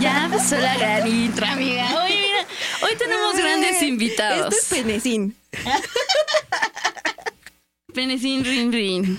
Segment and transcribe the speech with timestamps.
[0.00, 1.84] Ya empezó la gran intro, amiga.
[2.08, 2.46] Mira,
[2.82, 4.54] hoy tenemos grandes invitados.
[4.54, 5.36] Esto es Penecín.
[7.94, 9.18] Penecín Rin Rin.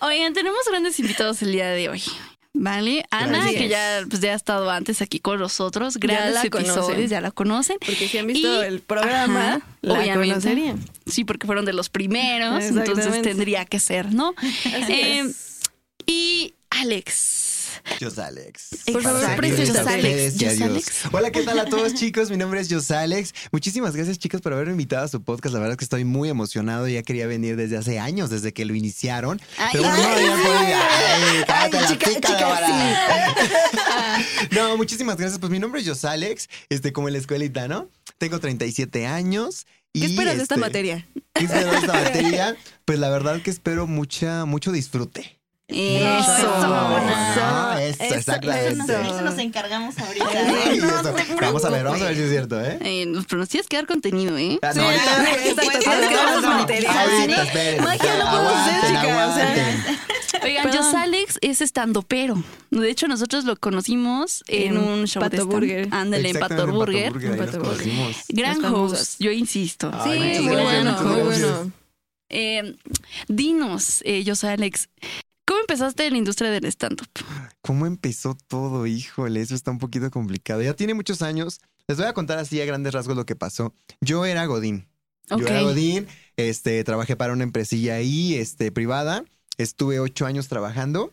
[0.00, 2.02] Oigan, tenemos grandes invitados el día de hoy.
[2.58, 3.04] ¿Vale?
[3.10, 5.98] Ana, que ya, pues, ya ha estado antes aquí con nosotros.
[5.98, 7.08] Grandes la episodios, conocen.
[7.08, 7.76] ya la conocen.
[7.84, 10.34] Porque si han visto Y- el programa, Ajá, la obviamente.
[10.34, 10.82] conocerían.
[11.06, 14.34] Sí, porque fueron de los primeros, entonces tendría que ser, ¿no?
[14.38, 15.60] Así Eh, es.
[16.06, 17.55] Y Alex.
[18.00, 18.68] Yo soy Alex.
[18.92, 20.40] Por favor, Alex.
[20.40, 20.66] y Yo.
[21.12, 22.30] Hola, ¿qué tal a todos chicos?
[22.30, 23.34] Mi nombre es Jos Alex.
[23.52, 25.54] Muchísimas gracias chicos por haberme invitado a su podcast.
[25.54, 26.88] La verdad es que estoy muy emocionado.
[26.88, 29.40] Ya quería venir desde hace años, desde que lo iniciaron.
[29.58, 30.80] Ay, Pero bueno, no ay, había.
[31.48, 31.66] Ay.
[34.50, 35.38] No, muchísimas gracias.
[35.38, 37.88] Pues mi nombre es Jos Alex, este, como en la escuelita, ¿no?
[38.18, 39.66] Tengo 37 años.
[39.92, 41.06] Y, ¿Qué esperas de esta este, materia?
[41.34, 42.56] ¿Qué espero de esta materia?
[42.84, 45.35] Pues la verdad que espero mucha, mucho disfrute.
[45.68, 46.48] Eso.
[46.60, 46.98] No,
[47.78, 48.82] eso, eso, exactamente.
[48.92, 49.00] eso.
[49.00, 50.26] Eso nos encargamos ahorita.
[50.28, 51.14] Ay, eso.
[51.40, 52.78] Vamos a ver, vamos a ver si es cierto, ¿eh?
[52.82, 54.58] Eh, pero nos tienes que dar contenido, ¿eh?
[54.62, 56.48] Ah, Sí, no, ahorita- ah, exacto, Pues, tienes que no, no.
[56.52, 57.82] Ahorita.
[57.82, 59.96] Magia no podemos hacer, chicas.
[60.44, 60.72] Oigan.
[60.72, 62.40] Jos Alex es estando pero.
[62.70, 65.88] De hecho, nosotros lo conocimos en, En un show Pato de Burger.
[65.90, 67.12] Ándale, en Pato Burger.
[67.38, 67.74] Pato.
[68.28, 69.90] Gran host, yo insisto.
[70.04, 70.10] Sí,
[70.42, 71.72] muy bueno, muy.
[72.28, 72.76] Eh,
[73.28, 74.88] dinos, eh, Jos Alex,
[75.46, 77.08] ¿cómo empezaste en la industria del stand-up?
[77.62, 78.86] ¿Cómo empezó todo?
[78.86, 80.60] Híjole, eso está un poquito complicado.
[80.62, 81.60] Ya tiene muchos años.
[81.88, 83.72] Les voy a contar así a grandes rasgos lo que pasó.
[84.00, 84.88] Yo era Godín.
[85.30, 85.40] Ok.
[85.40, 89.24] Yo era Godín, este, trabajé para una empresilla ahí, este, privada.
[89.56, 91.12] Estuve ocho años trabajando.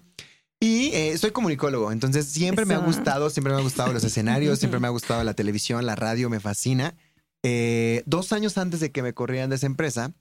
[0.60, 4.60] Y eh, soy comunicólogo, entonces siempre me ha gustado, siempre me ha gustado los escenarios,
[4.60, 6.96] siempre me ha gustado la televisión, la radio, me fascina.
[7.44, 10.14] Eh, dos años antes de que me corrieran de esa empresa,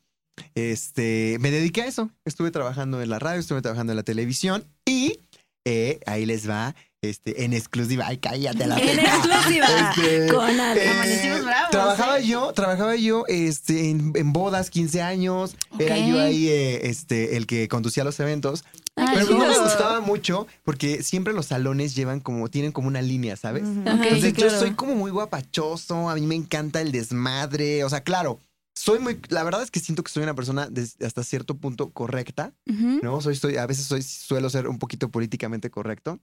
[0.55, 2.11] este, me dediqué a eso.
[2.25, 5.19] Estuve trabajando en la radio, estuve trabajando en la televisión y
[5.65, 8.07] eh, ahí les va, este, en exclusiva.
[8.07, 9.67] Ay, cállate la En exclusiva.
[9.97, 10.85] Este, Con Ale.
[10.85, 12.27] eh, bravos, trabajaba ¿eh?
[12.27, 15.57] yo, trabajaba yo este, en, en bodas, 15 años.
[15.79, 18.64] Era yo ahí eh, este, el que conducía los eventos.
[18.95, 23.01] Ay, Pero no me gustaba mucho porque siempre los salones llevan como, tienen como una
[23.01, 23.63] línea, ¿sabes?
[23.64, 28.03] Entonces Sí, yo soy como muy guapachoso, a mí me encanta el desmadre, o sea,
[28.03, 28.39] claro,
[28.75, 30.69] soy muy, la verdad es que siento que soy una persona
[31.05, 32.55] hasta cierto punto correcta.
[32.67, 33.21] ¿no?
[33.21, 36.21] Soy, soy, a veces soy, suelo ser un poquito políticamente correcto.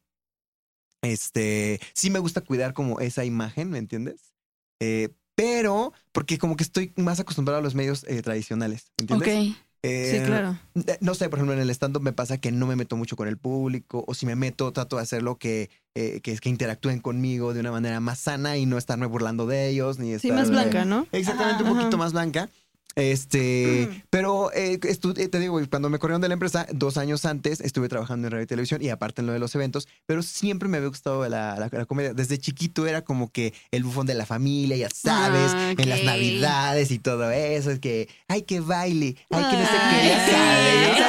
[1.01, 4.33] Este, sí me gusta cuidar como esa imagen, ¿me entiendes?
[4.81, 9.53] Eh, pero porque como que estoy más acostumbrado a los medios eh, tradicionales, ¿entiendes?
[9.53, 9.68] Ok.
[9.81, 10.57] Eh, Sí, claro.
[10.87, 13.15] eh, No sé, por ejemplo, en el stand-up me pasa que no me meto mucho
[13.15, 16.99] con el público, o si me meto, trato de hacerlo que, eh, que, que interactúen
[16.99, 20.33] conmigo de una manera más sana y no estarme burlando de ellos, ni Sí, estar-
[20.35, 21.07] más blanca, ¿no?
[21.11, 21.79] Exactamente, un Ajá.
[21.79, 22.49] poquito más blanca.
[22.95, 24.01] Este, Mm.
[24.09, 27.87] pero eh, eh, te digo, cuando me corrieron de la empresa, dos años antes estuve
[27.87, 30.77] trabajando en radio y televisión y aparte en lo de los eventos, pero siempre me
[30.77, 32.13] había gustado la, la- la comedia.
[32.13, 36.03] Desde chiquito era como que el bufón de la familia, ya sabes, Ah, en las
[36.03, 40.27] navidades y todo eso, es que, ay, que baile, ay, que no sé qué, ya
[40.29, 40.99] sabes.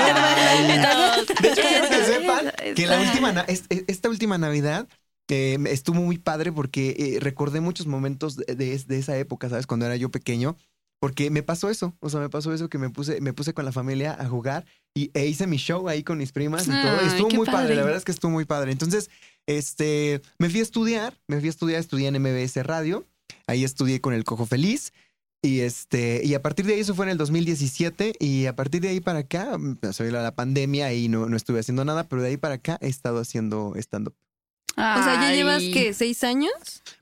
[1.40, 4.88] De hecho, quiero que sepan que la última, es- esta última Navidad
[5.28, 9.66] eh, estuvo muy padre porque eh, recordé muchos momentos de, de- de esa época, ¿sabes?
[9.66, 10.56] Cuando era yo pequeño.
[11.00, 13.64] Porque me pasó eso, o sea, me pasó eso que me puse, me puse con
[13.64, 16.98] la familia a jugar y e hice mi show ahí con mis primas y todo.
[17.00, 17.60] Ay, Estuvo qué muy padre.
[17.62, 17.74] padre.
[17.76, 18.70] la verdad es que estuvo muy padre.
[18.70, 19.08] Entonces,
[19.46, 23.06] este, me fui a estudiar, me fui a estudiar, estudié en MBS Radio,
[23.46, 24.92] ahí estudié con el Cojo Feliz
[25.42, 28.82] y este, y a partir de ahí, eso fue en el 2017 y a partir
[28.82, 32.08] de ahí para acá, mm, se vino la pandemia y no, no estuve haciendo nada,
[32.08, 34.14] pero de ahí para acá he estado haciendo stand-up.
[34.80, 36.52] O sea, ¿ya llevas, qué, seis años?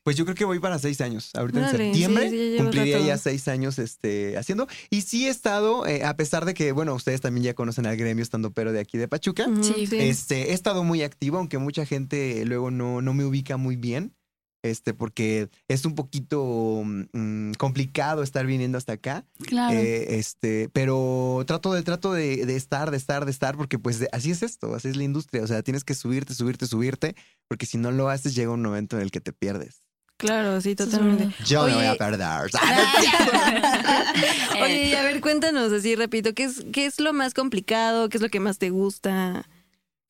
[0.02, 1.30] Pues yo creo que voy para seis años.
[1.34, 3.08] Ahorita en septiembre sí, sí, ya llevas cumpliría rato.
[3.08, 4.66] ya seis años este, haciendo.
[4.90, 7.96] Y sí he estado, eh, a pesar de que, bueno, ustedes también ya conocen al
[7.96, 9.46] gremio estando pero de aquí de Pachuca.
[9.60, 13.76] Sí, Este, he estado muy activo, aunque mucha gente luego no, no me ubica muy
[13.76, 14.14] bien.
[14.62, 16.82] Este, porque es un poquito
[17.12, 19.24] mm, complicado estar viniendo hasta acá.
[19.46, 19.78] Claro.
[19.78, 24.00] Eh, este, pero trato de, trato de, de estar, de estar, de estar, porque pues
[24.00, 25.44] de- así es esto, así es la industria.
[25.44, 27.14] O sea, tienes que subirte, subirte, subirte,
[27.46, 29.82] porque si no lo haces, llega un momento en el que te pierdes.
[30.16, 31.32] Claro, sí, totalmente.
[31.46, 31.88] Yo me voy Oye.
[31.90, 32.50] a perder.
[34.62, 38.08] Oye, y a ver, cuéntanos así, repito, ¿qué es, ¿qué es lo más complicado?
[38.08, 39.48] ¿Qué es lo que más te gusta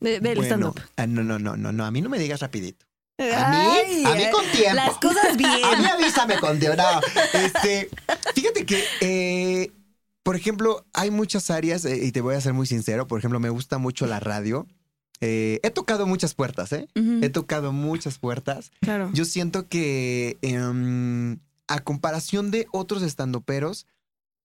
[0.01, 0.43] de- del Bueno,
[0.73, 0.81] stand-up?
[0.97, 2.87] ah, no, no, no, no, no, a mí no me digas rapidito.
[3.19, 4.75] A mí, Ay, a mí con tiempo.
[4.75, 5.51] Las cosas bien.
[5.65, 6.77] A mí avísame con tiempo.
[6.77, 7.01] No,
[7.41, 7.89] este,
[8.35, 9.73] fíjate que, eh,
[10.23, 13.41] por ejemplo, hay muchas áreas, eh, y te voy a ser muy sincero, por ejemplo,
[13.41, 14.67] me gusta mucho la radio.
[15.21, 16.87] Eh, he tocado muchas puertas, ¿eh?
[16.95, 18.71] He tocado muchas puertas.
[18.81, 19.11] Claro.
[19.15, 23.87] Yo siento que em, a comparación de otros estandoperos,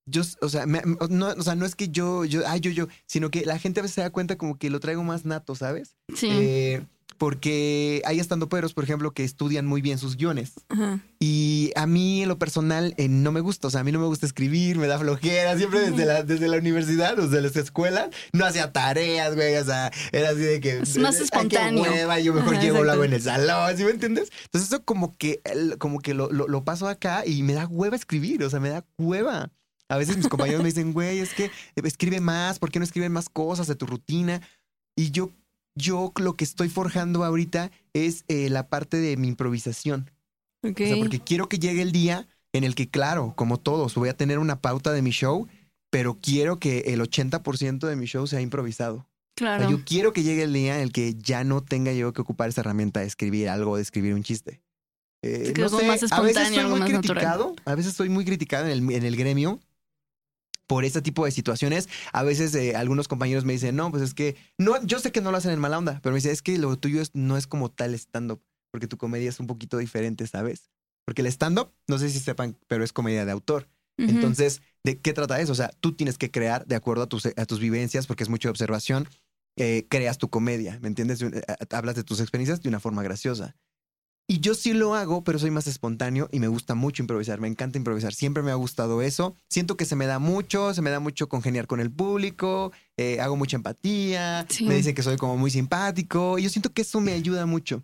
[0.07, 2.87] yo, o sea, me- no, o sea, no es que yo, yo, ay, yo, yo,
[3.05, 5.53] sino que la gente a veces se da cuenta como que lo traigo más nato,
[5.53, 5.95] ¿sabes?
[6.15, 6.27] Sí.
[6.31, 6.85] Eh,
[7.17, 10.53] porque hay estando peros, por ejemplo, que estudian muy bien sus guiones.
[10.69, 10.99] Ajá.
[11.19, 13.67] Y a mí, en lo personal, eh, no me gusta.
[13.67, 15.57] O sea, a mí no me gusta escribir, me da flojera.
[15.57, 19.55] Siempre desde la, desde la universidad, desde las escuelas, no hacía tareas, güey.
[19.55, 20.79] O sea, era así de que.
[20.79, 21.83] Es más "Ay, qué espontáneo".
[21.83, 22.91] hueva, yo mejor Ajá, exacto.
[22.91, 24.29] hago en el salón, ¿sí me entiendes?
[24.45, 25.41] Entonces, eso como que,
[25.79, 28.43] como que lo, lo, lo paso acá y me da hueva escribir.
[28.43, 29.51] O sea, me da hueva.
[29.89, 33.11] A veces mis compañeros me dicen, güey, es que escribe más, ¿por qué no escriben
[33.11, 34.41] más cosas de tu rutina?
[34.95, 35.29] Y yo,
[35.75, 40.11] yo lo que estoy forjando ahorita es eh, la parte de mi improvisación.
[40.63, 44.09] O sea, porque quiero que llegue el día en el que, claro, como todos, voy
[44.09, 45.47] a tener una pauta de mi show,
[45.91, 48.95] pero quiero que el 80% de mi show sea improvisado.
[48.95, 48.99] O
[49.39, 49.69] sea, Claro.
[49.69, 52.49] yo quiero que llegue el día en el que ya no tenga yo que ocupar
[52.49, 54.61] esa herramienta de escribir algo, de escribir un chiste.
[55.23, 56.99] Eh, no sé, más a veces soy muy natural.
[57.01, 59.59] criticado, a veces soy muy criticado en el, en el gremio
[60.67, 61.89] por este tipo de situaciones.
[62.13, 65.21] A veces eh, algunos compañeros me dicen, no, pues es que, no, yo sé que
[65.21, 67.37] no lo hacen en mala onda, pero me dicen, es que lo tuyo es- no
[67.37, 70.69] es como tal stand-up, porque tu comedia es un poquito diferente, ¿sabes?
[71.05, 73.69] Porque el stand-up, no sé si sepan, pero es comedia de autor.
[74.15, 75.51] Entonces, ¿de qué trata eso?
[75.51, 78.29] O sea, tú tienes que crear de acuerdo a tus, a tus vivencias, porque es
[78.29, 79.07] mucho de observación,
[79.57, 81.21] eh, creas tu comedia, ¿me entiendes?
[81.21, 83.55] Eh, Hablas de tus experiencias de una forma graciosa.
[84.25, 87.47] Y yo sí lo hago, pero soy más espontáneo y me gusta mucho improvisar, me
[87.49, 89.35] encanta improvisar, siempre me ha gustado eso.
[89.49, 93.19] Siento que se me da mucho, se me da mucho congeniar con el público, eh,
[93.19, 94.65] hago mucha empatía, Sí.
[94.65, 97.83] me dicen que soy como muy simpático y yo siento que eso me ayuda mucho.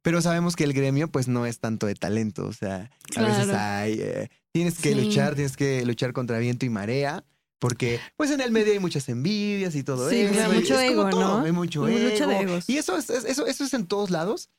[0.00, 3.48] Pero sabemos que el gremio pues no es tanto de talento, o sea, a veces
[3.50, 5.00] hay, eh, tienes que Sí.
[5.04, 7.22] luchar, tienes que luchar contra viento y marea.
[7.58, 10.52] Porque, pues en el medio hay muchas envidias y todo Sí, eso.
[10.52, 11.44] y mucho es ego, todo, ¿no?
[11.46, 11.98] Hay mucho ego.
[12.10, 12.68] lucha de egos.
[12.68, 14.50] Y eso es, es- eso, eso es en todos lados.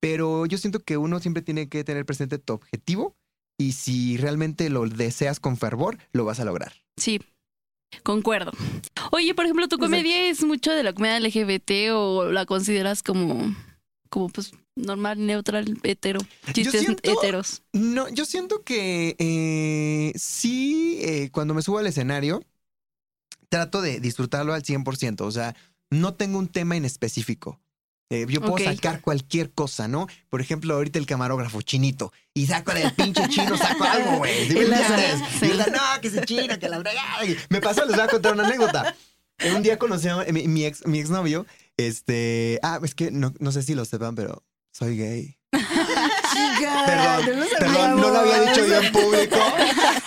[0.00, 3.16] Pero yo siento que uno siempre tiene que tener presente tu objetivo.
[3.58, 6.72] Y si realmente lo deseas con fervor, lo vas a lograr.
[6.96, 7.20] Sí,
[8.02, 8.50] concuerdo.
[9.12, 13.54] Oye, por ejemplo, ¿tu comedia es mucho de la comedia LGBT o la consideras como,
[14.08, 16.18] como pues, normal, neutral, hetero?
[16.52, 17.62] Chistes siento- heteros.
[17.72, 22.42] No, yo siento que eh, sí, eh, cuando me subo al escenario,
[23.48, 25.20] trato de disfrutarlo al 100%.
[25.20, 25.54] O sea,
[25.90, 27.60] no tengo un tema en específico.
[28.10, 30.06] Eh, yo puedo sacar cualquier cosa, ¿no?
[30.28, 32.12] Por ejemplo, ahorita el camarógrafo chinito.
[32.34, 34.46] Y saco del pinche chino, saco algo, güey.
[34.46, 35.20] ¿Sí me entiendes?
[35.42, 37.24] Y no, que ese chino, que la fregada.
[37.24, 38.94] Y Me pasó, les voy a contar una anécdota.
[39.54, 41.46] Un día conocí a mi, mi ex, mi exnovio.
[41.76, 42.60] Este.
[42.62, 45.38] Ah, es que no, no sé si lo sepan, pero soy gay.
[45.58, 49.36] Chica, Perdón, no lo perdón, no lo había dicho yo en público.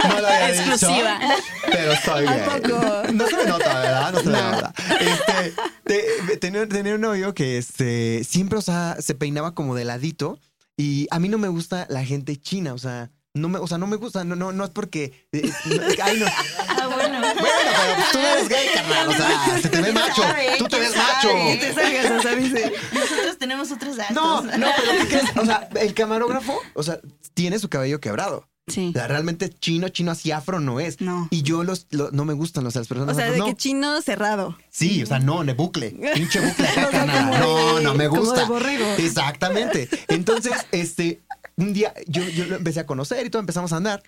[0.08, 1.20] No lo había Exclusiva.
[1.20, 1.34] dicho.
[1.72, 2.62] Pero soy ¿A gay.
[2.62, 3.14] poco?
[3.14, 4.12] No se me nota, ¿verdad?
[4.14, 4.52] No se me No.
[4.52, 4.74] nota.
[5.00, 5.54] Este,
[5.84, 10.40] te- tenía, tenía un novio que este, siempre, o sea, se peinaba como de ladito.
[10.78, 13.10] Y a mí no me gusta la gente china, o sea.
[13.38, 15.28] No me, o sea, no me gusta, no, no, no es porque.
[15.32, 16.26] eh, no- ay, no.
[16.80, 17.20] Ah, bueno.
[17.20, 19.08] Bueno, pero pues tú no eres gay, carnal.
[19.10, 20.24] O sea, se te ve macho.
[20.60, 21.30] Tú te ves macho.
[21.60, 22.74] Te salgas, o sea, dice.
[22.94, 24.16] Nosotros tenemos otros datos.
[24.16, 25.38] No, no, pero ¿qué crees?
[25.38, 27.00] O sea, el camarógrafo, o sea,
[27.34, 28.48] tiene su cabello quebrado.
[28.68, 28.90] Sí.
[28.90, 31.00] O sea, realmente chino, chino así afro no es.
[31.00, 31.28] No.
[31.32, 33.40] Y yo los, lo- no me gustan, o sea, las personas O sea, afro, de
[33.40, 33.46] no.
[33.48, 34.58] que chino cerrado.
[34.70, 35.92] Sí, o sea, no, de bucle.
[36.14, 38.42] Pinche bucle como No, de- no me como gusta.
[38.42, 38.86] de borrego.
[38.98, 39.88] Exactamente.
[40.10, 41.22] Entonces, este,
[41.58, 44.02] un día yo, yo lo empecé a conocer y todo, empezamos a andar.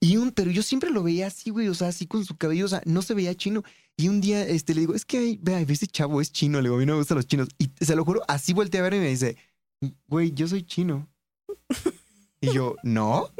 [0.00, 2.64] Y un, pero yo siempre lo veía así, güey, o sea, así con su cabello,
[2.64, 3.62] o sea, no se veía chino.
[3.96, 6.64] Y un día, este, le digo, es que, ay, vea, ese chavo es chino, le
[6.64, 7.48] digo, a mí no me gustan los chinos.
[7.58, 9.36] Y se lo juro, así volteé a ver y me dice,
[10.08, 11.08] güey, yo soy chino.
[12.40, 13.30] Y yo, no,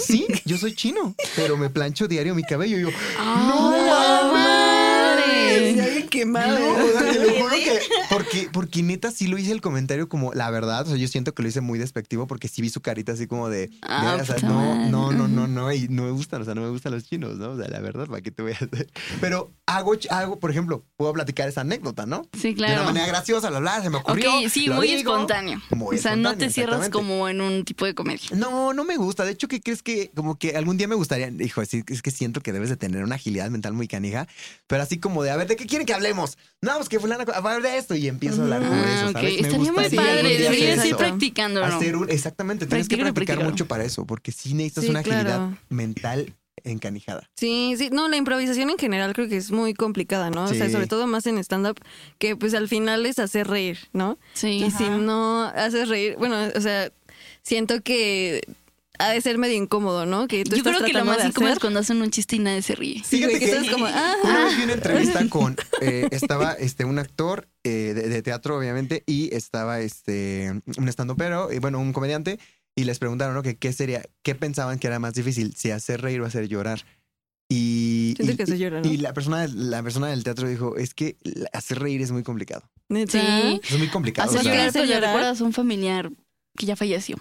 [0.00, 2.78] sí, yo soy chino, pero me plancho diario mi cabello.
[2.78, 5.85] Y yo, ¡No Ay, mames!
[6.18, 6.58] Quemado.
[6.58, 7.78] no, o sea, te lo juro que
[8.10, 10.82] porque, porque neta sí lo hice el comentario como la verdad.
[10.86, 13.26] O sea, yo siento que lo hice muy despectivo porque sí vi su carita así
[13.26, 16.10] como de, Ah, de, o sea, puta no, no, no, no, no, y no me
[16.10, 17.50] gustan, o sea, no me gustan los chinos, ¿no?
[17.52, 18.88] O sea, la verdad, ¿para qué te voy a hacer?
[19.20, 22.22] Pero hago, hago, por ejemplo, puedo platicar esa anécdota, ¿no?
[22.32, 22.84] Sí, De una claro.
[22.84, 24.30] manera graciosa, la bla, se me Ok, ocurrió.
[24.48, 25.12] sí, muy digo.
[25.12, 25.60] espontáneo.
[25.70, 28.28] Muy o sea, no te cierras como en un tipo de comedia.
[28.34, 29.24] No, no me gusta.
[29.24, 31.28] De hecho, ¿qué crees que como que algún día me gustaría?
[31.28, 31.70] Hijo, es
[32.02, 34.26] que siento que debes de tener una agilidad mental muy canija,
[34.66, 36.38] pero así como de, a ver, ¿de qué quieren que hablemos?
[36.62, 39.12] No, pues que fulana, a hablar de esto y empiezo a hablar por Ah, eso.
[39.12, 39.32] ¿sabes?
[39.34, 40.38] Me Estaría muy padre.
[40.38, 40.96] Deberías hacer ir eso.
[40.96, 41.66] practicándolo.
[41.66, 43.50] Hacer un, exactamente, tienes que practicar practícalo.
[43.50, 45.58] mucho para eso, porque sí necesitas Sí, una agilidad claro.
[45.68, 46.34] mental
[46.64, 47.28] encanijada.
[47.36, 50.44] Sí, sí, no, la improvisación en general creo que es muy complicada, ¿no?
[50.44, 50.72] O sea, Sí.
[50.72, 51.78] sobre todo más en stand-up,
[52.18, 54.18] que pues al final es hacer reír, ¿no?
[54.32, 54.64] Sí.
[54.66, 54.96] Y si Ajá.
[54.96, 56.90] no haces reír, bueno, o sea,
[57.42, 58.40] siento que
[58.98, 60.26] ha de ser medio incómodo, ¿no?
[60.28, 61.60] Que tú Yo estás creo que lo tratando más incómodo es hacer.
[61.60, 62.96] cuando hacen un chiste y nadie se ríe.
[63.04, 66.52] Sí, Fíjate que que- estás como, ah, Una vez vi una entrevista con, eh, estaba
[66.54, 71.78] este, un actor eh, de, de teatro, obviamente, y estaba este, un estandopero, y bueno,
[71.80, 72.38] un comediante,
[72.74, 73.42] y les preguntaron, ¿no?
[73.42, 76.84] Que qué sería, qué pensaban que era más difícil, si hacer reír o hacer llorar.
[77.48, 78.90] Y, y- que se llora, ¿no?
[78.90, 81.16] y la persona, la persona del teatro dijo, es que
[81.52, 82.68] hacer reír es muy complicado.
[82.90, 83.60] Sí.
[83.68, 84.28] Es muy complicado.
[84.28, 85.02] Así o sea, que- que llorar?
[85.10, 86.10] recuerdas a un familiar
[86.58, 87.16] que ya falleció.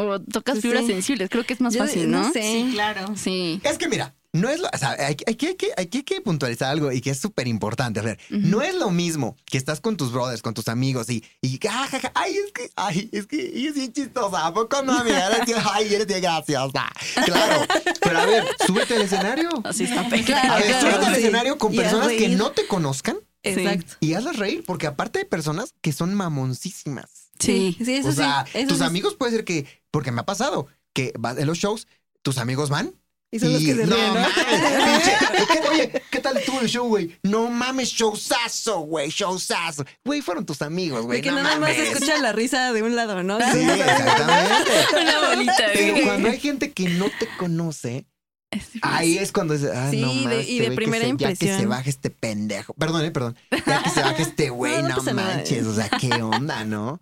[0.00, 0.92] O tocas Sí, fibras sí.
[0.92, 2.32] sensibles, creo que es más Yo- fácil, ¿no?
[2.32, 2.40] sé.
[2.42, 3.14] Sí, claro.
[3.16, 3.60] Sí.
[3.64, 5.98] Es que mira, no es lo, o sea, hay, hay que, hay que- hay que-
[5.98, 7.98] hay que puntualizar algo y que es súper importante.
[7.98, 11.24] A ver, no es lo mismo que estás con tus brothers, con tus amigos y,
[11.42, 14.46] y ah, ja, ja, ay, es que, ay, es que ella es bien chistosa.
[14.46, 15.26] ¿A poco no, amiga?
[15.34, 16.88] Eres ay, eres bien graciosa.
[17.24, 17.66] Claro.
[18.00, 19.48] Pero a ver, súbete al escenario.
[19.64, 21.20] Así está A ver, claro, súbete al sí.
[21.22, 23.94] escenario con personas que no te conozcan Exacto.
[24.00, 27.06] y hazlas reír, porque aparte hay personas que son mamoncísimas.
[27.38, 27.76] Sí.
[27.84, 28.58] Sí, eso o sea, sí.
[28.58, 28.84] Eso tus sí.
[28.84, 31.86] amigos puede ser que, porque me ha pasado, que en los shows,
[32.22, 32.94] tus amigos van
[33.30, 34.20] Y son los que se no ríen, ¿no?
[34.20, 37.16] mames, pinche, ¿qué- Oye, ¿qué tal estuvo el show, güey?
[37.22, 39.84] No mames, showzazo, güey, showzazo.
[40.04, 41.18] Güey, fueron tus amigos, güey.
[41.18, 41.76] De que no nada más mames.
[41.76, 43.38] se escucha la risa de un lado, ¿no?
[43.38, 44.72] Sí, exactamente.
[45.02, 45.54] Una bolita.
[45.74, 46.02] Pero ¿eh?
[46.04, 48.06] cuando hay gente que no te conoce,
[48.50, 50.74] Es ahí es cuando dices, ah, Sí, no de- mames, y este de güey que
[50.76, 51.68] primera se- Ya que se impresión.
[51.70, 52.72] baje este pendejo.
[52.74, 53.36] Perdón, eh, perdón.
[53.66, 55.64] Ya que se baje este güey, No, no, nada, manches.
[55.64, 55.68] eh.
[55.68, 57.00] O sea, ¿qué onda, no?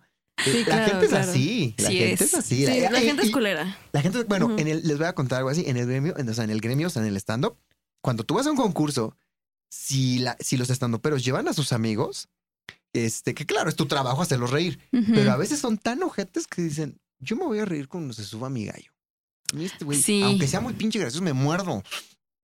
[0.51, 1.31] Sí, la claro, gente es claro.
[1.31, 1.75] así.
[1.77, 2.21] La Sí gente es.
[2.21, 2.65] es, así.
[2.65, 3.77] Sí, la gente es culera.
[3.91, 5.63] La gente, bueno, en el, les voy a contar algo así.
[5.67, 7.57] En el gremio, en- o sea, en el gremio, o sea, en el stand-up,
[8.01, 9.15] cuando tú vas a un concurso,
[9.69, 12.29] si, la, si los estandoperos llevan a sus amigos,
[12.93, 16.61] este, que claro, es tu trabajo hacerlos reír, pero a veces son tan ojetes que
[16.61, 18.91] dicen, yo me voy a reír cuando se suba mi gallo.
[19.57, 20.21] Este güey, Sí.
[20.23, 21.83] aunque sea muy pinche gracioso, me muerdo.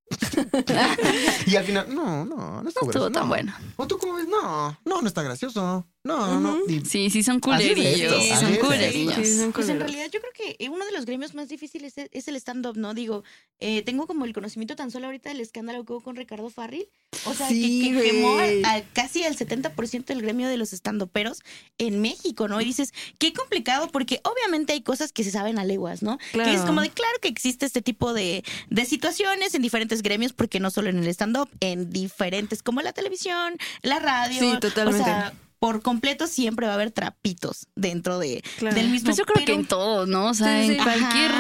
[1.47, 3.11] y al final, no, no, no No estuvo estuvo gracioso.
[3.11, 3.27] tan no.
[3.29, 3.53] bueno.
[3.77, 4.27] ¿O tú cómo ves?
[4.27, 5.87] No, no, no está gracioso.
[6.05, 6.57] No, no.
[6.67, 8.13] Y- Sí, sí son es culerillos.
[8.13, 9.15] así son culerillos.
[9.15, 12.09] Sí, son Pues en realidad yo creo que uno de los gremios más difíciles es,
[12.11, 12.93] es el stand-up, ¿no?
[12.93, 13.23] Digo,
[13.61, 16.87] eh, tengo como el conocimiento tan solo ahorita del escándalo que hubo con Ricardo Farril.
[17.25, 18.61] O sea, que- Sí, que, quemó güey.
[18.65, 21.39] a- a casi al 70% del gremio de los stand-uperos
[21.77, 22.59] en México, ¿no?
[22.59, 26.17] Y dices, qué complicado, porque obviamente hay cosas que se saben a leguas, ¿no?
[26.33, 26.65] Que es Claro.
[26.65, 30.69] como de, claro que existe este tipo de, de situaciones en diferentes gremios, porque no
[30.69, 34.39] solo en el stand-up, en diferentes, como la televisión, la radio.
[34.41, 35.01] Sí, totalmente.
[35.01, 35.33] O sea,
[35.63, 38.75] por completo siempre va a haber trapitos dentro de, Claro.
[38.75, 39.05] del mismo.
[39.05, 40.25] Pues yo creo que en todos, ¿no?
[40.25, 40.83] O sea, Sí, sí, en sí.
[40.83, 41.31] cualquier.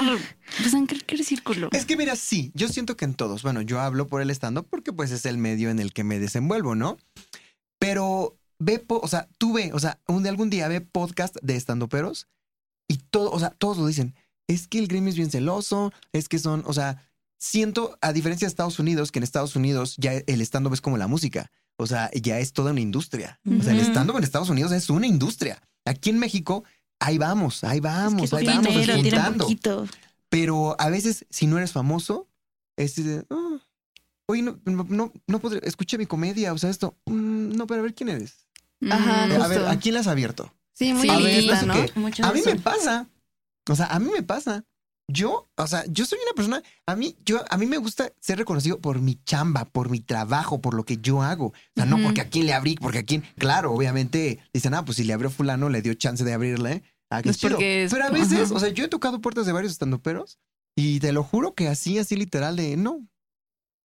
[0.61, 1.67] Pues en cualquier círculo.
[1.73, 4.65] Es que mira, sí, yo siento que en todos, bueno, yo hablo por el stand-up
[4.69, 6.97] porque pues es el medio en el que me desenvuelvo, ¿no?
[7.79, 11.57] Pero ve, po- o sea, tú ve, o sea, un, algún día ve podcast de
[11.57, 12.27] estandoperos
[12.87, 14.15] y todo, o sea, todos lo dicen.
[14.47, 17.03] Es que el gremio es bien celoso, es que son, o sea,
[17.39, 20.97] siento, a diferencia de Estados Unidos, que en Estados Unidos ya el stand-up es como
[20.97, 23.39] la música, o sea, ya es toda una industria.
[23.59, 25.61] O sea, el stand-up en Estados Unidos es una industria.
[25.85, 26.63] Aquí en México,
[26.99, 29.47] ahí vamos, ahí vamos, Es que ahí vamos, dinero.
[30.29, 32.27] Pero a veces, si no eres famoso,
[32.77, 33.59] es de, "Ah,
[34.27, 37.81] oye, no, no, no, no podré, escuché mi comedia, o sea, esto, mm, no, pero
[37.81, 38.47] a ver quién eres.
[38.89, 39.27] Ajá.
[39.27, 39.65] Eh, a ver.
[39.67, 40.51] ¿a quién le has abierto?
[40.73, 41.09] Sí, muy Sí.
[41.09, 41.73] A ver, elitista, no
[42.27, 43.07] A mí me pasa.
[43.69, 44.65] O sea, a mí me pasa.
[45.09, 48.37] Yo, o sea, yo soy una persona, a mí, yo, a mí me gusta ser
[48.37, 51.47] reconocido por mi chamba, por mi trabajo, por lo que yo hago.
[51.47, 54.85] O sea, no porque a quién le abrí, porque a quién, claro, obviamente dicen, ah,
[54.85, 56.83] pues si le abrió fulano, le dio chance de abrirle.
[57.11, 57.51] Ah, qué Es chido.
[57.51, 60.39] porque es- Pero a veces, o sea, yo he tocado puertas de varios estandoperos
[60.75, 63.05] y te lo juro que así, así literal de no.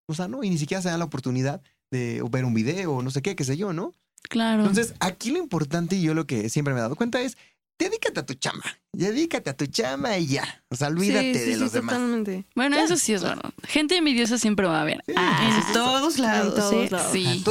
[0.09, 3.01] O sea, no, y ni siquiera se dan la oportunidad de ver un video o
[3.01, 3.93] no sé qué, qué sé yo, ¿no?
[4.29, 4.61] Claro.
[4.61, 7.37] Entonces, aquí lo importante y yo lo que siempre me he dado cuenta es,
[7.79, 8.65] dedícate a tu chamba,
[9.05, 10.63] dedícate a tu chamba y ya.
[10.69, 11.95] O sea, olvídate Sí, sí, de sí, los demás.
[11.95, 12.45] Totalmente.
[12.55, 12.83] bueno, ya.
[12.83, 13.51] eso sí es verdad.
[13.67, 15.01] Gente envidiosa siempre va a haber.
[15.07, 16.89] Sí, Ah, En todos lados, En todos ¿eh?
[16.91, 17.11] lados.
[17.13, 17.43] sí.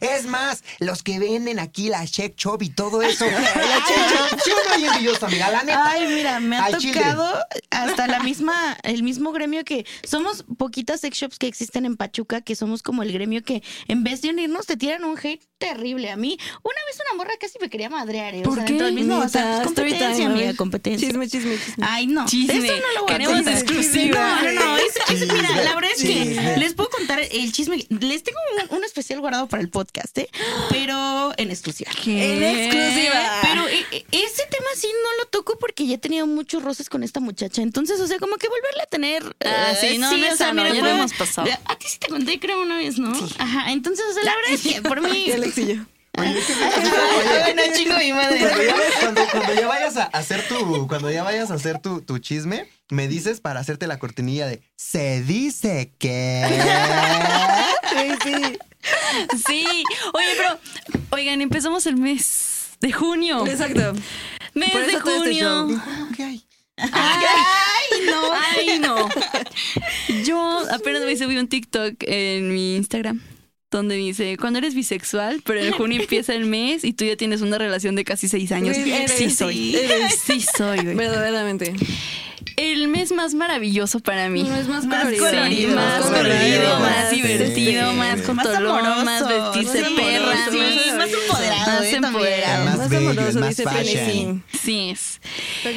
[0.00, 3.24] Es más, los que venden aquí la check shop y todo eso.
[3.30, 3.32] la
[3.86, 5.90] check shop, yo no hay envidioso, amiga, la neta.
[5.90, 6.94] Ay, mira, me ha chile.
[6.94, 7.32] tocado
[7.70, 12.40] hasta la misma, el mismo gremio que somos poquitas sex shops que existen en Pachuca,
[12.40, 16.10] que somos como el gremio que en vez de unirnos te tiran un hate terrible.
[16.10, 18.40] A mí, una vez una morra casi me quería madrear, ¿eh?
[18.40, 18.72] O ¿Por sea, qué?
[18.72, 20.56] dentro del mismo Neta, bazar, pues, story competencia, amiga, ver.
[20.98, 21.86] Chisme, chisme, chisme.
[21.88, 22.26] Ay, no.
[22.26, 22.54] Chisme.
[22.66, 23.54] Eso no lo Queremos contar.
[23.54, 24.40] exclusiva.
[24.42, 24.76] No, no, no.
[24.78, 27.86] eso- eso- mira, la verdad es que les puedo contar el chisme.
[27.88, 28.38] Les tengo
[28.70, 30.28] un, un especial guardado para el podcast, ¿eh?
[30.70, 31.90] Pero en exclusiva.
[32.06, 33.40] En exclusiva.
[33.42, 36.88] Pero eh, eh, ese tema sí no lo toco porque ya he tenido muchos roces
[36.88, 37.62] con esta muchacha.
[37.62, 39.36] Entonces, o sea, como que volverle a tener.
[39.44, 41.48] Ah, eh, sí, no, no, o sea, eso no, mira, ya lo hemos pasado.
[41.66, 43.12] A ti sí te conté, creo, una vez, ¿no?
[43.38, 43.72] Ajá.
[43.72, 45.30] Entonces, o sea, la verdad es que por mí.
[45.34, 45.74] Alex y yo.
[46.18, 48.38] Oye, ¿qué se- oye, no chingo mi madre.
[48.40, 52.00] Cuando ya, cuando- cuando ya vayas a hacer tu, cuando ya vayas a hacer tu,
[52.02, 56.44] tu chisme, me dices para hacerte la cortinilla de se dice que.
[57.90, 58.58] Sí, sí.
[59.46, 59.66] Sí.
[60.12, 60.58] Oye, pero,
[61.10, 63.46] oigan, empezamos el mes de junio.
[63.46, 63.94] Exacto.
[64.54, 65.68] Mes Por de este junio.
[66.16, 66.44] ¿Qué hay?
[66.76, 68.32] Ay, no.
[68.34, 69.08] Ay, no.
[70.24, 73.20] Yo apenas me subí un TikTok en mi Instagram
[73.76, 77.42] donde dice, cuando eres bisexual, pero en junio empieza el mes y tú ya tienes
[77.42, 78.76] una relación de casi seis años.
[78.76, 79.76] Güey, eres, sí soy.
[80.24, 80.84] sí, soy.
[80.94, 81.74] Verdaderamente.
[82.56, 84.42] El mes más maravilloso para mí.
[84.44, 85.24] No es más Más colorido.
[85.26, 90.50] colorido, Sí, más colorido, más este, divertido, más más contolón, más vestirse más perra.
[90.50, 91.96] Sí, más empoderado, Más ¿eh?
[91.96, 92.64] Empoderado.
[92.64, 94.44] Más Más bello, amoroso, más dice fashion.
[94.62, 95.20] Sí es.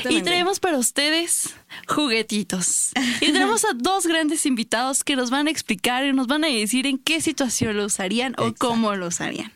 [0.10, 1.56] Y traemos para ustedes
[1.88, 2.92] juguetitos.
[3.22, 6.48] Y tenemos a dos grandes invitados que nos van a explicar y nos van a
[6.48, 9.52] decir en qué situación lo usarían o cómo lo usarían.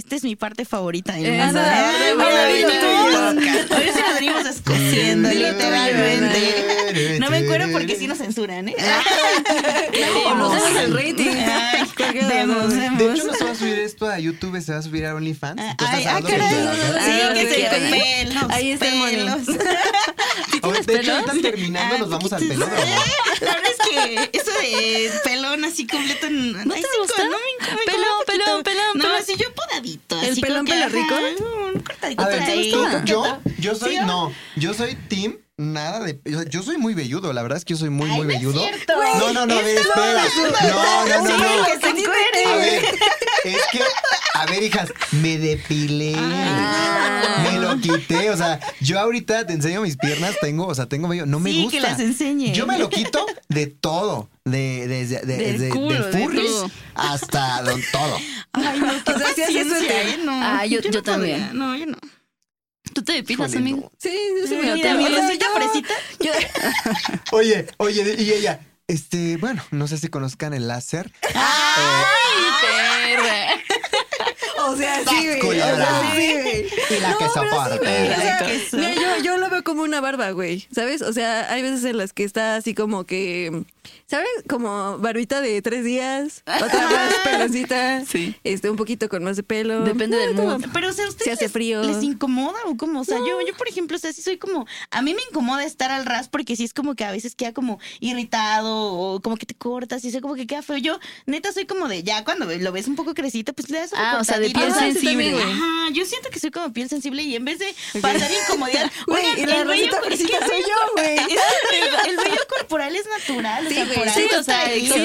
[0.00, 7.18] Esta es mi parte favorita de mi Ahora sí venimos escociendo, literalmente.
[7.20, 8.76] No me acuerdo porque sí nos censuran, ¿eh?
[10.38, 11.36] Nos damos el rating.
[12.96, 15.14] De hecho, no se va a subir esto a YouTube, se va a subir a
[15.14, 15.60] OnlyFans.
[15.60, 16.48] Ah, ay, ah, caray.
[17.04, 18.44] Sí, que se pelos.
[18.48, 19.46] Ahí está el pelos.
[20.86, 23.02] De hecho, ahorita terminando nos vamos al pelódromo.
[23.38, 26.28] Tal vez que eso de pelón así completo.
[26.30, 27.24] ¿No te gusta?
[27.24, 27.36] No me,
[27.76, 28.26] me Pelón, poquito.
[28.26, 29.16] pelón, pelón, No, pelón.
[29.16, 30.20] así yo podadito.
[30.22, 30.94] ¿El así pelón como que, pelo ajá,
[31.28, 31.44] rico?
[31.74, 32.70] Un cortadito A ver, ahí.
[33.04, 36.94] yo, yo soy, ¿Sí no, yo soy team, nada de, o sea, yo soy muy
[36.94, 38.64] velludo, la verdad es que yo soy muy, Ay, muy es velludo.
[39.18, 40.24] No, no, no, a ver, espera.
[40.68, 41.64] No, no, no, no.
[41.66, 42.44] que se encuere.
[42.46, 42.84] A ver,
[43.44, 43.80] es que,
[44.34, 46.14] a ver, hijas, me depilé.
[46.16, 47.46] Ah.
[47.50, 48.30] Me lo quité.
[48.30, 51.26] O sea, yo ahorita te enseño mis piernas, tengo, o sea, tengo vello.
[51.26, 51.76] No me Sí, gusta.
[51.78, 52.52] que las enseñe.
[52.52, 54.28] Yo me lo quito de todo.
[54.44, 56.70] De, desde de, Del de- de culo, de furries todo.
[56.94, 58.16] hasta don- todo.
[58.52, 59.74] Ay, no, sea, sí haces eso.
[59.84, 60.18] ¿eh?
[60.24, 61.02] No, Ah, yo- yo no podría.
[61.02, 61.50] también.
[61.52, 61.98] No, yo no.
[62.94, 63.76] ¿Tú te depilas, Híjole, amigo?
[63.82, 63.92] no.
[63.98, 65.06] Sí, yo sí me lo Mira, tengo.
[65.06, 65.94] O sea, rosita yo- fresita.
[66.20, 66.32] yo-
[67.36, 71.12] Oye, oye, y ella, este, bueno, no sé si conozcan el láser.
[71.34, 72.89] ¡Ay, perra!
[74.66, 75.38] O sea, sí, güey.
[75.40, 75.76] O culebra.
[75.76, 76.66] sea, sí, güey.
[76.90, 77.76] Y la No, que sí, soporta.
[77.78, 78.08] güey.
[78.10, 78.76] O sea, Queso.
[78.76, 80.66] mira, yo, yo lo veo como una barba, güey.
[80.74, 81.02] ¿Sabes?
[81.02, 83.64] O sea, hay veces en las que está así como que,
[84.06, 84.28] ¿sabes?
[84.48, 88.34] Como barbita de tres días, otra más peloncita, Sí.
[88.44, 89.80] este, un poquito con más de pelo.
[89.84, 90.64] Depende del mood.
[90.72, 91.82] Pero, o sea, ¿ustedes Se hace les- frío.
[91.82, 93.00] ¿Les incomoda o cómo?
[93.00, 94.66] O sea, yo, yo, por ejemplo, o sea, sí soy como...
[94.90, 97.52] A mí me incomoda estar al ras porque sí es como que a veces queda
[97.52, 100.76] como irritado o como que te cortas y eso como que queda feo.
[100.76, 103.92] Yo, neta, soy como de ya cuando lo ves un poco crecito, pues le das
[103.92, 105.30] una Ah, o sea, de piel sí, sensible.
[105.32, 105.36] también.
[105.40, 108.90] Ajá, yo siento que soy como piel sensible y en vez de pasar incomodidad...
[109.06, 111.16] Güey, y la rosita es que soy yo, güey.
[111.18, 113.66] el, el vello corporal es natural.
[113.68, 114.36] Sí, o sea, por sí, está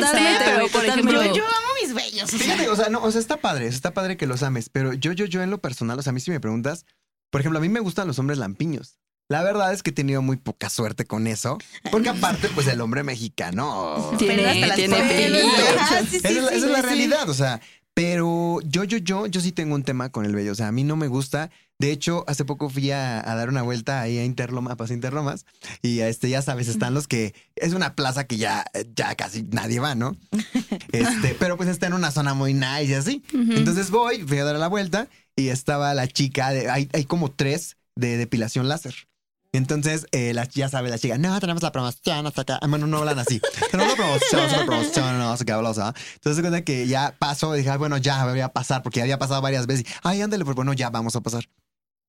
[0.02, 2.32] totalmente, güey, por ejemplo, Yo, yo amo mis sea.
[2.32, 5.12] Fíjate, o sea, no, o sea, está padre, está padre que los ames, pero yo,
[5.12, 6.86] yo, yo en lo personal, o sea, a mí si me preguntas,
[7.32, 8.98] por ejemplo, a mí me gustan los hombres lampiños.
[9.28, 11.58] La verdad es que he tenido muy poca suerte con eso,
[11.90, 14.12] porque aparte, pues el hombre mexicano...
[14.20, 16.82] Tiene- tiene sí, sí, esa es la, sí, sí.
[16.82, 17.60] realidad, o sea,
[17.96, 20.72] pero yo, yo, yo, yo sí tengo un tema con el vello, o sea, a
[20.74, 21.50] mí no me gusta.
[21.80, 25.46] De hecho, hace poco fui a, a dar una vuelta ahí a Interloma, a Interlomas,
[25.82, 29.44] y a este, ya sabes, están los que es una plaza que ya, ya casi
[29.44, 30.16] nadie va, ¿no?
[30.92, 33.24] Este, pero pues está en una zona muy nice y así.
[33.34, 37.32] Entonces voy, fui a dar la vuelta y estaba la chica, de, hay, hay como
[37.32, 39.08] tres de depilación láser.
[39.56, 42.60] Entonces, eh, la, ya sabe la chica, no, tenemos la promoción hasta acá.
[42.62, 43.42] Ah, Bueno, no hablan así.
[43.72, 45.94] Tenemos la promoción, la promoción, no sé qué hablas, ¿ah?
[46.16, 49.04] Entonces, se cuenta que ya pasó, dije, ah, bueno, ya voy a pasar, porque ya
[49.04, 49.86] había pasado varias veces.
[50.04, 51.46] Ay, ándale, pues bueno, ya vamos a pasar.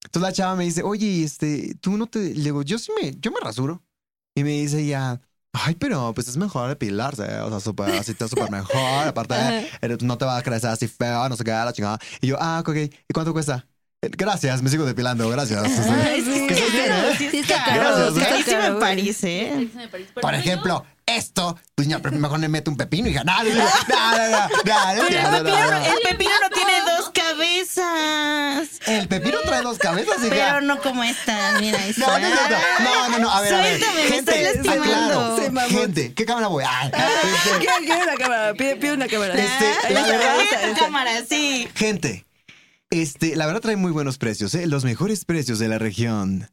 [0.05, 2.19] Entonces la chava me dice, oye, este, tú no te.
[2.35, 3.83] Le digo, yo sí me, yo me rasuro.
[4.35, 5.21] Y me dice ya,
[5.53, 9.09] ay, pero pues es mejor depilarse, o sea, súper, así está súper mejor.
[9.09, 9.35] Aparte,
[10.03, 11.99] no te va a crecer así feo, no sé qué, la chingada.
[12.21, 13.67] Y yo, ah, ok, ¿y cuánto cuesta?
[14.03, 15.63] Gracias, me sigo depilando, gracias.
[15.65, 17.29] Ay, sí, sí, sí, ¿eh?
[17.31, 18.09] sí está caro.
[18.67, 19.69] En París, ¿eh?
[20.21, 23.25] Por ejemplo, esto, pues mejor le meto un pepino, hija.
[23.25, 23.43] Nada.
[23.49, 23.51] El
[26.03, 28.81] pepino no tiene dos cabezas.
[28.87, 30.29] El pepino trae dos cabezas, hija.
[30.31, 31.79] Pero no como esta, mira.
[31.97, 33.81] No, no, no, no, no, a ver, a ver.
[34.09, 35.37] Gente, claro,
[35.69, 36.65] gente, ¿qué cámara voy?
[36.67, 36.91] Ah.
[37.61, 38.55] ¿Qué, una cámara?
[38.55, 39.35] Pide, una cámara.
[39.35, 41.69] Este, ah, la este, cámara, sí.
[41.75, 42.27] Gente
[42.91, 44.67] este, la verdad trae muy buenos precios, ¿eh?
[44.67, 46.49] Los mejores precios de la región.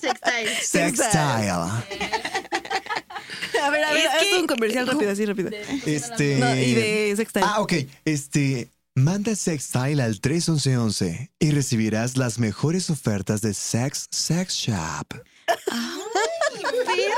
[0.00, 0.56] Sextile.
[0.62, 1.50] Sextile.
[3.62, 5.50] A ver, a ver, Es haz que- un comercial rápido, así rápido.
[5.86, 6.38] Este.
[6.38, 7.46] No, y de sextile.
[7.48, 7.72] Ah, ok.
[8.04, 8.70] Este.
[8.96, 15.08] Manda Sextile al 311 y recibirás las mejores ofertas de Sex Sex Shop.
[15.46, 17.13] perra!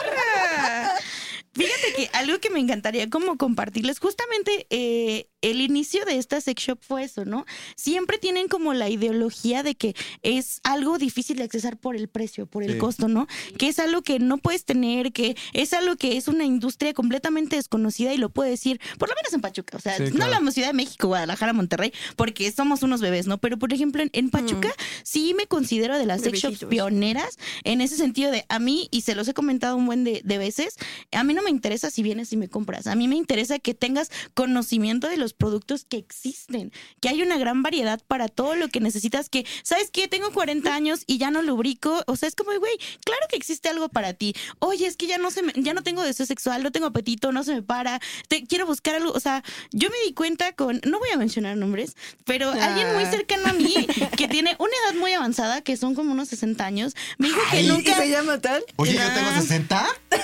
[1.57, 6.63] Fíjate que algo que me encantaría como compartirles, justamente eh, el inicio de esta sex
[6.63, 7.47] shop fue eso, ¿no?
[7.77, 12.47] Siempre tienen como la ideología de que es algo difícil de accesar por el precio,
[12.47, 12.79] por el Sí.
[12.79, 13.27] costo, ¿no?
[13.59, 17.57] Que es algo que no puedes tener, que es algo que es una industria completamente
[17.57, 20.25] desconocida y lo puedo decir, por lo menos en Pachuca, o sea, Sí, no claro.
[20.27, 23.39] hablamos Ciudad de México, Guadalajara, Monterrey, porque somos unos bebés, ¿no?
[23.39, 24.69] Pero por ejemplo en, en Pachuca
[25.05, 29.03] sí me considero de las sex shops pioneras en ese sentido de a mí, y
[29.03, 30.75] se los he comentado un buen de, de veces,
[31.13, 32.87] a mí no me interesa si vienes y me compras.
[32.89, 37.39] A mí me interesa que tengas conocimiento de los productos que existen, que hay una
[37.39, 40.09] gran variedad para todo lo que necesitas, que, ¿sabes qué?
[40.09, 42.03] Tengo 40 años y ya no lubrico.
[42.07, 44.35] O sea, es como, güey, claro que existe algo para ti.
[44.59, 47.33] Oye, es que ya no se me- ya no tengo deseo sexual, no tengo apetito,
[47.33, 48.01] no se me para.
[48.29, 51.57] Te quiero buscar algo, o sea, yo me di cuenta con, no voy a mencionar
[51.57, 53.11] nombres, pero alguien muy Ah.
[53.11, 53.75] cercano a mí
[54.17, 57.57] que tiene una edad muy avanzada, que son como unos 60 años, me dijo que
[57.59, 58.65] Ay, ¿Y nunca se llama tal?
[58.77, 59.87] Oye, yo tengo 60.
[60.11, 60.19] ¿Qué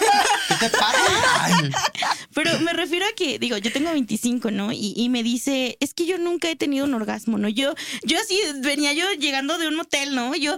[0.60, 0.98] te pasa?
[2.34, 4.70] Pero me refiero a que, digo, yo tengo 25, ¿no?
[4.72, 7.48] Y, me dice, es que yo nunca he tenido un orgasmo, ¿no?
[7.48, 10.34] Yo, yo así venía yo llegando de un motel, ¿no?
[10.34, 10.56] Yo,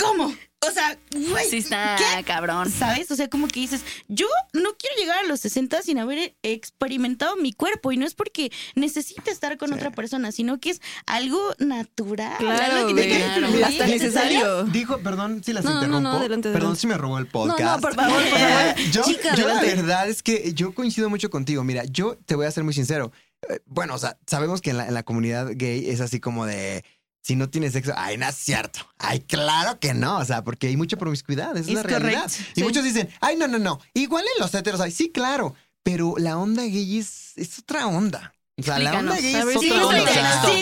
[0.00, 0.34] ¿cómo?
[0.62, 0.98] O sea,
[1.30, 1.48] güey.
[1.48, 2.22] Sí está ¿qué?
[2.24, 2.70] cabrón.
[2.70, 3.10] ¿Sabes?
[3.10, 7.34] O sea, como que dices, yo no quiero llegar a los 60 sin haber experimentado
[7.36, 7.92] mi cuerpo.
[7.92, 12.36] Y no es porque necesite estar con otra persona, sino que es algo natural.
[12.38, 13.08] Claro, algo que güey.
[13.16, 13.46] Claro.
[13.48, 13.64] fluir.
[13.64, 14.64] Hasta necesario.
[14.64, 16.00] Dijo, perdón si las No, no, interrumpo.
[16.02, 16.80] no, adelante, Perdón adelante.
[16.80, 17.60] si me robó el No, podcast.
[17.60, 18.76] no, por favor, por favor.
[18.92, 19.82] Yo, Chica, yo la adelante.
[19.82, 21.64] verdad es que yo coincido mucho contigo.
[21.64, 23.12] Mira, yo te voy a ser muy sincero.
[23.48, 26.44] Eh, Bueno, o sea, sabemos que en la, en la comunidad gay es así como
[26.44, 26.84] de
[27.22, 28.80] si no tienes sexo, ay, no es cierto.
[28.98, 30.18] Ay, claro que no.
[30.18, 32.30] O sea, porque hay mucha promiscuidad, esa es, la realidad.
[32.54, 32.62] Y sí.
[32.62, 33.80] muchos dicen, ay, no, no, no.
[33.94, 35.54] Igual en los heteros hay, sí, claro.
[35.82, 38.32] Pero la onda gay es, es otra onda.
[38.58, 40.46] O sea, la onda gay es ver, otra sí, onda.
[40.46, 40.58] Sí,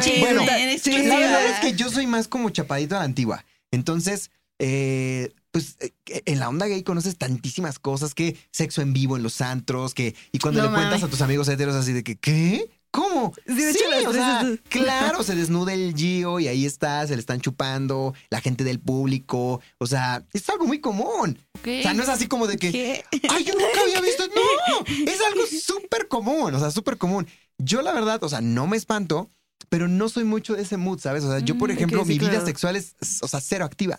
[0.00, 3.44] Sí, Bueno, la verdad es que yo soy más como chapadito a la antigua.
[3.70, 5.92] Entonces, eh, pues eh,
[6.26, 10.14] en la onda gay conoces tantísimas cosas que sexo en vivo en los antros, que
[10.32, 12.68] y cuando No le cuentas a tus amigos heteros así de que ¿qué?
[12.94, 13.34] ¿Cómo?
[13.44, 17.14] De hecho, las o sea, es- claro, se desnuda el Gio y ahí está, se
[17.14, 21.36] le están chupando, la gente del público, o sea, es algo muy común.
[21.56, 23.04] O sea, no es así como de que, ¿Qué?
[23.28, 27.26] ay, yo nunca había visto, no, es algo súper común, o sea, súper común.
[27.58, 29.28] Yo la verdad, o sea, no me espanto,
[29.68, 31.24] pero no soy mucho de ese mood, ¿sabes?
[31.24, 32.46] O sea, yo, por Mm, ejemplo, ok, sí, mi vida claro.
[32.46, 33.98] sexual es, o sea, cero activa.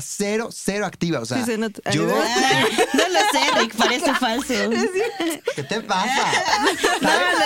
[0.00, 1.90] Sea, cero, cero activa, o sea, Sí, se nota.
[1.90, 2.08] yo-.
[2.24, 4.54] Ah, no lo sé, Rick, parece falso.
[5.56, 6.32] ¿qué te pasa?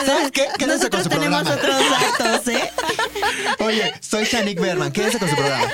[0.07, 0.47] ¿Sabes qué?
[0.59, 1.63] Quédense con su tenemos programa.
[1.63, 2.71] otros datos, ¿eh?
[3.61, 5.65] Oye, soy Shanik Berman, quédense con su programa.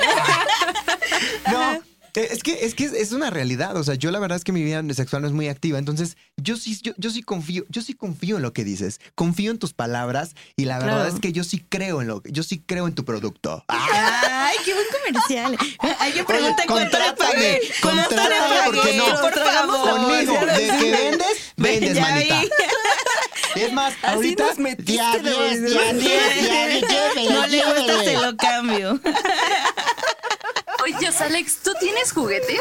[1.51, 1.79] No,
[2.15, 3.77] es que, es que es, una realidad.
[3.77, 5.79] O sea, yo la verdad es que mi vida sexual no es muy activa.
[5.79, 9.01] Entonces, yo sí, yo, yo sí confío, yo sí confío en lo que dices.
[9.15, 11.15] Confío en tus palabras y la verdad Claro.
[11.15, 13.65] es que yo sí creo en lo yo sí creo en tu producto.
[13.69, 15.57] Ah, Ay, qué buen comercial.
[15.99, 17.61] Ay, yo Oye, cuánto le contrátame, pagué.
[17.83, 19.05] ¿Cuánto le contrátame, porque no.
[19.21, 19.91] Por favor.
[19.91, 22.41] Conmigo, de que vendes, vendes, Ya manita.
[22.41, 22.49] vi.
[23.55, 25.71] Es más, Así ahorita nos metiste ya de 10, verdad.
[25.71, 29.01] ya 10, ya 10, llévele, No le se lo cambio.
[30.85, 32.61] Oye, Alex, ¿tú tienes juguetes?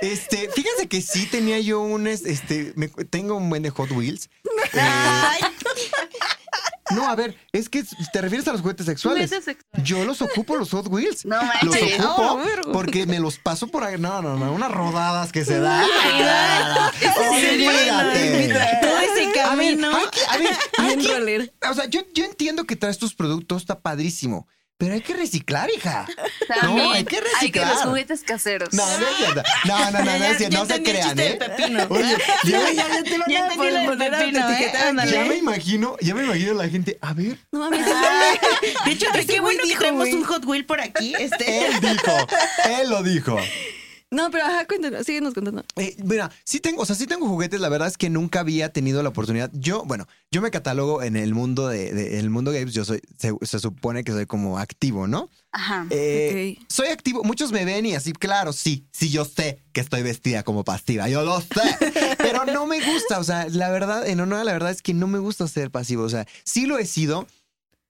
[0.00, 3.90] Este, fíjense que sí tenía yo un, es- este, me- tengo un buen de Hot
[3.92, 4.28] Wheels.
[4.72, 4.80] Eh,
[6.90, 9.30] no, a ver, es que te refieres a los juguetes sexuales.
[9.84, 11.24] Yo los ocupo, los Hot Wheels.
[11.24, 12.00] No Los manches.
[12.04, 12.72] ocupo vergo.
[12.72, 13.96] porque me los paso por ahí.
[13.98, 15.84] No, no, no, unas rodadas que se dan.
[17.30, 18.78] Olvídate.
[18.82, 19.96] todo ese A ver, camino.
[19.96, 21.54] hay que- a ver, hay Bien que- roller.
[21.70, 24.46] o sea, yo, yo entiendo que traes tus productos, está padrísimo.
[24.76, 26.06] Pero hay que reciclar, hija.
[26.60, 26.76] También.
[26.88, 27.68] No, hay que Hay que reciclar.
[27.74, 28.72] los juguetes caseros.
[28.72, 29.42] No, no es cierto.
[29.66, 30.56] No, no, no, no, es cierto.
[30.58, 31.38] No se el crean, ¿eh?
[31.88, 33.76] Oye, ya, Ya, ya te Ya lo poner
[34.14, 34.72] a pepino, ¿eh?
[35.10, 36.98] ya me imagino, ya me imagino la gente.
[37.00, 37.86] A ver, No mames.
[38.84, 40.12] De hecho, Ese qué bueno que güey.
[40.14, 41.14] un Hot Wheel por aquí.
[41.18, 41.66] Este.
[41.66, 42.16] él dijo,
[42.80, 43.38] él lo dijo.
[44.10, 45.64] No, pero ajá, cuéntanos, síguenos contando.
[45.76, 47.60] Eh, mira, sí tengo, o sea, sí tengo juguetes.
[47.60, 49.50] La verdad es que nunca había tenido la oportunidad.
[49.54, 52.74] Yo, bueno, yo me catalogo en el mundo de, de- el mundo games.
[52.74, 55.30] Yo soy, se, se supone que soy como activo, ¿no?
[55.50, 55.86] Ajá.
[55.90, 56.64] Eh, Ok.
[56.68, 57.24] Soy activo.
[57.24, 61.08] Muchos me ven y así, claro, sí, sí, yo sé que estoy vestida como pasiva.
[61.08, 61.46] Yo lo sé.
[62.18, 63.18] Pero no me gusta.
[63.18, 65.70] O sea, la verdad, en honor a la verdad es que no me gusta ser
[65.72, 66.04] pasivo.
[66.04, 67.26] O sea, sí lo he sido.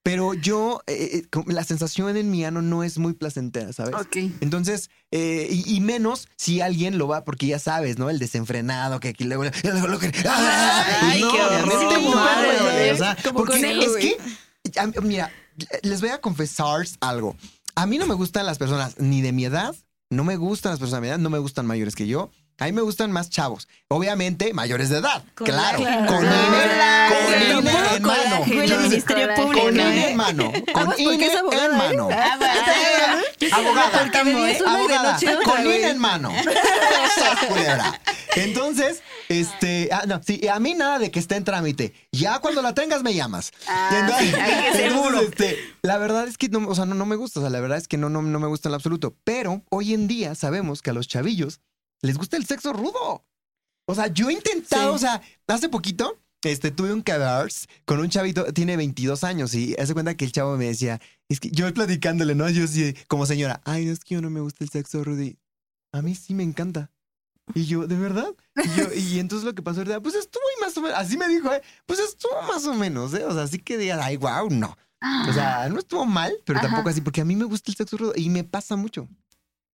[0.04, 3.94] Pero yo, eh, eh, la sensación en mi ano no es muy placentera, ¿sabes?
[3.94, 4.16] Ok.
[4.42, 8.10] Entonces, eh, y, y menos si alguien lo va, porque ya sabes, ¿no?
[8.10, 9.44] El desenfrenado que aquí luego.
[9.44, 11.64] Ay, no, qué horror.
[11.64, 15.32] obviamente no, Madre, güey, o sea, como porque conejo, es que, mira,
[15.80, 17.34] les voy a confesar algo.
[17.74, 19.74] A mí no me gustan las personas ni de mi edad,
[20.10, 22.30] no me gustan las personas de mi edad, no me gustan mayores que yo.
[22.58, 23.66] A mí me gustan más chavos.
[23.88, 25.24] Obviamente, mayores de edad.
[25.34, 25.78] claro.
[25.78, 26.06] Colágeno.
[26.06, 26.52] Con INE,
[27.10, 28.38] con INE en mano.
[28.38, 30.10] Con con INE ¿eh?
[30.10, 30.52] en mano.
[30.72, 31.68] Con INE en ¿eh?
[31.76, 32.08] mano.
[33.52, 34.10] Abogada.
[34.66, 35.60] Abogada, con.
[35.60, 36.32] INE en mano.
[38.36, 41.92] Entonces, este, ah, no, sí, a mí nada de que esté en trámite.
[42.12, 43.50] Ya cuando la tengas me llamas.
[43.66, 44.20] Ah,
[44.72, 45.20] seguro.
[45.20, 47.60] este, la verdad es que no, o sea, no, no me gusta, o sea, la
[47.60, 49.16] verdad es que no, no, no me gusta en lo absoluto.
[49.24, 51.60] Pero hoy en día sabemos que a los chavillos
[52.04, 53.24] les gusta el sexo rudo.
[53.86, 54.96] O sea, yo he intentado, Sí.
[54.96, 59.74] o sea, hace poquito, este, tuve un cabars con un chavito, tiene 22 años y
[59.78, 62.48] hace cuenta que el chavo me decía, es que yo platicándole, ¿no?
[62.50, 65.22] Yo sí, como señora, ay, es que yo no me gusta el sexo rudo.
[65.22, 65.38] y,
[65.92, 66.90] A mí sí me encanta.
[67.54, 68.28] Y yo, ¿de verdad?
[68.56, 71.18] Y, yo, y entonces lo que pasó era, pues estuvo ahí más o menos, así
[71.18, 71.60] me dijo, ¿eh?
[71.84, 73.24] pues estuvo más o menos, ¿eh?
[73.24, 74.76] O sea, así que digas, ay, wow, no.
[75.28, 76.68] O sea, no estuvo mal, pero Ajá.
[76.68, 79.06] tampoco así, porque a mí me gusta el sexo rudo y me pasa mucho.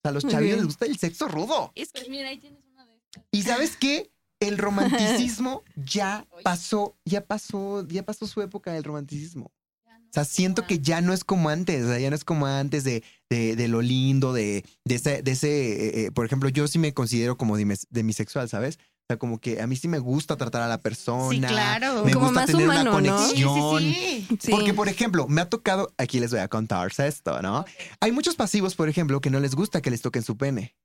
[0.00, 1.72] O sea, a los chavillos les gusta el sexo rudo.
[1.74, 3.24] Es que Pues mira, ahí tienes una de estas.
[3.32, 4.10] Y sabes qué?
[4.40, 9.52] El romanticismo ya pasó, ya pasó, ya pasó su época del romanticismo.
[9.86, 12.46] O sea, siento que ya no es como antes, o sea, ya no es como
[12.46, 16.48] antes de, de, de lo lindo, de, de ese, de ese eh, eh, por ejemplo,
[16.48, 18.80] yo sí me considero como demis- demisexual, ¿sabes?
[19.10, 21.48] O sea, como que a mí sí me gusta tratar a la persona.
[21.48, 22.04] Sí, claro.
[22.04, 23.18] Me Como gusta más tener humano, una ¿no?
[23.28, 23.80] Sí, conexión.
[23.82, 24.38] sí, sí.
[24.40, 24.50] Sí.
[24.52, 27.64] Porque, por ejemplo, me ha tocado, aquí les voy a contar esto, ¿no?
[27.98, 30.76] Hay muchos pasivos, por ejemplo, que no les gusta que les toquen su pene.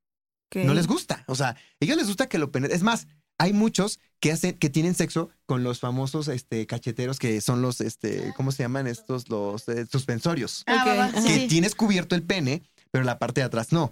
[0.55, 1.23] No les gusta.
[1.27, 2.75] O sea, a ellos les gusta que lo penetren.
[2.75, 3.05] Es más,
[3.37, 7.79] hay muchos que hacen, que tienen sexo con los famosos este, cacheteros que son los,
[7.81, 9.29] este, ¿cómo se llaman estos?
[9.29, 10.63] Los eh, suspensorios.
[10.65, 11.21] Ah, Ok, va, va, ajá.
[11.21, 13.91] sí, Que tienes cubierto el pene, pero la parte de atrás no.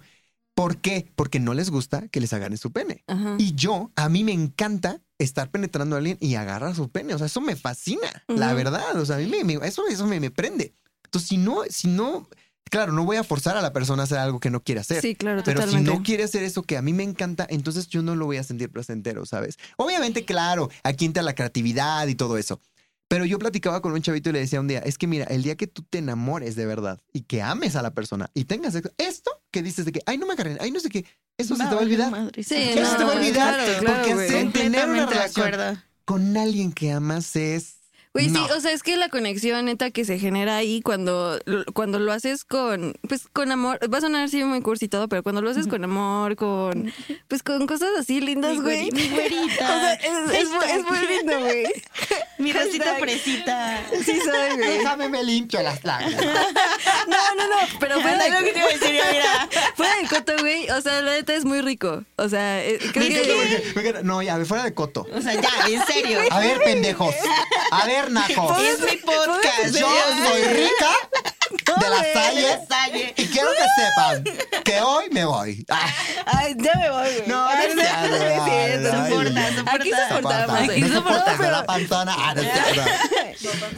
[0.54, 1.10] ¿Por qué?
[1.16, 3.02] Porque no les gusta que les agarren su pene.
[3.06, 3.36] Ajá.
[3.38, 7.14] Y yo, a mí me encanta estar penetrando a alguien y agarrar su pene.
[7.14, 8.96] O sea, eso me fascina, la verdad.
[9.00, 10.74] O sea, a mí me, me- eso, eso me, me prende.
[11.04, 12.28] Entonces, si no, si no,
[12.70, 15.00] claro, no voy a forzar a la persona a hacer algo que no quiere hacer.
[15.02, 15.90] Sí, claro, Pero totalmente.
[15.90, 18.36] si no quiere hacer eso que a mí me encanta, entonces yo no lo voy
[18.36, 19.58] a sentir placentero, ¿sabes?
[19.76, 22.60] Obviamente, claro, aquí entra la creatividad y todo eso.
[23.08, 25.42] Pero yo platicaba con un chavito y le decía un día, es que mira, el
[25.42, 28.72] día que tú te enamores de verdad y que ames a la persona y tengas
[28.72, 31.04] sexo, esto que dices de que, ay, no me agarren, ay, no sé qué,
[31.36, 32.10] eso se te va a olvidar.
[32.10, 33.54] Madre, Sí, Eso no, se te va a olvidar.
[33.54, 37.76] claro, claro, porque hacer- tener una relación con alguien que amas es...
[38.14, 38.46] Güey, no.
[38.46, 41.36] sí, o sea, es que la conexión neta que se genera ahí cuando,
[41.74, 45.08] cuando lo haces con, pues con amor, va a sonar así muy cursi y todo,
[45.08, 46.92] pero cuando lo haces con amor, con,
[47.26, 48.88] pues con cosas así lindas, güey.
[48.88, 49.44] güeri- mi güerita.
[49.66, 51.64] O sea, es, es muy lindo, güey.
[52.38, 53.80] Mi rosita fresita.
[54.04, 54.78] Sí soy, güey.
[54.78, 56.24] Déjame me limpio las lágrimas.
[57.06, 59.48] No, no, no, pero fuera Era lo que de, te iba a decir, mira.
[59.76, 62.02] fuera de coto, güey, o sea, la neta es muy rico.
[62.16, 63.70] O sea, eh, creo que...
[63.74, 65.06] Porque- No, ya, fuera de coto.
[65.12, 66.18] O sea, ya, en serio.
[66.30, 67.14] A ver, pendejos.
[67.70, 68.58] A ver, nacos.
[68.62, 69.76] Es mi podcast.
[69.78, 69.88] Yo
[70.26, 70.90] soy rica
[71.56, 73.14] de la Salle La Salle.
[73.16, 74.24] y quiero que sepan
[74.64, 75.64] que hoy me voy.
[75.68, 75.88] Ah,
[76.26, 77.22] Ay, ya me voy, güey.
[77.28, 79.08] No, Ay, no es cierto, no es cierto.
[79.08, 79.72] Soporta, soporta.
[79.74, 80.48] Aquí soportamos.
[80.92, 82.16] soporta, Aquí soportamos.
[82.18, 82.82] Ah, no cierto.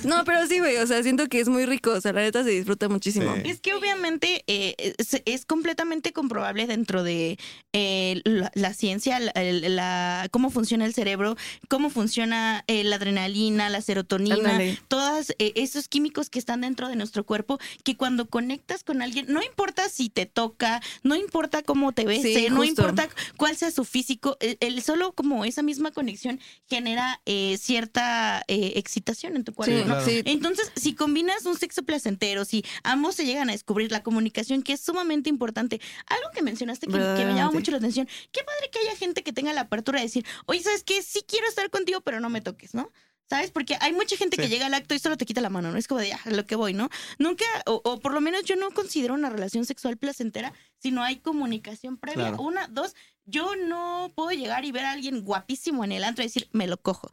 [0.04, 2.44] No, pero sí, güey, o sea, siento que es muy rico, o sea, la neta
[2.44, 3.34] se disfruta muchísimo.
[3.36, 3.42] Sí.
[3.50, 7.38] Es que obviamente eh, es, es completamente comprobable dentro de
[7.72, 11.36] eh, la, la ciencia, la, el- la- cómo funciona el cerebro,
[11.68, 17.24] cómo funciona eh, la adrenalina, la serotonina, todos esos químicos que están dentro de nuestro
[17.24, 22.04] cuerpo, que cuando conectas con alguien, no importa si te toca, no importa cómo te
[22.04, 26.40] ves, Sí, no importa cuál sea su físico, el, el solo como esa misma conexión
[26.68, 29.74] genera eh, cierta eh, excitación en tu cuerpo.
[29.74, 29.94] Sí, ¿no?
[29.96, 30.22] claro.
[30.24, 34.72] Entonces, si combinas un sexo placentero, si ambos se llegan a descubrir la comunicación, que
[34.72, 38.70] es sumamente importante, algo que mencionaste que, que me llama mucho la atención, qué padre
[38.70, 41.02] que haya gente que tenga la apertura de decir, oye, ¿sabes qué?
[41.02, 42.90] Sí quiero estar contigo, pero no me toques, ¿no?
[43.28, 43.50] ¿Sabes?
[43.50, 45.78] Porque hay mucha gente que llega al acto y solo te quita la mano, ¿no?
[45.78, 46.88] Es como de, ah, lo que voy, ¿no?
[47.18, 51.02] Nunca, o, o por lo menos yo no considero una relación sexual placentera si no
[51.02, 52.28] hay comunicación previa.
[52.28, 52.42] Claro.
[52.42, 52.94] Una, dos,
[53.26, 56.66] yo no puedo llegar y ver a alguien guapísimo en el antro y decir, me
[56.66, 57.10] lo cojo.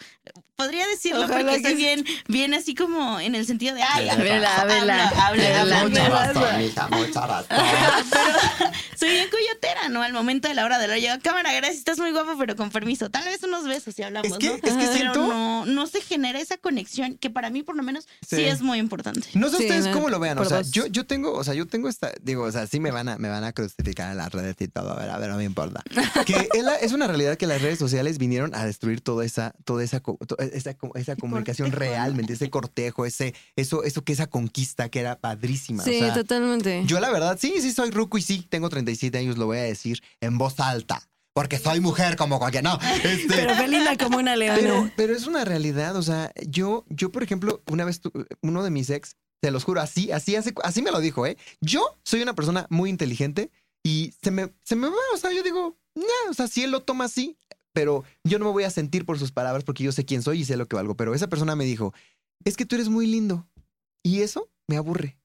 [0.56, 1.76] Podría decirlo Ojalá porque que sí.
[1.76, 6.06] bien, bien así como en el sentido de, ay, Vela, habla, vela, habla, habla, Mucha
[6.06, 6.34] habla".
[6.34, 7.58] razón, mucha razón.
[8.98, 10.04] Soy bien coyotera, ¿no?
[10.04, 12.70] Al momento de la hora de la llega, cámara, gracias, estás muy guapo, pero con
[12.70, 13.10] permiso.
[13.10, 14.54] Tal vez unos besos si hablamos, Es que- ¿no?
[14.56, 17.84] es que Pero siento- no, no se genera esa conexión que para mí, por lo
[17.84, 18.44] menos, sí, Sí.
[18.46, 19.28] es muy importante.
[19.34, 21.56] No sé Sí, ustedes no, cómo lo vean, o sea, yo, yo tengo, o sea,
[21.56, 24.18] yo tengo esta, digo, o sea, sí me van a, me van a crucificar en
[24.18, 25.18] las redes y todo, ¿verdad?
[25.20, 25.82] pero no me importa.
[26.26, 29.54] Que es, la- es una realidad que las redes sociales vinieron a destruir toda esa,
[29.66, 30.02] toda esa,
[30.54, 35.20] esa, co- esa comunicación realmente, ese cortejo, ese, eso, eso que esa conquista que era
[35.20, 35.84] padrísima.
[35.84, 36.84] Sí, o sea, totalmente.
[36.86, 39.64] yo la verdad, sí, sí soy ruco y sí, tengo 37 años, lo voy a
[39.64, 44.36] decir en voz alta, porque soy mujer como cualquier, no, este, Pero felina como una
[44.36, 44.60] leona.
[44.60, 48.12] pero, pero es una realidad, o sea, yo, yo, por ejemplo, una vez tu-
[48.42, 51.38] uno de mis ex, te los juro, así, así, así, así me lo dijo, ¿eh?
[51.60, 53.52] Yo soy una persona muy inteligente
[53.84, 56.72] y se me, se me va, o sea, yo digo, no, o sea, si él
[56.72, 57.38] lo toma así,
[57.74, 60.42] pero yo no me voy a sentir por sus palabras porque yo sé quién soy
[60.42, 60.96] y sé lo que valgo.
[60.96, 61.94] Pero esa persona me dijo,
[62.46, 63.48] es que tú eres muy lindo
[64.04, 65.18] y eso me aburre.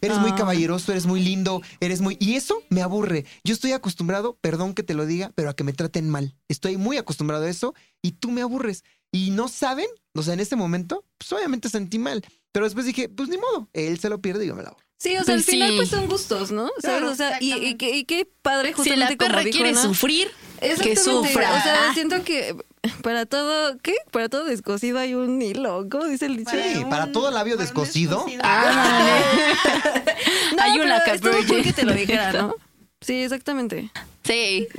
[0.00, 0.36] Eres muy Ah.
[0.36, 2.16] caballeroso, eres muy lindo, eres muy...
[2.20, 3.24] Y eso me aburre.
[3.44, 6.36] Yo estoy acostumbrado, perdón que te lo diga, pero a que me traten mal.
[6.48, 8.82] Estoy muy acostumbrado a eso y tú me aburres.
[9.12, 12.24] Y no saben, o sea, en este momento, pues obviamente sentí mal.
[12.52, 14.78] Pero después dije, pues ni modo, él se lo pierde y yo me la hago.
[15.04, 15.76] Sí, o sea, Pues al final sí.
[15.76, 16.64] pues son gustos, ¿no?
[16.80, 16.98] ¿Sabes?
[16.98, 19.70] Claro, o sea, y, qué- y qué padre Si justamente la perra como dijo quiere
[19.70, 19.82] Ana.
[19.82, 21.00] sufrir, que Exactamente.
[21.02, 21.50] sufra.
[21.58, 22.56] O sea, siento que
[23.02, 23.94] para todo, ¿qué?
[24.10, 26.52] Para todo descosido hay un hilo, ¿cómo dice el dicho?
[26.52, 28.24] Sí, para todo labio para un descosido.
[28.42, 29.20] Ah,
[30.56, 31.02] No, Hay una
[31.46, 32.54] cool que te lo dijera, ¿no?
[33.02, 33.90] Sí, exactamente.
[34.22, 34.66] Sí.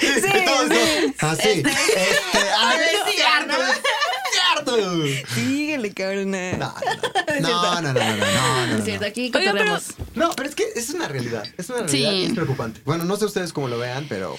[0.00, 0.28] Sí,
[1.18, 1.48] Así.
[1.48, 1.70] Este,
[2.56, 3.22] ah, Este,
[5.34, 6.74] Síguele, cabrona.
[7.40, 9.08] No, no, no, no, no, no, no, no, Es cierto, no.
[9.08, 9.78] aquí Oiga, pero-.
[10.14, 11.44] No, pero es que es una realidad.
[11.56, 12.24] Es una realidad Sí.
[12.24, 12.80] es preocupante.
[12.84, 14.36] Bueno, no sé ustedes cómo lo vean, pero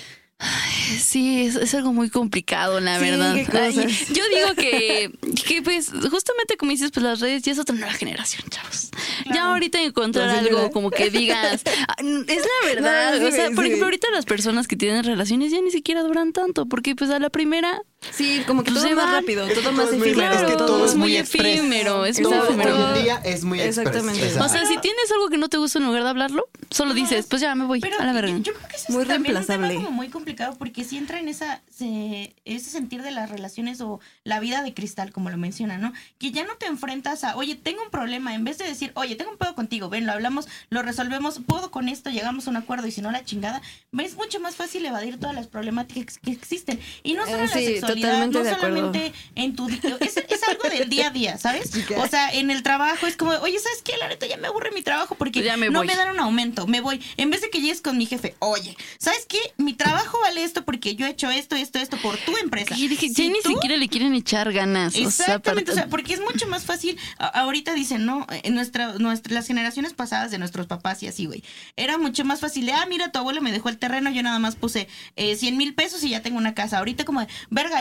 [1.00, 3.36] Sí, es, es algo muy complicado, la Sí, verdad.
[3.36, 3.78] qué cosas.
[3.78, 5.12] Ay, yo digo que,
[5.48, 8.90] que, pues, justamente como dices, pues las redes ya es otra nueva generación, chavos.
[9.34, 10.72] Ya ahorita encontrar algo ¿verdad?
[10.72, 13.14] como que digas, ah, es la verdad.
[13.14, 13.54] No, sí, o sea, sí.
[13.56, 17.10] por ejemplo, ahorita las personas que tienen relaciones ya ni siquiera duran tanto, porque pues
[17.12, 17.82] a la primera,
[18.12, 19.14] Sí, como que Pues todo se más van.
[19.16, 20.30] rápido, Es que todo todo más muy efímero.
[20.30, 23.60] rápido, es que todo es muy muy efímero, es muy hoy en día es muy.
[23.60, 24.26] Exactamente.
[24.40, 27.26] O sea, si tienes algo que no te gusta en lugar de hablarlo, solo dices,
[27.30, 28.38] pues ya me voy Pero a la verga.
[28.38, 31.20] yo, creo que eso Muy es también un tema como muy complicado porque si entra
[31.20, 35.38] en esa se- ese sentir de las relaciones o la vida de cristal, como lo
[35.38, 35.92] menciona, ¿no?
[36.20, 39.16] Que ya no te enfrentas a, oye, tengo un problema, en vez de decir, oye,
[39.16, 42.58] tengo un pedo contigo, ven, lo hablamos, lo resolvemos, puedo con esto, llegamos a un
[42.58, 43.62] acuerdo y si no la chingada,
[43.98, 46.80] es mucho más fácil evadir todas las problemáticas que existen.
[47.04, 48.76] Y no solo Eh, en la sí, sexualidad, totalmente no de acuerdo.
[48.78, 49.68] solamente en tu...
[49.70, 51.72] Es, es algo del día a día, ¿sabes?
[51.98, 53.98] O sea, en el trabajo es como, oye, ¿sabes qué?
[53.98, 55.88] La neta ya me aburre mi trabajo porque Pues ya me no voy.
[55.88, 57.02] me dan un aumento, me voy.
[57.18, 59.40] En vez de que llegues con mi jefe, oye, ¿sabes qué?
[59.58, 62.76] Mi trabajo vale esto porque yo he hecho esto, esto, esto por tu empresa.
[62.78, 64.94] Y dije, Si ya ni tú- siquiera le quieren echar ganas.
[64.94, 66.98] o sea, Exactamente, o para- sea, porque es mucho más fácil.
[67.18, 68.26] a- ahorita dicen, ¿no?
[68.44, 71.44] En nuestra, nuestra, las generaciones pasadas de nuestros papás y así, güey.
[71.76, 74.40] Era mucho más fácil de, ah, mira, tu abuelo me dejó el terreno, yo nada
[74.40, 76.78] más puse eh, 100 mil pesos y ya tengo una casa.
[76.80, 77.28] Ahorita como, de,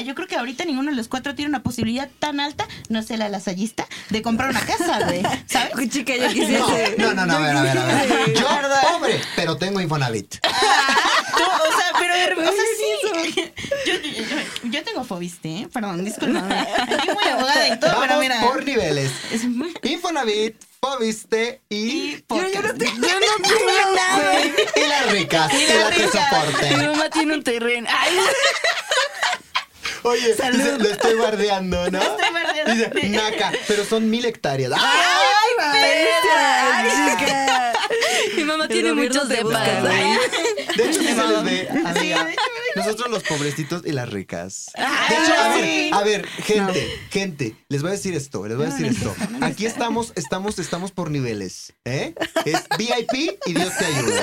[0.01, 3.17] yo creo que ahorita ninguno de los cuatro tiene una posibilidad tan alta, no sé,
[3.17, 5.23] la lasallista, de comprar una casa, güey.
[5.47, 5.91] ¿Sabes?
[5.91, 6.95] Chica, yo quisiese.
[6.99, 8.35] No, no, no, a ver, a ver, a ver.
[8.35, 8.47] Yo,
[8.93, 10.37] pobre, pero tengo Infonavit.
[10.45, 13.39] No, o sea, pero o sea, sí.
[13.87, 15.69] Yo, yo, yo- yo tengo fobiste, ¿eh?
[15.73, 16.55] Perdón, discúlpame.
[16.55, 18.41] Aquí muy abogada y todo, pero Vamos mira.
[18.43, 19.11] por niveles.
[19.83, 21.77] Infonavit, Fobiste y...
[21.77, 24.41] Y Yo, yo no yo no tengo nada.
[24.45, 26.79] Y las ricas, y las las que ricas.
[26.79, 27.89] Mi mamá tiene un terreno.
[27.91, 28.17] Ay,
[30.03, 31.99] Oye, dice, lo estoy bardeando, ¿no?
[32.01, 32.95] estoy bardeando.
[32.95, 34.73] Dice, naca, pero son mil hectáreas.
[34.77, 35.89] Ay,
[36.91, 37.73] chica.
[38.37, 39.83] mi mamá El tiene muchos busca, depas.
[40.77, 42.25] De hecho, sí se les ve, amiga.
[42.25, 42.41] de hecho,
[42.77, 44.67] Nosotros los pobrecitos y las ricas.
[44.77, 48.67] De hecho, a ver, a ver, gente, gente, les voy a decir esto, les voy
[48.67, 49.15] a decir esto.
[49.41, 52.15] Aquí estamos, estamos, estamos por niveles, ¿eh?
[52.45, 54.23] Es VIP y Dios te ayude.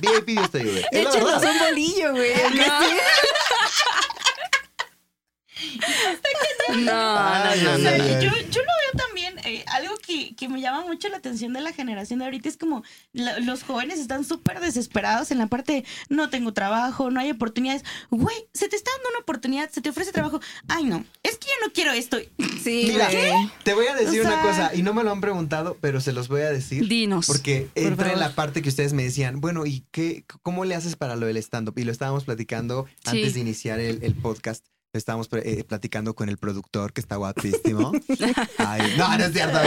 [0.00, 0.86] VIP y Dios te ayude.
[0.92, 1.50] La Échanos verdad.
[1.52, 2.32] un bolillo, güey.
[6.68, 8.20] No, no, no, no.
[8.20, 11.60] Yo, yo lo veo también, eh, algo que, que me llama mucho la atención de
[11.60, 15.72] la generación de ahorita es como la- los jóvenes están súper desesperados en la parte
[15.72, 17.84] de no tengo trabajo, no hay oportunidades.
[18.10, 20.40] Güey, se te está dando una oportunidad, se te ofrece trabajo.
[20.68, 22.18] Ay, no, es que yo no quiero esto.
[22.62, 23.08] Sí, Mira,
[23.64, 26.00] te voy a decir O sea- una cosa y no me lo han preguntado, pero
[26.00, 26.88] se los voy a decir.
[26.88, 27.26] Dinos.
[27.26, 30.96] Porque entra en la parte que ustedes me decían, bueno, ¿y qué, cómo le haces
[30.96, 31.78] para lo del stand-up?
[31.78, 33.10] Y lo estábamos platicando Sí.
[33.18, 34.66] antes de iniciar el, el podcast.
[34.92, 37.92] Estábamos eh, platicando con el productor, que está guapísimo.
[38.58, 39.58] Ay, no, no es cierto.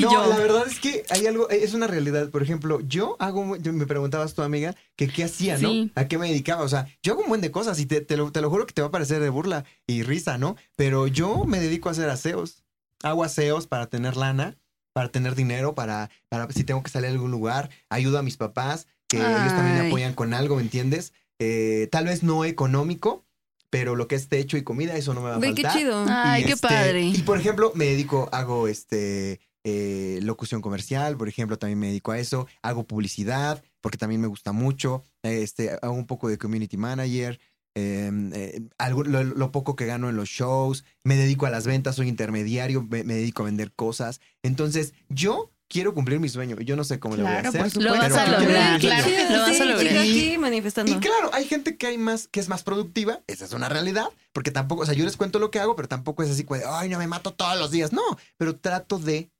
[0.00, 2.30] no la verdad es que hay algo, es una realidad.
[2.30, 5.68] Por ejemplo, yo hago, yo- me preguntabas tu amiga que qué hacía, ¿no?
[5.70, 5.92] Sí.
[5.94, 6.62] ¿A qué me dedicaba?
[6.62, 8.66] O sea, yo hago un buen de cosas y te, te lo, te lo juro
[8.66, 10.56] que te va a parecer de burla y risa, ¿no?
[10.76, 12.64] Pero yo me dedico a hacer aseos.
[13.02, 14.56] Hago aseos para tener lana,
[14.92, 18.36] para tener dinero, para, para si tengo que salir a algún lugar, ayudo a mis
[18.36, 21.12] papás, que ellos también me apoyan con algo, ¿me entiendes?
[21.38, 23.24] Eh, tal vez no económico,
[23.70, 25.72] pero lo que es techo y comida, eso no me va a qué faltar.
[25.72, 26.04] chido.
[26.08, 27.02] Ay, Y, qué este, padre.
[27.06, 32.12] Y por ejemplo, me dedico, hago este eh, locución comercial, por ejemplo, también me dedico
[32.12, 36.76] a eso, hago publicidad, porque también me gusta mucho, este, hago un poco de community
[36.78, 37.38] manager,
[37.74, 41.66] eh, eh, algo- lo, lo poco que gano en los shows, me dedico a las
[41.66, 44.20] ventas, soy intermediario, me, me dedico a vender cosas.
[44.42, 46.56] Entonces, yo quiero cumplir mi sueño.
[46.60, 47.60] Yo no sé cómo lo voy a Claro, hacer.
[47.62, 47.94] por supuesto.
[47.94, 48.80] Lo vas a lograr.
[48.80, 49.08] Claro.
[49.30, 49.94] Lo vas a Sí, lograr.
[49.94, 49.98] Y-
[50.30, 50.92] aquí manifestando.
[50.92, 54.08] Y claro, hay gente que hay más, que es más productiva, esa es una realidad,
[54.32, 56.62] porque tampoco, o sea, yo les cuento lo que hago, pero tampoco es así, de,
[56.68, 58.02] ay, no me mato todos los días, no,
[58.36, 59.30] pero trato de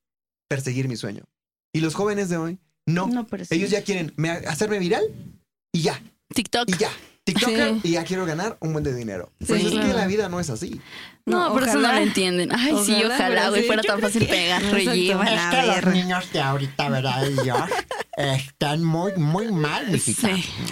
[0.49, 1.25] perseguir mi sueño.
[1.75, 3.09] Y los jóvenes de hoy, no,
[3.51, 5.03] ellos ya quieren me- hacerme viral
[5.73, 6.01] y ya,
[6.35, 6.69] TikTok.
[6.69, 6.90] y ya,
[7.25, 7.81] TikToker Sí.
[7.85, 9.33] y ya quiero ganar un buen de dinero.
[9.40, 9.97] Sí, Pues es que claro.
[9.99, 10.81] la vida no es así.
[11.26, 11.94] No, No, por eso no ojalá.
[12.00, 12.50] lo entienden.
[12.52, 13.66] Ay, sí, Ojalá, ojalá, pero güey, sí.
[13.66, 14.62] fuera tan fácil que- pegar.
[14.94, 17.24] Llevan Es que los niños de ahorita, ¿verdad?
[17.26, 17.56] Ellos
[18.16, 20.14] están muy, muy mal, Sí,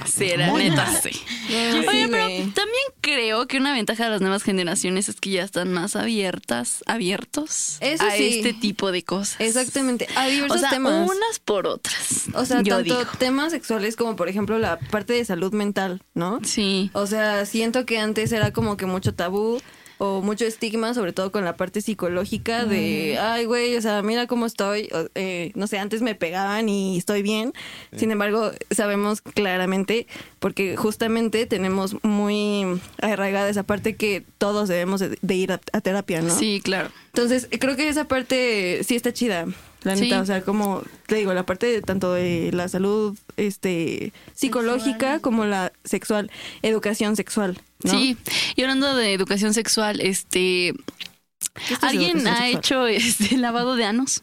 [0.06, 1.00] sí, la Muy neta, mal.
[1.02, 1.10] sí.
[1.48, 5.44] Oye, sí, pero también creo que una ventaja de las nuevas generaciones es que ya
[5.44, 8.38] están más abiertas, abiertos Eso a sí.
[8.38, 9.36] este tipo de cosas.
[9.40, 10.08] Exactamente.
[10.16, 11.08] A diversos O sea, temas.
[11.08, 12.24] unas por otras.
[12.34, 13.10] O sea, yo tanto digo.
[13.18, 16.40] temas sexuales como, por ejemplo, la parte de salud mental, ¿no?
[16.44, 16.90] Sí.
[16.92, 19.60] O sea, siento que antes era como que mucho tabú.
[19.98, 24.26] O mucho estigma, sobre todo con la parte psicológica de, ay, güey, o sea, mira
[24.26, 27.52] cómo estoy, o, eh, no sé, antes me pegaban y estoy bien.
[27.96, 30.06] Sin embargo, sabemos claramente,
[30.38, 35.80] porque justamente tenemos muy arraigada esa parte que todos debemos de, de ir a, a
[35.80, 36.34] terapia, ¿no?
[36.34, 36.90] Sí, claro.
[37.08, 39.46] Entonces, creo que esa parte sí está chida,
[39.88, 40.02] la Sí.
[40.02, 40.20] neta.
[40.20, 45.20] O sea, como te digo, la parte de, tanto de la salud este, psicológica Sexual.
[45.20, 46.30] como la sexual,
[46.62, 47.60] educación sexual.
[47.82, 47.90] ¿no?
[47.90, 48.16] Sí.
[48.56, 50.74] Y hablando de educación sexual, este.
[51.66, 52.58] ¿Qué es ¿Alguien ha sexual?
[52.58, 54.22] hecho este lavado de anos?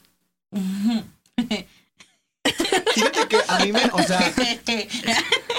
[2.94, 4.34] Fíjate que a mí me, o sea,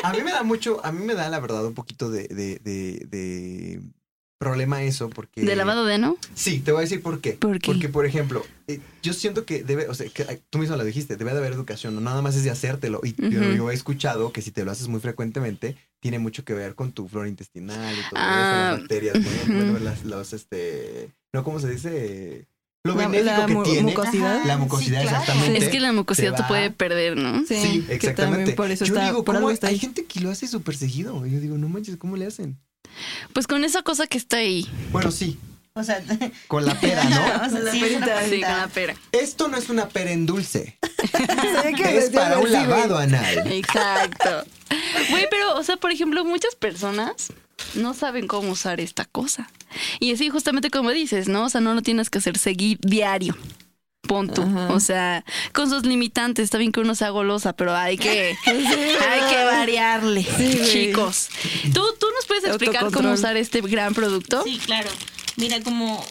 [0.05, 2.61] a mí me da mucho, a mí me da la verdad un poquito de, de,
[2.63, 3.81] de, de
[4.39, 5.43] problema eso, porque...
[5.43, 6.17] ¿De lavado de ano?
[6.35, 7.33] Sí, te voy a decir por qué.
[7.33, 7.71] ¿Por qué?
[7.73, 11.17] Porque, por ejemplo, eh, yo siento que debe, o sea, que, tú mismo lo dijiste,
[11.17, 13.01] debe de haber educación, no nada más es de hacértelo.
[13.03, 16.75] Y yo, he escuchado que si te lo haces muy frecuentemente, tiene mucho que ver
[16.75, 19.31] con tu flora intestinal y todo Ah, eso, las bacterias, ¿no?
[19.31, 19.71] ujú.
[19.73, 22.47] Bueno, las, los, este, no, ¿cómo se dice?
[22.85, 23.83] Lo La- benéfico la que mu- tiene.
[23.83, 24.45] mucosidad.
[24.45, 25.23] La mucosidad, sí, claro.
[25.23, 25.65] exactamente.
[25.65, 27.45] Es que la mucosidad se te puede perder, ¿no?
[27.47, 28.53] Sí, exactamente.
[28.53, 30.47] por eso yo está, digo, por ¿cómo algo hay, está hay gente que lo hace
[30.47, 31.27] súper seguido.
[31.27, 32.59] Yo digo, no manches, ¿cómo le hacen?
[33.33, 34.67] Pues con esa cosa que está ahí.
[34.91, 35.39] Bueno, sí,
[35.75, 36.03] O sea,
[36.49, 37.17] con la pera, ¿no?
[37.47, 38.21] o sea, La sí, perita.
[38.21, 38.97] Con la pera.
[39.13, 40.79] Esto no es una pera en dulce.
[41.77, 43.53] Que Es para un lavado anal.
[43.53, 44.45] Exacto.
[45.11, 47.33] Güey, pero, o sea, por ejemplo, muchas personas
[47.75, 49.51] no saben cómo usar esta cosa.
[50.01, 51.45] Y así justamente como dices, ¿no?
[51.45, 53.37] O sea, no lo tienes que hacer seguir diario.
[54.07, 54.43] Pon tú.
[54.43, 54.69] Ajá.
[54.73, 56.45] O sea, con sus limitantes.
[56.45, 61.29] Está bien que uno sea golosa, pero hay que, hay que variarle, Sí, chicos.
[61.75, 64.43] ¿Tú, ¿Tú nos puedes explicar cómo usar este gran producto?
[64.45, 64.91] Sí, claro.
[65.37, 66.05] Mira, como.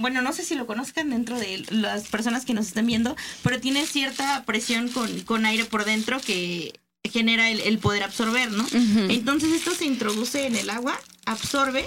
[0.00, 3.58] Bueno, no sé si lo conozcan dentro de las personas que nos están viendo, pero
[3.58, 6.72] tiene cierta presión con, con aire por dentro que
[7.02, 8.64] genera el, el poder absorber, ¿no?
[9.08, 11.84] Entonces esto se introduce en el agua, absorbe.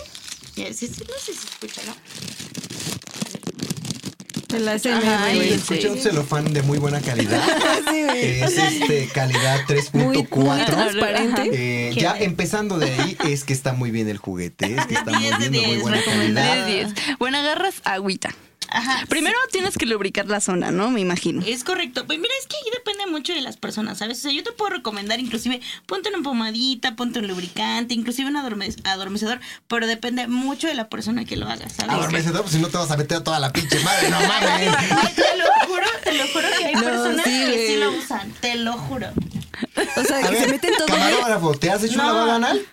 [0.55, 1.95] Ya, no sé si se escucha, ¿no?
[4.51, 5.49] Güey.
[5.49, 7.41] y- Escuché un celofán de muy buena calidad.
[7.91, 8.41] Sí, güey.
[8.41, 9.61] Es este calidad
[9.93, 10.65] Muy, muy 3.4.
[10.65, 11.49] transparente.
[11.89, 12.29] Eh, ya bien.
[12.29, 15.39] empezando de ahí, es que está muy bien el juguete, es que está muy 10
[15.39, 16.65] de bien, de muy 10, buena calidad.
[16.67, 17.17] 10, 10.
[17.19, 18.29] Bueno, agarras agüita.
[18.73, 19.05] Ajá.
[19.09, 20.89] Primero tienes que lubricar la zona, ¿no?
[20.89, 21.43] Me imagino.
[21.45, 22.05] Es correcto.
[22.07, 24.19] Pues mira, es que ahí depende mucho de las personas, ¿sabes?
[24.19, 28.37] O sea, yo te puedo recomendar inclusive ponte una pomadita, ponte un lubricante, inclusive un
[28.37, 31.93] adorme- adormecedor, pero depende mucho de la persona que lo haga, ¿sabes?
[31.93, 35.15] Adormecedor, pues si no te vas a meter toda la pinche madre, no mames.
[35.15, 38.31] Te lo juro, te lo juro que hay No, personas sí, que sí lo usan,
[38.39, 39.07] te lo juro.
[39.97, 40.87] O sea, A que se meten todo.
[40.87, 42.03] camarógrafo, ¿te has hecho No.
[42.03, 42.65] un lavado anal?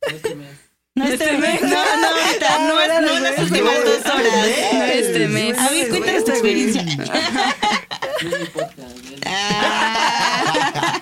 [0.00, 0.63] No este mes.
[0.96, 4.32] No, no, ahorita, no, es- no en las No, últimas no, dos este horas.
[4.46, 4.72] mes.
[4.74, 5.58] No este mes.
[5.58, 6.82] A ver, cuéntanos tu Este experiencia.
[8.22, 8.82] No me importa.
[9.26, 11.00] Ah.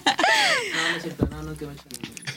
[1.30, 1.68] No, no es no.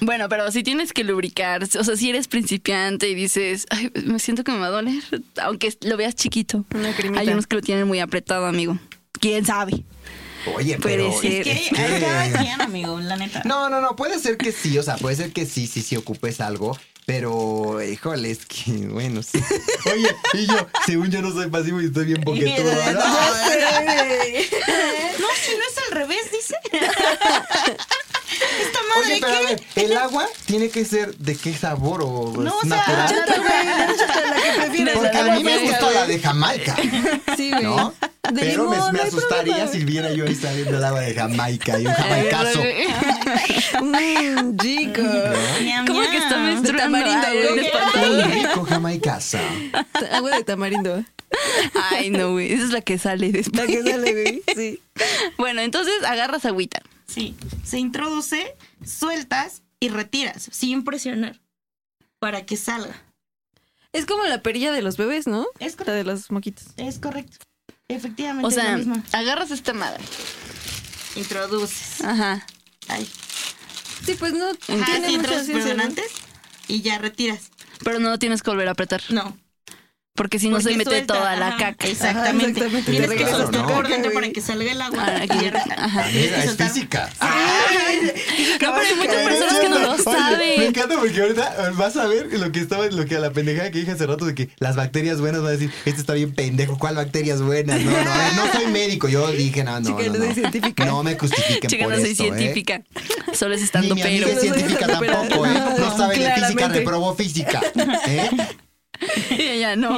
[0.02, 4.20] Bueno, pero si tienes que lubricar, o sea, si eres principiante y dices, Ay, me
[4.20, 5.02] siento que me va a doler,
[5.42, 6.66] aunque lo veas chiquito.
[6.76, 7.22] Una cremita.
[7.22, 8.78] Hay unos que lo tienen muy apretado, amigo.
[9.22, 9.86] ¿Quién sabe?
[10.56, 11.48] Oye, Puede pero ser.
[11.48, 13.42] es Es que que- hay cada quien, amigo, la neta.
[13.46, 15.96] No, no, no, puede ser que sí, o sea, puede ser que sí, sí, sí
[15.96, 19.40] ocupes algo, pero, híjole, es que, bueno, sí.
[19.94, 22.72] Oye, y yo, según yo no soy pasivo y estoy bien boquetudo.
[22.94, 23.00] ¿no?
[25.20, 26.56] No, si no es al revés, dice.
[28.62, 32.34] Esta madre, Oye, pero a ver, ¿el agua tiene que ser de qué sabor o
[32.38, 33.16] No, es o sea, natural?
[33.28, 34.96] La que prefieres.
[34.96, 36.76] Porque a mí me gusta la de Jamaica,
[37.38, 37.64] Sí, güey.
[37.64, 37.94] ¿no?
[38.32, 39.72] De Pero me, limón, me no hay asustaría problema.
[39.72, 42.60] si viera yo ahí saliendo el agua de Jamaica y un jamaicazo.
[43.82, 45.02] Mmm, chico.
[45.88, 46.98] ¿Cómo que está menstruando?
[46.98, 48.42] tamarindo, Ay, güey.
[48.44, 49.38] rico jamaicazo.
[50.12, 51.04] Agua de tamarindo.
[51.92, 52.54] Ay, no, güey.
[52.54, 53.68] Esa es la que sale La después.
[53.68, 54.44] que sale, güey.
[54.56, 54.82] Sí.
[55.38, 56.82] Bueno, entonces agarras agüita.
[57.08, 61.40] Sí, se introduce, sueltas y retiras sin presionar
[62.20, 62.96] para que salga.
[63.94, 65.46] Es como la perilla de los bebés, ¿no?
[65.60, 65.92] Es La correcto.
[65.94, 66.66] de los moquitos.
[66.78, 67.38] Es correcto.
[67.88, 69.04] Efectivamente, O es sea, lo mismo.
[69.14, 70.04] agarras esta madre.
[71.16, 72.02] Introduces.
[72.04, 72.46] Ajá.
[72.88, 73.08] Ay.
[74.06, 75.16] Sí, pues no Ajá, tiene sí,
[75.80, 76.12] antes
[76.68, 77.52] y ya retiras.
[77.84, 79.02] Pero no lo tienes que volver a apretar.
[79.10, 79.38] No.
[80.16, 81.88] Porque si no se mete suelta, toda la caca.
[81.88, 82.62] Exactamente.
[82.66, 82.92] Ajá, exactamente.
[82.92, 85.04] Tienes que soltar la por dentro para que salga el agua.
[85.06, 85.52] Ah, aquí.
[85.78, 86.10] Ajá.
[86.10, 87.10] Es física.
[87.20, 87.28] No,
[88.60, 90.62] pero hay muchas personas que no lo Oye, Me saben.
[90.64, 93.80] encanta porque ahorita vas a ver lo que estaba, lo que a la pendejada que
[93.80, 96.78] dije hace rato de que las bacterias buenas va a decir, este está bien pendejo,
[96.78, 97.82] ¿cuál bacterias buenas?
[97.82, 100.34] No, no, ver, no soy médico, yo dije, no, no, Chica, no, no soy no.
[100.34, 100.86] científica.
[100.86, 102.28] No me justifiquen Chica, por no soy esto, ¿eh?
[102.38, 102.82] científica.
[103.34, 104.28] Solo es Ni estando mi pero.
[104.28, 104.88] amiga es Yo no soy científica
[105.28, 105.50] tampoco, ¿eh?
[105.54, 107.62] No No, sabe de física, reprobó física.
[108.08, 108.30] ¿eh?
[109.38, 109.98] Ya, ya, no.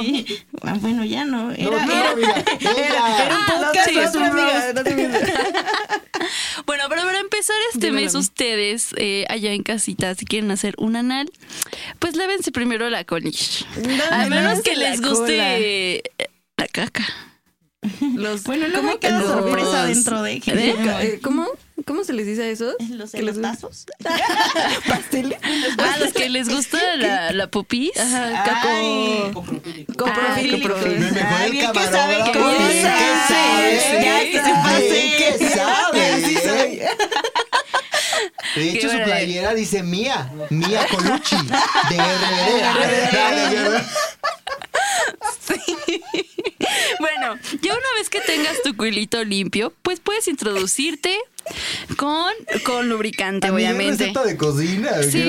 [0.62, 1.44] Ah, bueno, ya no.
[1.44, 3.24] No, Era, no, era- amiga, ella.
[3.26, 4.74] Era un podcast, sí, no amiga.
[6.66, 10.74] Bueno, pero para empezar, este Dímelo mes ustedes eh, allá en casita, si quieren hacer
[10.76, 11.30] un anal,
[11.98, 13.66] pues lávense primero la colilla.
[14.10, 16.02] A me menos que les guste
[16.56, 17.06] la caca.
[18.14, 20.42] Los, Bueno, luego ¿cómo los- sorpresa dentro de...
[20.46, 21.46] Eh, ¿Cómo?
[21.88, 22.74] ¿Cómo se les dice a esos?
[22.90, 23.86] Los elotazos.
[24.86, 25.38] ¿Pasteles?
[25.78, 27.96] Ah, los que les gusta la, la popis.
[27.96, 28.68] Ajá, caco...
[28.68, 29.30] Ay.
[29.32, 29.94] Coprofílico.
[29.96, 30.68] Coprofílico.
[30.68, 31.00] Coprofílico.
[31.00, 32.38] Me mejor Ah, que sabe, que
[34.04, 34.98] Ya que se pase.
[35.16, 36.04] que sabe.
[36.24, 36.34] Sí.
[38.60, 43.82] De hecho, Qué su playera dice Mía, Mía Colucci, de RBD.
[47.00, 51.16] Bueno, ya una vez que tengas tu culito limpio, pues puedes introducirte
[51.96, 52.32] con,
[52.64, 54.04] con lubricante, obviamente.
[54.06, 54.90] receta de cocina.
[55.00, 55.22] ¿qué Sí.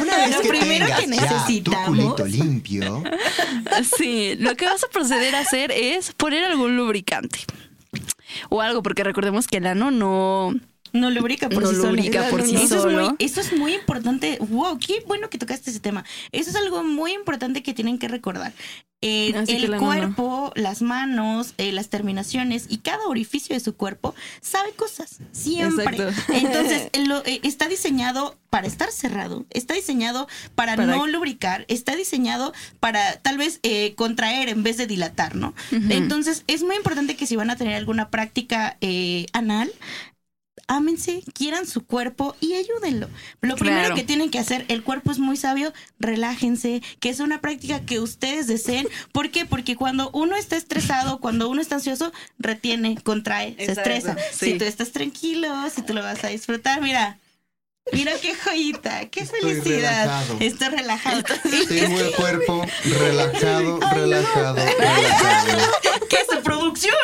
[0.00, 3.02] Una vez Lo que primero tengas que ya tu necesitamos- culito limpio,
[3.96, 7.40] Sí, lo que vas a proceder a hacer es poner algún lubricante.
[8.48, 10.54] O algo, porque recordemos que el ano no,
[10.92, 11.88] No lubrica por no sí solo.
[11.90, 14.38] lubrica por sí eso Es muy, eso es muy importante.
[14.40, 16.04] Wow, qué bueno que tocaste ese tema.
[16.32, 18.52] Eso es algo muy importante que tienen que recordar.
[19.02, 19.86] Eh, el la mano.
[20.14, 25.16] cuerpo, las manos, eh, las terminaciones y cada orificio de su cuerpo sabe cosas.
[25.32, 25.96] Siempre.
[25.96, 26.10] Exacto.
[26.34, 31.96] Entonces, lo- eh, está diseñado para estar cerrado, está diseñado para, Para- no lubricar, está
[31.96, 33.58] diseñado para tal vez
[33.96, 35.54] contraer en vez de dilatar, ¿no?
[35.70, 38.76] Entonces, es muy importante que si van a tener alguna práctica
[39.32, 39.70] anal,
[40.70, 43.08] ámense, quieran su cuerpo y ayúdenlo.
[43.40, 43.94] Lo primero Claro.
[43.96, 47.98] que tienen que hacer, el cuerpo es muy sabio, relájense, que es una práctica que
[47.98, 48.88] ustedes deseen.
[49.12, 49.44] ¿Por qué?
[49.46, 54.16] Porque cuando uno está estresado, cuando uno está ansioso, retiene, contrae, se estresa.
[54.32, 54.52] sí.
[54.52, 57.18] Si tú estás tranquilo, si tú lo vas a disfrutar, mira.
[57.92, 60.04] Mira qué joyita, qué Estoy felicidad.
[60.04, 60.36] relajado.
[60.38, 61.22] Estoy relajado.
[61.68, 65.58] tengo el cuerpo relajado, relajado, relajado.
[66.08, 66.94] ¿Qué es su producción?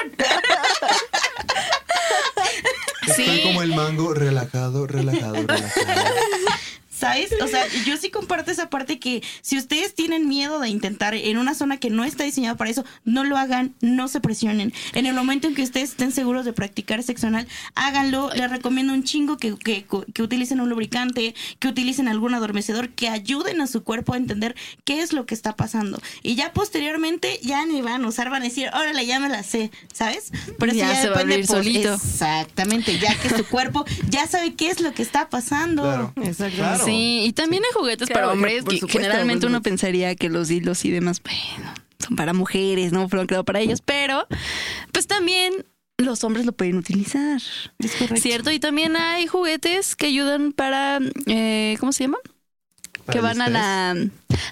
[3.07, 3.43] Estoy Sí.
[3.45, 5.71] como el mango, relajado, relajado, relajado.
[6.97, 7.30] ¿Sabes?
[7.42, 11.36] O sea, yo sí comparto esa parte que si ustedes tienen miedo de intentar en
[11.38, 14.72] una zona que no está diseñada para eso, no lo hagan, no se presionen.
[14.94, 18.30] En el momento en que ustedes estén seguros de practicar sexo anal, háganlo.
[18.34, 19.84] Les recomiendo un chingo que, que,
[20.14, 24.55] que utilicen un lubricante, que utilicen algún adormecedor, que ayuden a su cuerpo a entender
[24.84, 26.01] qué es lo que está pasando.
[26.22, 29.42] Y ya posteriormente, ya ni van a usar, van a decir, órale, ya me la
[29.42, 30.30] sé, ¿sabes?
[30.59, 31.94] Pero eso Ya ya, se va a depende abrir por- solito.
[31.94, 35.82] Exactamente, ya que su cuerpo ya sabe qué es lo que está pasando.
[35.82, 36.12] Claro.
[36.22, 36.57] Exacto.
[36.57, 36.86] Claro.
[36.87, 40.51] Sí, y también hay juguetes Claro, para hombres que supuesto, generalmente uno pensaría que los
[40.51, 44.26] hilos y demás, bueno, son para mujeres, no fueron creados para ellos, pero
[44.93, 45.53] pues también
[45.99, 47.41] los hombres lo pueden utilizar.
[47.78, 48.16] Es correcto.
[48.20, 48.51] ¿Cierto?
[48.51, 52.18] Y también hay juguetes que ayudan para, eh, ¿cómo se llama?
[53.11, 53.97] Que van a la...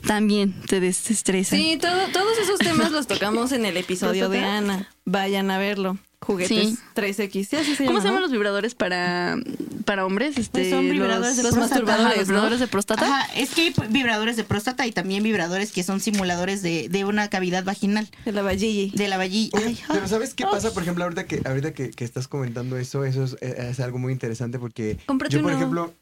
[0.06, 1.58] También te desestresan.
[1.58, 4.38] Sí, todo- todos esos temas los tocamos en el episodio de.
[4.38, 4.88] Ana.
[5.04, 5.98] Vayan a verlo.
[6.24, 6.78] Juguetes Sí.
[6.94, 7.44] 3X.
[7.48, 8.26] Sí, así se ¿Cómo llama, se llaman ¿no?
[8.26, 9.36] los vibradores para,
[9.84, 10.36] para hombres?
[10.38, 11.74] Este, Pues son vibradores de los, próstata.
[11.76, 12.34] Ajá, masturbadores, los ¿no?
[12.34, 13.04] vibradores de próstata.
[13.06, 17.04] Ajá, es que hay vibradores de próstata y también vibradores que son simuladores de, de
[17.04, 18.96] una cavidad vaginal, De la Valligi.
[18.96, 19.50] de la vagilla.
[19.58, 20.08] Oye, pero.
[20.08, 20.72] ¿sabes qué pasa?
[20.72, 23.98] Por ejemplo, ahorita que ahorita que, que estás comentando eso, eso es, eh, es algo
[23.98, 25.58] muy interesante porque Cómprate yo, por uno.
[25.58, 25.94] ejemplo,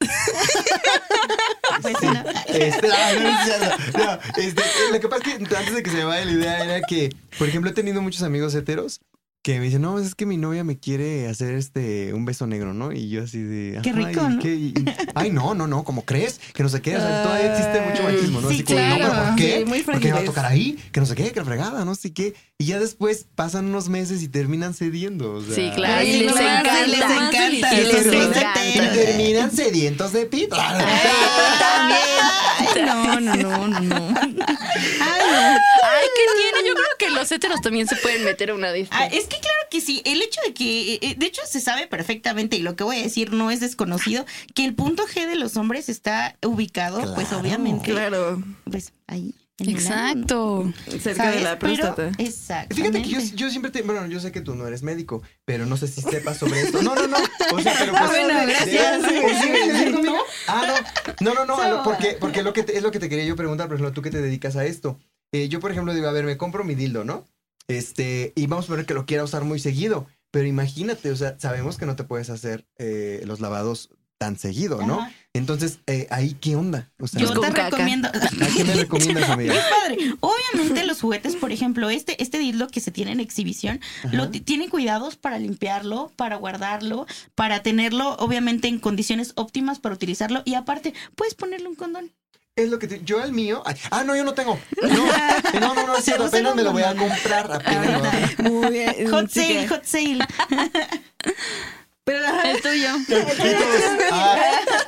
[1.82, 2.24] Pues, Sí, no.
[2.48, 3.98] este, ay, no, es cierto.
[3.98, 6.64] No, este, lo que pasa es que antes de que se me vaya la idea
[6.64, 9.00] era que, por ejemplo, he tenido muchos amigos heteros
[9.44, 12.72] que me dicen, no, es que mi novia me quiere hacer este un beso negro,
[12.72, 12.92] ¿no?
[12.92, 14.42] Y yo así de, Qué "Ajá, rico, ¿y ¿no?
[14.42, 14.54] qué?
[14.54, 14.84] Y- y-
[15.14, 16.40] ay, no, no, no, ¿cómo crees?
[16.54, 18.48] Que no sé qué, o sea, todavía existe mucho machismo, ¿no?
[18.48, 19.26] Sí, así como, no, pero claro.
[19.26, 19.58] ¿por qué?
[19.58, 20.78] Sí, muy ¿Por qué me va a tocar ahí?
[20.92, 22.32] Que no sé qué, que la fregada, no sé qué.
[22.56, 25.54] Y ya después pasan unos meses y terminan cediendo, o sea.
[25.54, 25.94] Sí, claro.
[25.98, 26.82] Ay, y les encanta.
[26.82, 27.02] Y les
[28.06, 28.66] encanta.
[28.66, 30.56] Y terminan sedientos de pito.
[30.58, 30.86] Ay,
[32.86, 34.14] no, no, no, no, no.
[34.18, 35.73] Ay, ¿qué
[36.36, 36.68] tiene?
[36.68, 39.00] Yo creo que los héteros también se pueden meter a una de estas.
[39.00, 41.86] Ah, es que claro que sí, el hecho de que, eh, de hecho se sabe
[41.86, 45.36] perfectamente, y lo que voy a decir no es desconocido, que el punto G de
[45.36, 48.42] los hombres está ubicado, pues obviamente, Claro.
[48.70, 49.34] pues ahí.
[49.60, 50.72] Exacto.
[51.00, 52.10] Cerca de la próstata.
[52.18, 52.74] exactamente.
[52.74, 53.82] Fíjate que yo, yo siempre te.
[53.82, 56.82] Bueno, yo sé que tú no eres médico, pero no sé si sepas sobre esto.
[56.82, 57.16] No, no, no.
[57.52, 58.10] O sea, pero pues.
[58.10, 59.02] bueno, gracias.
[59.08, 59.14] ¿Sí?
[59.42, 59.78] ¿Sí?
[59.84, 59.92] ¿Sí?
[59.92, 60.16] ¿Conmigo?
[60.48, 60.82] Ah,
[61.20, 61.34] no.
[61.34, 61.68] No, no, no.
[61.70, 63.92] lo- porque porque lo que te- es lo que te quería yo preguntar, por ejemplo,
[63.94, 64.98] tú que te dedicas a esto.
[65.34, 67.26] Eh, yo, por ejemplo, digo, a ver, me compro mi dildo, ¿no?
[67.66, 70.06] Este, y vamos a poner que lo quiera usar muy seguido.
[70.30, 74.80] Pero imagínate, o sea, sabemos que no te puedes hacer eh, los lavados tan seguido,
[74.86, 75.00] ¿no?
[75.00, 75.12] Ajá.
[75.32, 76.92] Entonces, eh, ahí, ¿qué onda?
[77.00, 77.64] O sea, Yo te caca.
[77.70, 78.08] recomiendo.
[78.08, 79.54] ¿a qué me recomiendas, amiga?
[79.82, 83.80] Padre, obviamente los juguetes, por ejemplo, este, este dildo que se tiene en exhibición,
[84.12, 89.94] lo ti- tienen cuidados para limpiarlo, para guardarlo, para tenerlo, obviamente, en condiciones óptimas para
[89.96, 90.42] utilizarlo.
[90.44, 92.12] Y aparte, puedes ponerle un condón.
[92.56, 93.62] Es lo que te- yo al mío.
[93.66, 94.58] ay, ah, no, yo no tengo.
[94.82, 97.50] No, no, no, no, es cierto, apenas me lo voy a comprar.
[97.52, 98.50] Apenas me lo voy a comprar.
[98.52, 99.10] Muy bien.
[99.10, 100.18] Hot sale, hot sale.
[102.04, 102.88] Pero El tuyo.
[104.12, 104.36] Ah,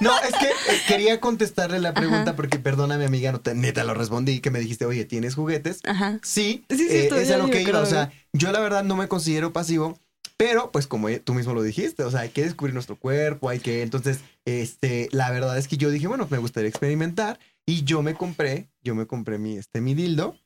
[0.00, 3.84] no, es que eh, quería contestarle la pregunta porque, perdona, mi amiga, no te, neta
[3.84, 5.80] lo respondí, que me dijiste, oye, ¿tienes juguetes?
[5.86, 6.18] Ajá.
[6.22, 7.80] Sí, Sí, sí, eh, es a lo que iba.
[7.80, 9.98] O sea, yo la verdad no me considero pasivo,
[10.36, 13.60] pero pues como tú mismo lo dijiste, o sea, hay que descubrir nuestro cuerpo, hay
[13.60, 13.80] que.
[13.82, 18.14] Entonces, este, la verdad es que yo dije, bueno, me gustaría experimentar y yo me
[18.14, 20.36] compré, yo me compré mi, este, mi dildo.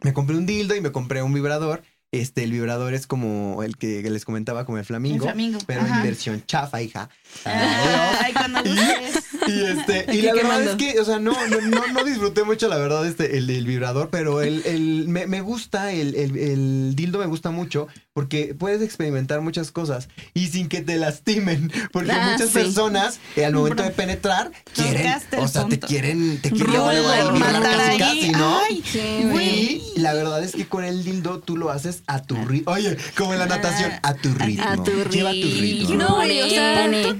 [0.00, 1.82] Me compré un dildo y me compré un vibrador.
[2.10, 5.16] Este, el vibrador es como el que les comentaba, como el flamingo.
[5.16, 5.98] El flamingo, Pero ajá.
[5.98, 7.10] en versión chafa, hija.
[7.44, 8.60] Ay, cuando.
[9.48, 10.70] Y este, y la verdad quemando.
[10.72, 13.66] es que, o sea, no, no, no, no disfruté mucho, la verdad, este, el, el
[13.66, 18.54] vibrador, pero el, el, me, me gusta, el, el, el dildo me gusta mucho porque
[18.58, 22.54] puedes experimentar muchas cosas y sin que te lastimen, porque Ah, muchas sí.
[22.54, 25.86] personas eh, al momento de penetrar quieren, o sea, te punto.
[25.86, 27.98] quieren, te quieren Rola, violar matar casi, ahí.
[27.98, 28.58] casi, ¿no?
[28.58, 29.82] Ay, Sí.
[29.96, 32.72] Y la verdad es que con el dildo tú lo haces a tu ritmo.
[32.72, 34.64] Oye, como en la natación, a tu ritmo.
[34.66, 35.60] A tu Lleva tu ritmo.
[35.60, 35.94] ritmo.
[35.96, 36.74] No, güey, o sea,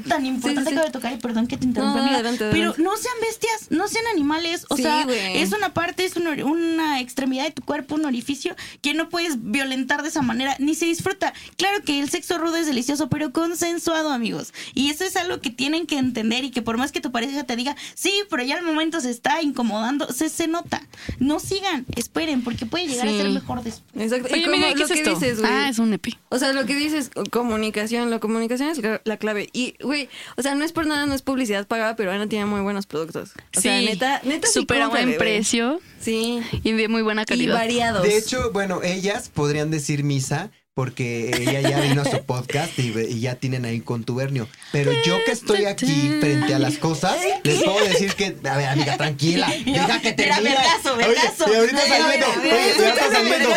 [0.08, 3.14] tan importante Sí, sí, que tocar, y perdón que te interrumpa, Adelante, pero no sean
[3.20, 5.38] bestias, no sean animales, o Sí, sea, güey.
[5.40, 9.36] es una parte, es un una extremidad de tu cuerpo, un orificio que no puedes
[9.50, 11.32] violentar de esa manera, ni se disfruta.
[11.56, 15.50] Claro que el sexo rudo es delicioso, pero consensuado, amigos, y eso es algo que
[15.50, 18.56] tienen que entender y que por más que tu pareja te diga, sí, pero ya
[18.56, 20.86] al momento se está incomodando, se, se nota.
[21.18, 23.82] No sigan, esperen, porque puede llegar a ser mejor después.
[24.02, 24.28] Exacto.
[24.34, 25.14] Oye, amiga, ¿qué lo es que esto?
[25.14, 25.50] dices, güey.
[25.52, 26.06] ah, es un EP.
[26.28, 29.48] O sea, lo que dices, comunicación, la comunicación es la- la clave.
[29.52, 32.46] Y, güey, o sea, no es por nada, no es publicidad pagada, pero Ana tiene
[32.46, 33.32] muy buenos productos.
[33.56, 36.40] O sea, neta, neta sí Súper a buen precio Sí.
[36.62, 37.54] y de muy buena Y calidad.
[37.54, 38.02] variados.
[38.04, 42.96] De hecho, bueno, ellas podrían decir misa porque ella ya vino a su podcast y,
[42.96, 44.46] y ya tienen ahí contubernio.
[44.70, 48.66] Pero yo que estoy aquí frente a las cosas, les puedo decir que, a ver,
[48.68, 50.50] amiga, tranquila, deja que termine.
[50.50, 51.52] vergazo, Oye, vergazo.
[51.52, 53.50] y ahorita saliendo, mira, mira, oye, saliendo.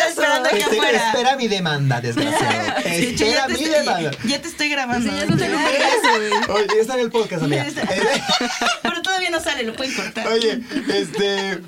[0.50, 2.82] Este, espera mi demanda, desgraciado.
[2.84, 4.10] De hecho, ya Espera mi estoy- demanda.
[4.26, 5.08] Ya te estoy grabando.
[5.12, 7.64] Sí, ya grabando, Oye, está en el podcast, amiga.
[8.82, 10.26] Pero todavía no sale, lo pueden cortar.
[10.26, 10.60] Oye,
[10.92, 11.60] este.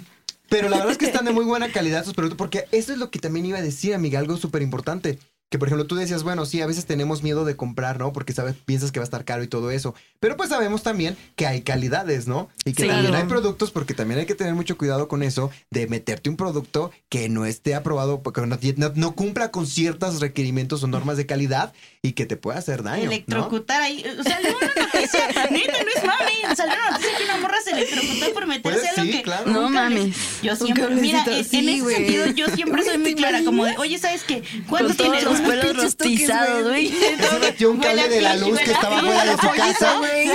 [0.48, 2.98] Pero la verdad es que están de muy buena calidad sus productos, porque eso es
[2.98, 5.18] lo que también iba a decir, amiga, algo súper importante.
[5.54, 8.12] Que por ejemplo tú decías, bueno, sí, a veces tenemos miedo de comprar, ¿no?
[8.12, 9.94] Porque sabes, piensas que va a estar caro y todo eso.
[10.18, 12.48] Pero pues sabemos también que hay calidades, ¿no?
[12.64, 12.88] Y que Sí.
[12.88, 13.22] también Claro.
[13.22, 16.90] hay productos, porque también hay que tener mucho cuidado con eso, de meterte un producto
[17.08, 21.26] que no esté aprobado, porque no, no- no cumpla con ciertos requerimientos o normas de
[21.26, 23.04] calidad y que te pueda hacer daño.
[23.04, 23.12] ¿no?
[23.12, 24.02] Electrocutar ahí.
[24.24, 25.28] Salió una noticia.
[25.52, 26.56] Neta, no es mami.
[26.56, 29.22] Salió una noticia que una morra se electrocutó por meterse Pues algo sí, que.
[29.22, 29.52] claro.
[29.52, 30.16] No mames.
[30.42, 30.88] Yo siempre.
[30.96, 31.94] Mira, sí, en ese güey.
[31.94, 33.44] sentido, yo siempre soy muy ¿Te clara.
[33.44, 34.42] Como de, oye, ¿sabes qué?
[34.68, 36.88] ¿Cuánto los Toques, rostizados, güey.
[36.90, 40.30] Se metió un cable de la luz que estaba fuera de su casa güey.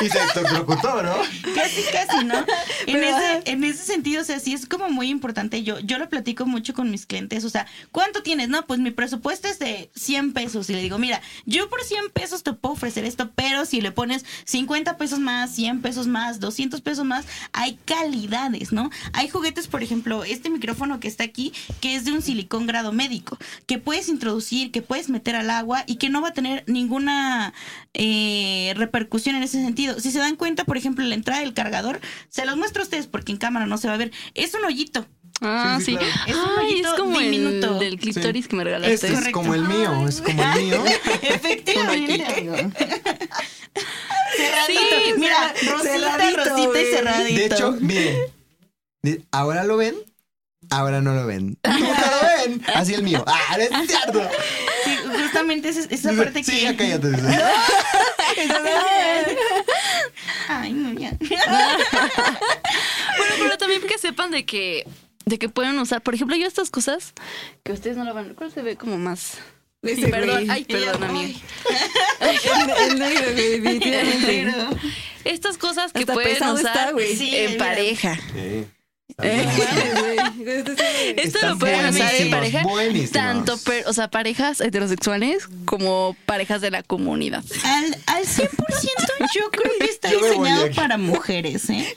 [0.00, 1.16] y se electrocutó, ¿no?
[1.54, 2.44] Casi, casi, ¿no?
[2.88, 5.62] En ese, en ese sentido, o sea, sí es como muy importante.
[5.62, 7.44] Yo, yo lo platico mucho con mis clientes.
[7.44, 8.48] O sea, ¿cuánto tienes?
[8.48, 10.70] No, pues mi presupuesto es de 100 pesos.
[10.70, 13.92] Y le digo, mira, yo por 100 pesos te puedo ofrecer esto, pero si le
[13.92, 18.90] pones 50 pesos más, 100 pesos más, 200 pesos más, hay calidades, ¿no?
[19.12, 22.92] Hay juguetes, por ejemplo, este micrófono que está aquí, que es de un silicón grado
[22.92, 26.64] médico, que puedes introducir, que puedes meter al agua y que no va a tener
[26.66, 27.52] ninguna
[27.94, 30.00] eh, repercusión en ese sentido.
[30.00, 33.06] Si se dan cuenta, por ejemplo, la entrada del cargador, se los muestro a ustedes
[33.06, 34.10] porque en cámara no se va a ver.
[34.34, 35.06] Es un hoyito.
[35.40, 35.96] Ah, Sí, sí, sí.
[35.98, 36.12] claro.
[36.26, 37.72] Es un Ay, hoyito es como diminuto.
[37.74, 38.94] el del clítoris que me regalaste.
[38.94, 40.84] Este es como el mío, es como el mío.
[41.22, 42.24] Efectivamente.
[44.36, 44.80] Cerradito.
[45.04, 47.38] Sí, Mira, rosita, cerradito, rosita y cerradito.
[47.38, 48.16] De hecho, miren,
[49.30, 49.94] ahora lo ven,
[50.70, 51.56] ahora no lo ven.
[51.64, 52.62] Nunca lo ven.
[52.74, 53.24] Así el mío.
[53.26, 54.28] Ah, no es cierto.
[54.84, 56.62] Sí, justamente esa, esa parte Sí, que.
[56.62, 57.08] ya cállate.
[60.48, 61.12] Ay, no, ya.
[63.18, 64.86] Bueno, pero también que sepan de que
[65.24, 67.12] de que pueden usar, por ejemplo, yo estas cosas
[67.62, 69.38] que ustedes no lo van, ¿cuál se ve como más?
[69.82, 71.38] Ese perdón, ay, perdón, amiga.
[72.20, 74.52] El, el negro, güey, definitivamente.
[75.24, 76.92] Estas cosas que Hasta pueden usar está.
[77.16, 77.64] Sí, en mira.
[77.64, 78.16] pareja.
[78.32, 78.66] Sí.
[79.20, 81.14] Eh.
[81.16, 83.10] Esto lo pueden usar en pareja, buenísimos.
[83.12, 87.42] tanto, per- o sea, parejas heterosexuales como parejas de la comunidad.
[87.64, 88.48] Al, al 100%
[89.34, 91.94] yo creo que está Yo diseñado para mujeres, ¿eh?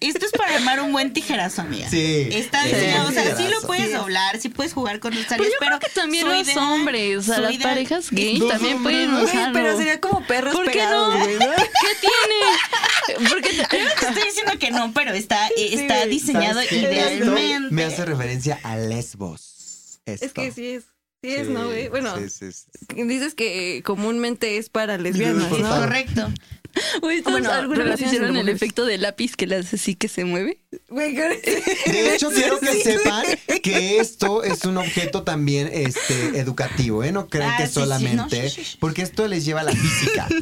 [0.00, 1.88] Esto es para armar un buen tijerazo, amiga.
[1.90, 2.28] Sí.
[2.30, 5.30] Está Sí, diseñado, o sea, sí lo puedes doblar, sí puedes jugar con los Pero
[5.30, 8.38] salios, yo pero creo que también los idea- hombres, o sea, las idea- parejas gays
[8.38, 9.52] Los también hombres, pueden usarlo.
[9.54, 11.24] pero sería como perros ¿Por qué pegados, no?
[11.26, 13.28] ¿Qué tiene?
[13.28, 16.04] Porque te- Yo no te estoy diciendo que no, pero está, está.
[16.20, 17.74] Diseñado idealmente.
[17.74, 20.00] Me hace referencia a Lesbos.
[20.06, 20.84] Es que sí es.
[21.20, 21.88] Sí es, ¿no, güey?
[21.88, 23.02] Bueno, Sí, sí, sí.
[23.04, 25.68] dices que comúnmente es para lesbianas, ¿no?
[25.68, 26.28] correcto.
[27.00, 30.24] ¿todos Bueno, ¿alguna vez hicieron el efecto de lápiz que le hace así que se
[30.24, 30.60] mueve?
[30.90, 33.24] De hecho, quiero que sepan
[33.62, 37.12] que esto es un objeto también este, educativo, ¿eh?
[37.12, 38.76] No crean Ah, que sí, solamente, sí, sí.
[38.78, 40.28] porque esto les lleva a la física.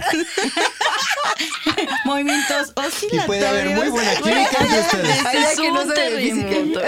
[2.05, 3.26] Movimientos Y oscilatorios.
[3.26, 5.22] puede haber muy buena química entre ustedes.
[5.22, 6.80] Ya es un de terremoto.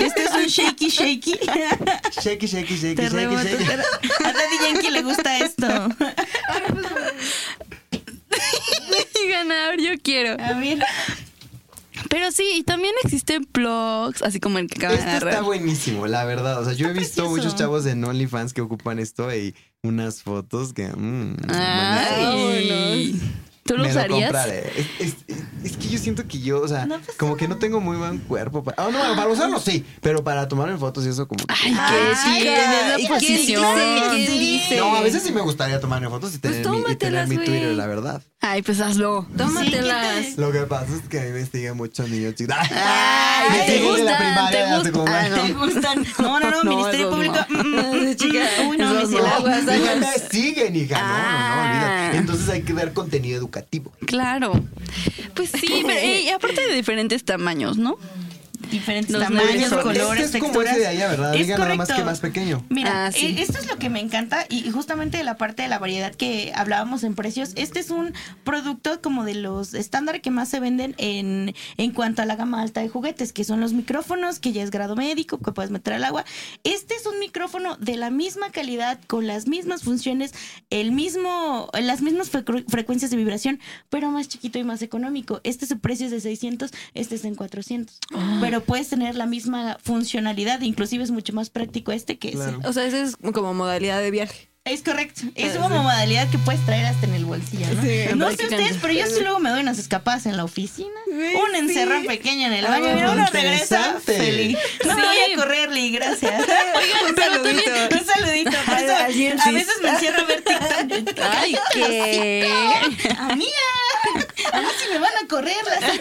[0.00, 1.38] Este es un shaky shaky.
[2.22, 3.42] Shaky, shaky, shaky, shaky, Terremoto.
[3.42, 3.64] shaky.
[4.24, 5.66] A Daddy Yankee le gusta esto.
[9.30, 10.42] Ganar, yo quiero.
[10.42, 10.78] A ver.
[12.10, 15.42] Pero sí, y también existen blogs, así como el que acaba de Este está narrar.
[15.44, 16.60] buenísimo, la verdad.
[16.60, 17.30] O sea, yo he visto precioso.
[17.30, 20.86] muchos chavos en OnlyFans que ocupan esto y unas fotos que.
[20.88, 23.20] mm, Ay.
[23.64, 24.46] ¿Tú lo me lo usarías?
[24.46, 25.16] Es, es-
[25.62, 28.18] es que yo siento que yo, o sea, No como que no tengo muy buen
[28.18, 28.62] cuerpo.
[28.64, 31.52] Para, ah, no, para usarlo sí, pero para tomarme fotos y eso como que...
[31.52, 31.74] Ay,
[33.20, 34.76] ¿qué dice?
[34.78, 37.36] No, a veces sí me gustaría tomarme fotos y tener, mi, y tener mi.
[37.36, 38.22] Twitter, la verdad.
[38.40, 39.26] Ay, pues hazlo.
[39.36, 40.36] Tómatelas.
[40.38, 42.54] Lo que pasa es que a mí me sigue mucho niño chico.
[42.70, 44.84] Ay, Me te siguen de la gustan, primaria te gustan.
[44.84, 45.34] secundaria.
[45.34, 45.58] Ah, ¿Te no.
[45.58, 46.06] gustan?
[46.20, 47.34] No, no, no, No, Ministerio Público.
[47.48, 47.62] no.
[47.64, 48.14] mm, mm.
[48.16, 49.26] Chica, Uy, no, esos mi no.
[49.26, 51.00] Aguas, No me siguen, hija.
[51.00, 52.10] No, no, no, Ah.
[52.14, 53.92] Entonces hay que dar contenido educativo.
[54.06, 54.52] Claro.
[55.34, 57.96] Pues sí, pero eh, y aparte de diferentes tamaños, ¿no?
[58.70, 59.82] Diferentes Los tamaños, nuestros.
[59.82, 61.34] colores, Este es como ese de allá, ¿verdad?
[61.34, 62.02] Es Diga nada más correcto.
[62.02, 62.64] que más pequeño.
[62.68, 63.26] Mira, Ah, sí.
[63.26, 66.14] eh, esto es lo que me encanta y justamente de la parte de la variedad
[66.14, 68.12] que hablábamos en precios, este es un
[68.44, 72.62] producto como de los estándar que más se venden en, en cuanto a la gama
[72.62, 75.94] alta de juguetes, que son los micrófonos, que ya es grado médico, que puedes meter
[75.94, 76.24] al agua.
[76.64, 80.32] Este es un micrófono de la misma calidad, con las mismas funciones,
[80.70, 83.60] el mismo, las mismas frecuencias de vibración,
[83.90, 85.40] pero más chiquito y más económico.
[85.44, 87.98] Este su precio es de 600, este es en 400.
[88.40, 92.56] Pero puedes tener la misma funcionalidad, inclusive es mucho más práctico este que ese.
[92.64, 94.48] O sea, esa es como modalidad de viaje.
[94.64, 95.22] Es correcto.
[95.34, 97.80] Es Ah, como modalidad que puedes traer hasta en el bolsillo, ¿no?
[97.82, 100.90] Sí, no sé ustedes, pero yo sí luego me doy unas escapadas en la oficina.
[101.10, 102.08] Un encerrón sí.
[102.08, 102.94] pequeño en el Ah, baño.
[102.94, 104.58] Mira, uno regresa feliz.
[104.84, 105.08] No me Sí.
[105.08, 106.44] voy a correrle, gracias.
[107.08, 107.70] Un saludito.
[107.98, 108.50] Un saludito.
[108.50, 111.18] Eso, a veces me encierro a ver TikTok.
[111.40, 112.50] Ay, ¿qué?
[113.18, 113.50] Amiga,
[114.52, 115.82] a mí si me van a correr las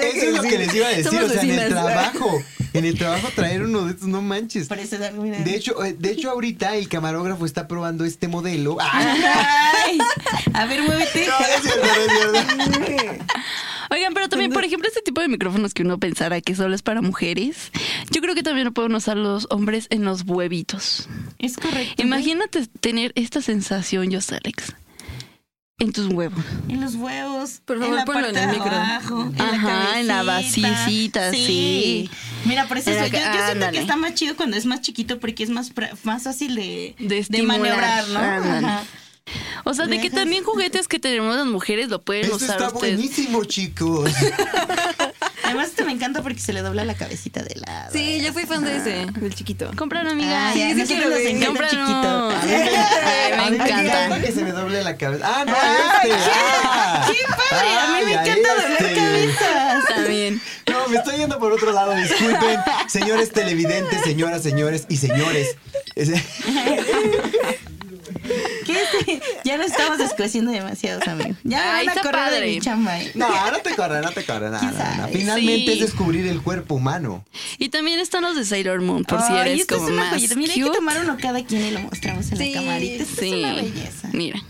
[0.00, 2.42] Eso es lo que les iba a decir, Somos o sea, en el trabajo.
[2.72, 4.68] En el trabajo traer uno de estos, no manches.
[4.68, 5.38] Parece dar, mira.
[5.38, 8.76] De hecho, eh, de hecho ahorita el camarógrafo está probando este modelo.
[8.80, 9.98] Ay,
[10.52, 11.26] a ver, muévete.
[11.26, 13.24] No, es cierto, es cierto.
[13.92, 16.82] Oigan, pero también, por ejemplo, este tipo de micrófonos que uno pensara que solo es
[16.82, 17.72] para mujeres,
[18.10, 21.08] yo creo que también lo pueden usar los hombres en los huevitos.
[21.40, 22.00] Es correcto.
[22.00, 24.76] Imagínate tener esta sensación, yo, Alex,
[25.80, 26.44] en tus huevos.
[26.68, 27.60] En los huevos.
[27.64, 28.76] Por favor, en la ponlo parte en el de micro.
[28.76, 32.08] abajo, en Ajá, la en la basicita, sí.
[32.44, 33.72] Mira, por eso la yo, yo siento ándale.
[33.72, 35.72] que está más chido cuando es más chiquito porque es más,
[36.04, 36.94] más fácil de,
[37.28, 38.18] De maniobrar, ¿no?
[38.20, 38.84] Ajá.
[39.64, 42.68] O sea, de que también juguetes que tenemos las mujeres lo pueden Esto usar está
[42.68, 42.96] ustedes.
[42.96, 44.10] buenísimo, chicos.
[45.44, 47.90] Además, este me encanta porque se le dobla la cabecita de lado.
[47.92, 49.70] Sí, yo fui fan de ese, del chiquito.
[49.76, 50.50] Cómpralo, amiga.
[50.50, 51.26] Ah, sí nosotros quiero nos ver.
[51.28, 52.30] encanta chiquito.
[52.46, 54.20] Me- Ay, me A mí me encanta.
[54.20, 55.24] que se me doble la cabeza.
[55.26, 56.16] Ah, no, este.
[56.62, 57.06] Ah.
[57.10, 57.68] ¡Qué padre!
[57.78, 58.94] A mí me encanta a doblar este.
[58.94, 59.84] cabezas.
[59.96, 60.40] También.
[60.70, 62.60] No, me estoy yendo por otro lado, disculpen.
[62.88, 65.56] Señores televidentes, señoras, señores y señores.
[69.50, 71.36] Ya nos estamos descueciendo demasiados, amigos.
[71.42, 72.46] Ya me Ay, van a correr de padre.
[72.52, 73.00] mi chamba.
[73.00, 73.10] ¿eh?
[73.16, 74.48] No, no te corre, no te corre.
[74.48, 75.08] No, no, no.
[75.08, 75.72] Finalmente Sí.
[75.72, 77.24] es descubrir el cuerpo humano.
[77.58, 80.34] Y también están los de Sailor Moon, por si Ay, eres como es más joyita.
[80.36, 80.76] Mira, hay que cute.
[80.78, 83.02] tomar uno cada quien y lo mostramos en Sí, la camarita.
[83.02, 83.28] Esto Sí.
[83.28, 84.08] es una belleza.
[84.12, 84.40] Mira.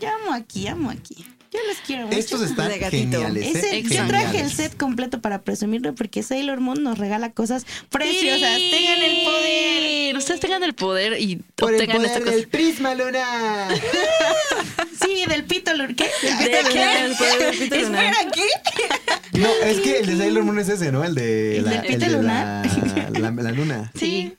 [0.00, 1.26] Yo amo aquí, amo aquí.
[1.52, 2.16] Yo los quiero mucho.
[2.18, 3.10] Estos están De gatito.
[3.18, 3.56] geniales.
[3.56, 3.82] Ese- ¿eh?
[3.82, 8.56] yo traje el set completo para presumirlo porque Sailor Moon nos regala cosas preciosas.
[8.70, 10.16] Tengan el poder.
[10.16, 12.36] Ustedes tengan el poder y Por el obtengan esta poder cosa.
[12.36, 13.68] del prisma, Luna.
[15.04, 16.06] Sí, del pito lur- ¿Qué?
[16.20, 17.04] pito ¿De lunar, qué?
[17.06, 18.04] el poder del pito lunar.
[18.04, 18.30] Espera,
[19.32, 19.38] ¿qué?
[19.40, 21.02] No, es que el de Sailor Moon es ese, ¿no?
[21.04, 22.66] El de ¿El la, del pito de la, lunar?
[23.18, 23.92] la, la luna.
[23.98, 24.34] Sí.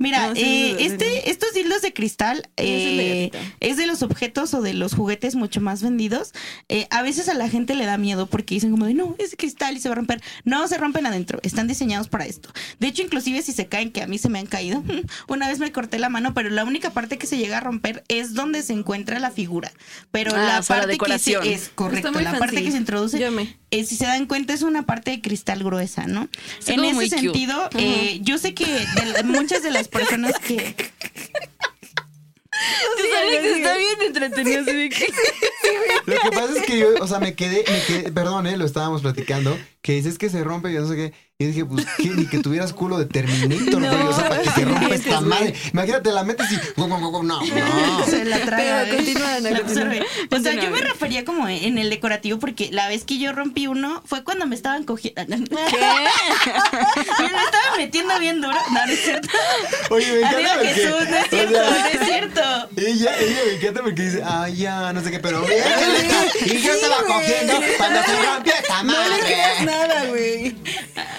[0.00, 0.92] Mira, No, sí, eh, sí, sí, sí.
[0.94, 3.30] este, estos dildos de cristal es el de eh,
[3.60, 6.32] es de los objetos o de los juguetes mucho más vendidos.
[6.68, 9.30] Eh, a veces a la gente le da miedo porque dicen como de no, es
[9.30, 10.22] de cristal y se va a romper.
[10.44, 12.50] No se rompen adentro, están diseñados para esto.
[12.78, 14.82] De hecho, inclusive si se caen, que a mí se me han caído,
[15.28, 18.02] una vez me corté la mano, pero la única parte que se llega a romper
[18.08, 19.70] es donde se encuentra la figura.
[20.10, 23.18] Pero Ah, la parte que se, es correcto, la parte que se introduce
[23.70, 26.28] eh, si se dan cuenta, es una parte de cristal gruesa, ¿no?
[26.66, 26.94] En ese
[27.32, 30.74] sentido, eh, yo sé que de la- muchas de las personas que.
[32.96, 35.12] Pues Alex está bien entretenido que...
[36.06, 38.66] Lo que pasa es que yo, o sea, me quedé, me quedé, perdón, eh, lo
[38.66, 41.30] estábamos platicando, que dices que se rompe, yo no sé qué.
[41.38, 42.10] Y dije, pues, ¿qué?
[42.10, 44.06] Ni que tuvieras culo de Terminator, güey.
[44.08, 45.54] O sea, para que se rompa esta madre.
[45.72, 46.58] Imagínate, la metes y.
[46.78, 47.40] No, no, no.
[48.06, 48.84] Se la traga.
[48.84, 48.96] Pero ¿eh?
[48.96, 49.84] continúa, Ana, La continúa.
[49.84, 50.06] absorbe.
[50.30, 53.68] O sea, yo me refería como en el decorativo porque la vez que yo rompí
[53.68, 55.22] uno fue cuando me estaban cogiendo.
[55.26, 55.36] ¿Qué?
[55.38, 58.58] me lo estaba metiendo bien duro.
[58.70, 59.28] No, no es cierto.
[59.88, 61.36] Oye, me encanta Jesús, no es porque.
[61.36, 62.40] cierto, o no sea, es cierto.
[62.76, 65.42] Ella, ella me encanta porque dice, ay, ya, no sé qué, pero
[66.44, 69.69] y yo estaba cogiendo cuando se rompió esta No le creas madre.
[69.70, 70.54] Nada, güey.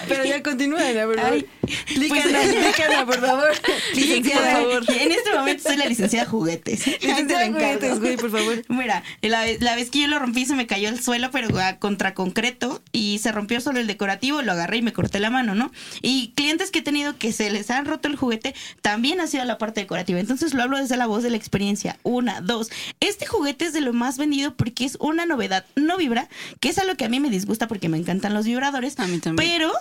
[0.08, 1.32] Pero ya continúa, Ana, por favor.
[1.32, 3.52] Ay, Explícala, pues- explícala, por favor.
[3.94, 5.00] Licenciada, Por favor.
[5.00, 6.86] En este momento soy la licenciada juguetes.
[7.02, 8.62] Licenciada juguetes, güey, por favor.
[8.68, 11.56] Mira, la, vez- la vez que yo lo rompí se me cayó al suelo, pero
[11.58, 15.30] a contra concreto y se rompió solo el decorativo, lo agarré y me corté la
[15.30, 15.70] mano, ¿no?
[16.02, 19.44] Y clientes que he tenido que se les han roto el juguete también ha sido
[19.44, 20.18] la parte decorativa.
[20.20, 21.96] Entonces lo hablo desde la voz de la experiencia.
[22.02, 22.70] Una, dos.
[23.00, 25.64] Este juguete es de lo más vendido porque es una novedad.
[25.76, 26.28] No vibra,
[26.60, 28.98] que es algo que a mí me disgusta porque me encantan los vibradores.
[28.98, 29.48] A mí también.
[29.50, 29.72] Pero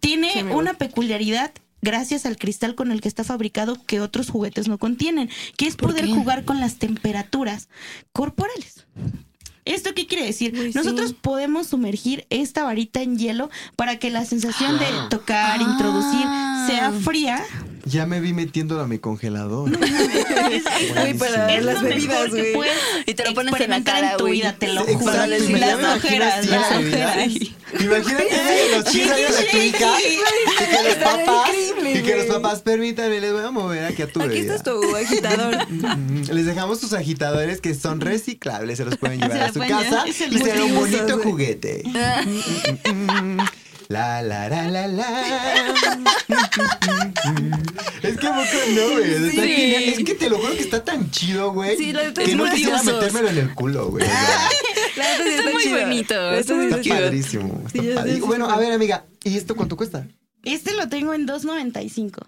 [0.00, 4.78] tiene una peculiaridad gracias al cristal con el que está fabricado que otros juguetes no
[4.78, 6.12] contienen, que es poder qué?
[6.14, 7.68] jugar con las temperaturas
[8.12, 8.86] corporales.
[9.66, 10.54] ¿Esto qué quiere decir?
[10.58, 10.78] Uy, sí.
[10.78, 15.08] Nosotros podemos sumergir esta varita en hielo para que la sensación de Ah.
[15.10, 15.70] tocar, Ah.
[15.70, 16.22] introducir,
[16.66, 17.44] sea fría.
[17.84, 19.70] Ya me vi metiéndola a mi congelador.
[19.80, 22.54] Güey, para Es las lo bebidas, güey.
[23.06, 25.14] Y te lo pones en la cara, en tu vida, te lo juro.
[25.36, 27.28] y me Las aquí ojeras, las ojeras.
[27.78, 31.50] Imagínate los chicos de tu hija y que los papás
[31.94, 34.56] y que los papás permítanme, les voy a mover aquí a tu Aquí bebida.
[34.56, 35.56] está tu agitador.
[36.32, 40.12] Les dejamos tus agitadores que son reciclables, se los pueden llevar a su casa y
[40.12, 41.84] será un bonito juguete.
[43.90, 45.24] La la la la la.
[48.02, 49.10] Es que poco no, güey.
[49.14, 49.48] Está Sí.
[49.48, 49.82] genial.
[49.82, 51.76] Es que te lo juro que está tan chido, güey.
[51.76, 54.06] Sí, neta que no quisiera metérmelo en el culo, güey.
[54.96, 55.80] Está muy chido.
[55.80, 56.96] bonito, está está chido.
[56.96, 57.62] padrísimo.
[57.66, 58.20] Está Sí, padrísimo.
[58.22, 60.06] sí, Bueno, a ver, amiga, ¿y esto cuánto cuesta?
[60.44, 62.26] Este lo tengo en 2.95.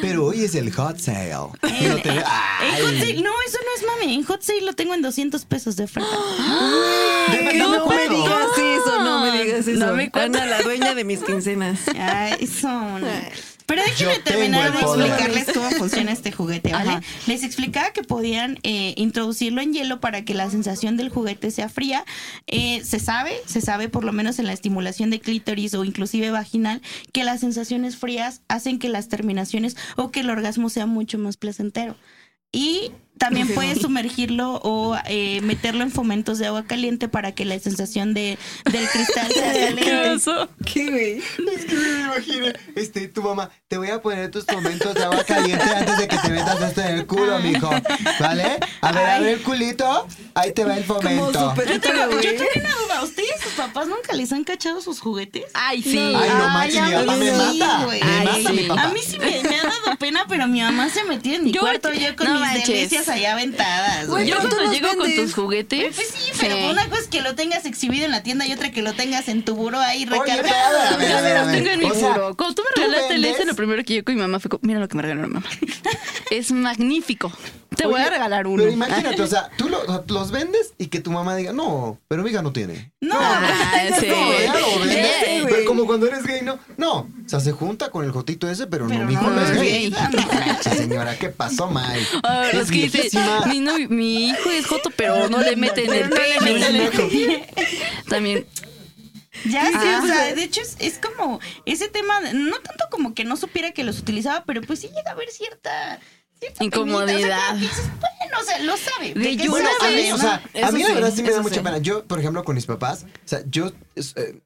[0.00, 1.30] Pero hoy es el hot sale.
[1.32, 2.82] En, Pero te- en Ay.
[2.82, 4.14] Hot Sale, no, eso no es mami.
[4.14, 6.08] En Hot Sale lo tengo en 200 pesos de oferta.
[7.32, 9.86] Deme- No, dame me digas eso, no me digas eso.
[9.86, 10.40] No me cuentes.
[10.40, 11.80] Ana, la dueña de mis quincenas.
[11.98, 13.02] Ay, son.
[13.72, 16.90] Pero déjenme terminar de explicarles cómo funciona este juguete, ¿vale?
[16.90, 17.02] Ajá.
[17.26, 21.70] Les explicaba que podían eh, introducirlo en hielo para que la sensación del juguete sea
[21.70, 22.04] fría.
[22.46, 26.30] Eh, se sabe, se sabe por lo menos en la estimulación de clítoris o inclusive
[26.30, 31.16] vaginal, que las sensaciones frías hacen que las terminaciones o que el orgasmo sea mucho
[31.16, 31.96] más placentero.
[32.52, 32.92] Y
[33.22, 38.14] también puedes sumergirlo o eh, meterlo en fomentos de agua caliente para que la sensación
[38.14, 38.36] de,
[38.70, 40.20] del cristal sea caliente.
[40.72, 41.18] ¿Qué, güey?
[41.54, 45.22] Es que me imagino, este, tu mamá, te voy a poner tus momentos de agua
[45.24, 47.70] caliente antes de que te metas esto en el culo, mijo.
[48.18, 48.58] ¿Vale?
[48.80, 51.54] A ver, abre el culito, ahí te va el fomento.
[51.56, 52.98] Yo tengo, yo tengo una duda.
[52.98, 55.44] ¿A ¿Ustedes, sus papás, nunca les han cachado sus juguetes?
[55.54, 55.98] Ay, sí.
[55.98, 57.84] Ay, no manches, mi a papá mí me sí, mata.
[57.84, 58.00] güey.
[58.02, 58.56] Me Ay, mata sí.
[58.56, 58.82] mi papá.
[58.82, 61.52] A mí sí me, me ha dado pena, pero mi mamá se metió en mi
[61.52, 62.66] Yo- cuarto yo con no mis manches.
[62.68, 64.08] delicias allá aventadas.
[64.08, 64.26] Güey.
[64.28, 65.94] Yo cuando llego con tus juguetes.
[65.94, 68.70] Pues sí, pero una cosa es que lo tengas exhibido en la tienda y otra
[68.72, 70.78] que lo tengas en tu buró ahí recargado.
[70.80, 71.52] a Los ver.
[71.52, 72.36] tengo en mi O sea, buró.
[72.36, 74.50] Cuando tú me ¿tú regalaste el ese, lo primero que yo con mi mamá fue
[74.62, 75.46] mira lo que me regaló mi mamá.
[76.30, 77.32] es magnífico.
[77.76, 78.58] Te voy a regalar uno.
[78.62, 82.22] Pero imagínate, o sea, tú lo- los vendes y que tu mamá diga, no, pero
[82.22, 82.92] mi hija no tiene.
[83.00, 83.42] No, Ah,
[84.00, 84.06] sí.
[84.08, 85.06] No, ya lo vendes.
[85.24, 86.58] Sí, Pero como cuando eres gay, no.
[86.76, 89.30] No, o sea, se junta con el jotito ese, pero, Pero no, mi hijo no
[89.32, 89.70] no es es gay.
[89.70, 89.90] gay.
[89.90, 92.00] No manches, señora, ¿qué pasó, May?
[92.24, 93.08] Ah, Es los que dice,
[93.46, 97.40] mi, mi hijo es joto, pero no le meten el pene.
[98.08, 98.46] También.
[99.46, 100.00] Ya sí, Ah.
[100.02, 103.72] o sea, de hecho es, es como ese tema, no tanto como que no supiera
[103.72, 105.98] que los utilizaba, pero pues sí llega a haber cierta
[106.60, 107.54] Incomodidad.
[107.54, 109.14] que dices, bueno, o sea, lo sabe.
[109.14, 111.30] Qué yo Bueno, una a mí, vez- o sea, a mí la verdad sí me
[111.30, 111.60] da mucha sí.
[111.60, 111.78] pena.
[111.78, 114.40] Yo, por ejemplo, con mis papás, o sea, yo eh,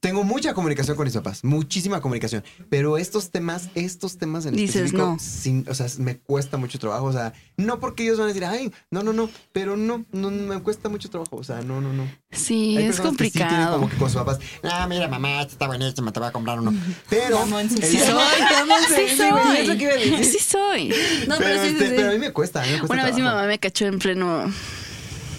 [0.00, 4.76] tengo mucha comunicación con mis papás, muchísima comunicación, pero estos temas, estos temas en Dices,
[4.76, 5.18] específico, no.
[5.18, 8.44] sin- o sea, me cuesta mucho trabajo, o sea, no porque ellos van a decir,
[8.46, 11.92] ay, no, no, no, pero no, no, me cuesta mucho trabajo, o sea, no, no,
[11.92, 12.10] no.
[12.30, 13.72] Sí, Hay es personas que sí tienen complicado.
[13.76, 16.72] como que con sus papás, ah, mira, mamá, está buenísima, te voy a comprar uno.
[17.10, 18.08] Pero, Mamón, sí Sí soy.
[18.88, 20.24] Sí sí, soy.
[20.24, 20.88] Sí soy.
[21.28, 21.92] No, pero, pero sí, este, sí, sí.
[21.96, 23.84] pero a mí me cuesta, a mí me cuesta Una vez mi mamá me cachó
[23.86, 24.50] en pleno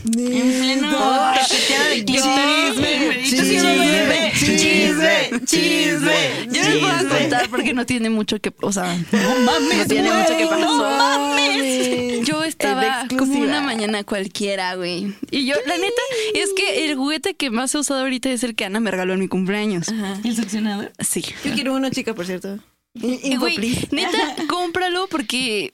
[0.05, 6.47] En pleno toqueteo de clítoris, Chisme, chisme, chisme.
[6.51, 9.85] Yo les voy a contar porque no tiene mucho que, o sea, no mames, no
[9.85, 10.65] tiene mucho que pasó.
[10.65, 12.21] No mames.
[12.27, 15.13] Yo estaba como una mañana cualquiera, güey.
[15.31, 16.01] Y yo, la neta,
[16.35, 19.13] es que el juguete que más he usado ahorita es el que Ana me regaló
[19.13, 19.87] en mi cumpleaños.
[20.23, 20.91] ¿El succionador?
[20.99, 21.25] Sí.
[21.43, 22.59] Yo quiero uno, chica, por cierto.
[22.93, 25.73] Güey, neta, cómpralo porque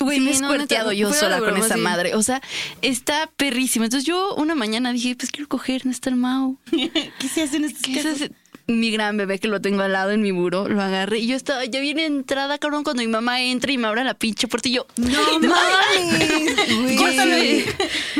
[0.00, 1.80] Güey, me he no, escuerteado neta, yo sola con esa sí.
[1.80, 2.14] madre.
[2.14, 2.40] O sea,
[2.82, 3.84] está perrísima.
[3.84, 6.58] Entonces yo una mañana dije, pues quiero coger, no está el Mau.
[6.70, 8.12] ¿Qué se hace en estos ¿Qué casos?
[8.20, 8.32] ese?
[8.66, 11.36] Mi gran bebé que lo tengo al lado en mi buró, lo agarré y yo
[11.36, 14.68] estaba ya bien entrada, cabrón, cuando mi mamá entra y me abre la pinche puerta
[14.70, 15.08] y yo, No
[15.40, 16.96] mames, güey.
[16.96, 17.64] ¡córtale!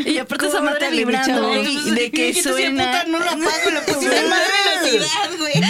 [0.05, 1.89] Y aparte esa madre Córtale, vibrando mi chavo.
[1.89, 2.85] y de que suena.
[2.85, 4.41] puta, no lo apago, puse más
[4.83, 5.53] velocidad, güey.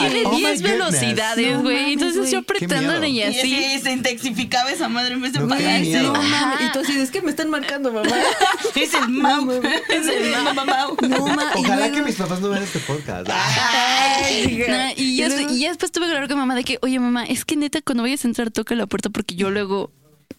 [0.00, 0.62] Tiene Oh my 10 goodness.
[0.62, 1.92] velocidades, No güey.
[1.92, 2.32] Entonces güey.
[2.32, 3.30] yo apretándole y miedo.
[3.30, 3.54] Y así.
[3.64, 6.02] así se intensificaba esa madre en vez de No, apagarse.
[6.02, 6.60] No mames.
[6.66, 8.08] Y tú así, es que me están marcando, mamá.
[8.74, 9.50] Es el mau.
[9.52, 10.54] Es el mau.
[10.64, 10.96] mau.
[11.06, 11.56] No mames.
[11.56, 13.28] Ojalá que mis papás no vean este podcast.
[13.58, 16.78] Ay, Nah, y, ya, luego- y ya después tuve que hablar con mamá de que,
[16.82, 19.90] oye mamá, es que neta cuando vayas a entrar toca la puerta porque yo luego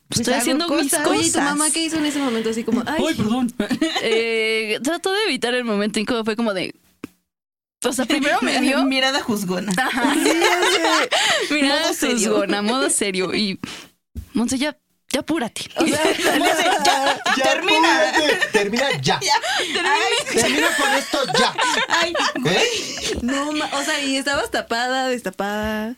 [0.07, 1.07] pues, estoy hago haciendo mis cosas.
[1.07, 2.49] Oye, ¿y tu mamá qué hizo en ese momento?
[2.49, 3.51] Así como, ay, perdón.
[4.03, 6.73] Eh, trató de evitar el momento incómodo, fue como de...
[7.83, 8.83] O sea, primero me vio...
[8.85, 9.71] Mirada juzgona.
[11.51, 12.15] Mira, Modo serio.
[12.29, 13.33] juzgona, modo serio.
[13.33, 13.59] Y,
[14.33, 14.77] Monse, ya,
[15.11, 15.61] ya apúrate.
[15.85, 18.09] ya, Ya, termina.
[18.09, 18.47] apúrate.
[18.51, 19.19] Termina ya.
[20.33, 21.53] Termina con esto ya.
[21.87, 22.13] Ay,
[22.45, 23.17] ¿Eh?
[23.21, 25.95] no ma- O sea, y estabas tapada, destapada.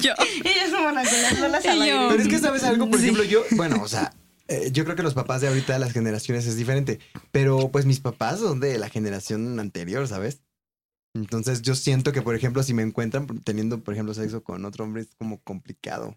[0.00, 0.12] Yo.
[0.44, 1.02] ellas no van a
[1.38, 1.62] con las.
[1.62, 3.04] Pero es que sabes algo, por Sí.
[3.04, 4.12] ejemplo, yo, bueno, o sea,
[4.48, 7.00] eh, yo creo que los papás de ahorita de las generaciones es diferente,
[7.32, 10.40] pero pues mis papás son de la generación anterior, ¿sabes?
[11.14, 14.84] Entonces yo siento que, por ejemplo, si me encuentran teniendo, por ejemplo, sexo con otro
[14.84, 16.14] hombre es como complicado.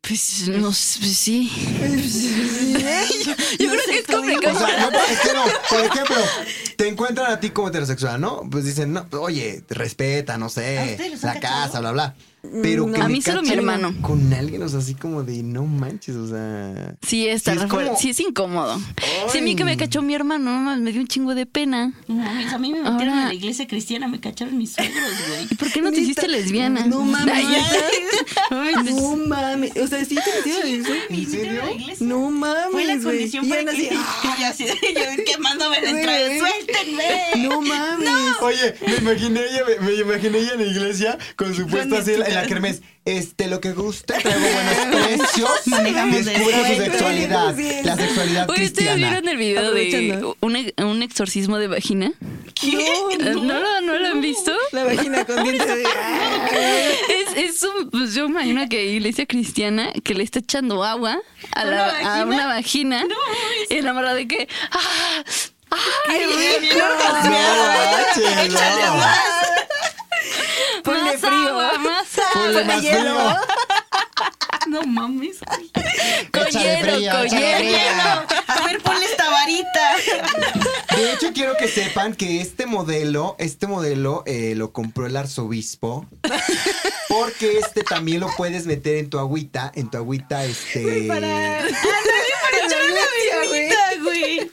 [0.00, 1.48] Pues, no sé, pues, sí.
[3.58, 4.58] Yo creo que es O complicado.
[4.58, 6.16] sea, no, es que no, por ejemplo,
[6.76, 8.42] te encuentran a ti como heterosexual, ¿no?
[8.50, 11.40] Pues dicen, no, oye, respeta, no ¿A sé, la cachado?
[11.40, 12.16] casa, bla, bla.
[12.62, 13.94] Pero que A me mí solo mi hermano.
[14.02, 16.96] Con alguien, o sea, así como de no manches, o sea.
[17.06, 18.80] Sí, está Sí, es re- como- sí es incómodo.
[19.30, 21.46] Sí, a mí que me cachó mi hermano, no mames, me dio un chingo de
[21.46, 21.92] pena.
[22.08, 24.96] No mames, a mí me metieron Ahora- a la iglesia cristiana, me cacharon mis suegros,
[25.28, 25.46] güey.
[25.50, 26.84] ¿Y por qué no te hiciste lesbiana?
[26.86, 27.32] No mames.
[27.32, 27.46] Ay,
[28.50, 29.76] Ay, No mames.
[29.76, 30.92] O sea, sí te metieron eso.
[31.10, 31.62] ¿En serio?
[32.00, 32.72] No mames.
[32.72, 33.04] Fue la güey.
[33.04, 33.88] condición Y para que así,
[34.40, 36.38] yo así, yo quemándome entrada, Güey.
[36.40, 37.48] suéltenme.
[37.48, 38.08] No mames.
[38.40, 42.10] Oye, me imaginé ella, me, me imaginé ella en la iglesia con su puesta así
[42.34, 42.82] en la, kermés.
[43.04, 45.50] Este, lo que guste, traigo buenos precios.
[45.66, 48.94] Manejamos Descubra su sexualidad, la sexualidad Oye, ¿ustedes cristiana.
[48.96, 50.36] vieron el video de Aprovechando.
[50.40, 52.12] un, un exorcismo de vagina?
[52.54, 52.68] ¿Qué?
[52.70, 54.52] Eh, ¿No, lo, ¿No lo han visto?
[54.70, 55.82] La vagina con dientes de.
[55.82, 61.18] Es, es un, pues yo imagino que iglesia cristiana que le está echando agua
[61.56, 62.24] a, la, ¿Una a vagina?
[62.36, 63.06] una vagina
[63.68, 65.24] y la morra de que ¡ah!
[66.08, 68.96] Bien No manches, no.
[68.96, 69.18] más.
[70.84, 71.48] Ponle más frío.
[71.48, 71.91] agua, más
[72.32, 73.36] Ponle más frío.
[74.68, 75.38] No mames.
[76.52, 77.28] Hielo, hielo.
[77.28, 77.80] frío.
[78.46, 79.96] A ver, ponle esta varita.
[80.96, 86.06] De hecho, quiero que sepan que este modelo, este modelo eh, lo compró el arzobispo.
[87.08, 91.08] Porque este también lo puedes meter en tu agüita, en tu agüita, este.
[94.02, 94.50] güey.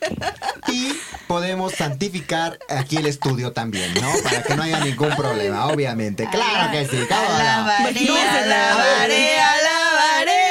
[0.72, 0.94] Y
[1.28, 4.12] podemos santificar aquí el estudio también, ¿no?
[4.24, 6.28] Para que no haya ningún problema, obviamente.
[6.32, 7.28] Claro que sí, claro.
[7.34, 10.42] Alabaré, No, alabaré, alabaré,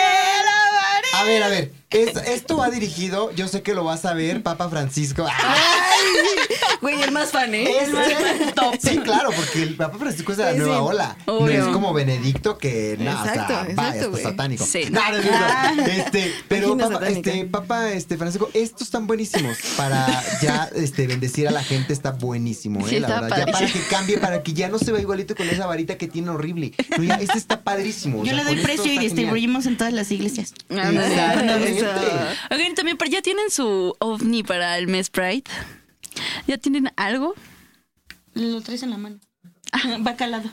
[0.41, 1.09] alabaré.
[1.15, 1.78] A ver, a ver.
[1.91, 5.27] Es- esto va dirigido, yo sé que lo vas a ver, Papa Francisco.
[6.81, 7.67] Güey, el más fan, ¿eh?
[7.81, 10.83] Este- sí, claro, porque el Papa Francisco es de la Sí, nueva sí.
[10.83, 11.17] ola.
[11.27, 14.23] No es como Benedicto que nada, Exacto, o sea, exacto, vaya, está güey.
[14.23, 14.65] satánico.
[14.67, 14.81] Sí.
[14.91, 15.87] No, no, no, no.
[15.87, 20.07] Este, pero Papa, este, Papa este, Francisco, estos están buenísimos para
[20.41, 22.91] ya este, bendecir a la gente, está buenísimo, ¿eh?
[22.91, 23.39] Sí, la verdad.
[23.47, 26.07] Ya para que cambie, para que ya no se vea igualito con esa varita que
[26.07, 26.73] tiene horrible.
[26.97, 28.21] No, ya, este está padrísimo.
[28.21, 30.55] o Yo sea, le doy precio y distribuimos en todas las iglesias.
[30.71, 31.78] Ándale.
[32.51, 35.45] Oigan, también pero ya tienen su ovni para el mes Pride.
[36.47, 37.35] ¿Ya tienen algo?
[38.35, 39.19] Lo traes en la mano.
[40.07, 40.51] Va calado.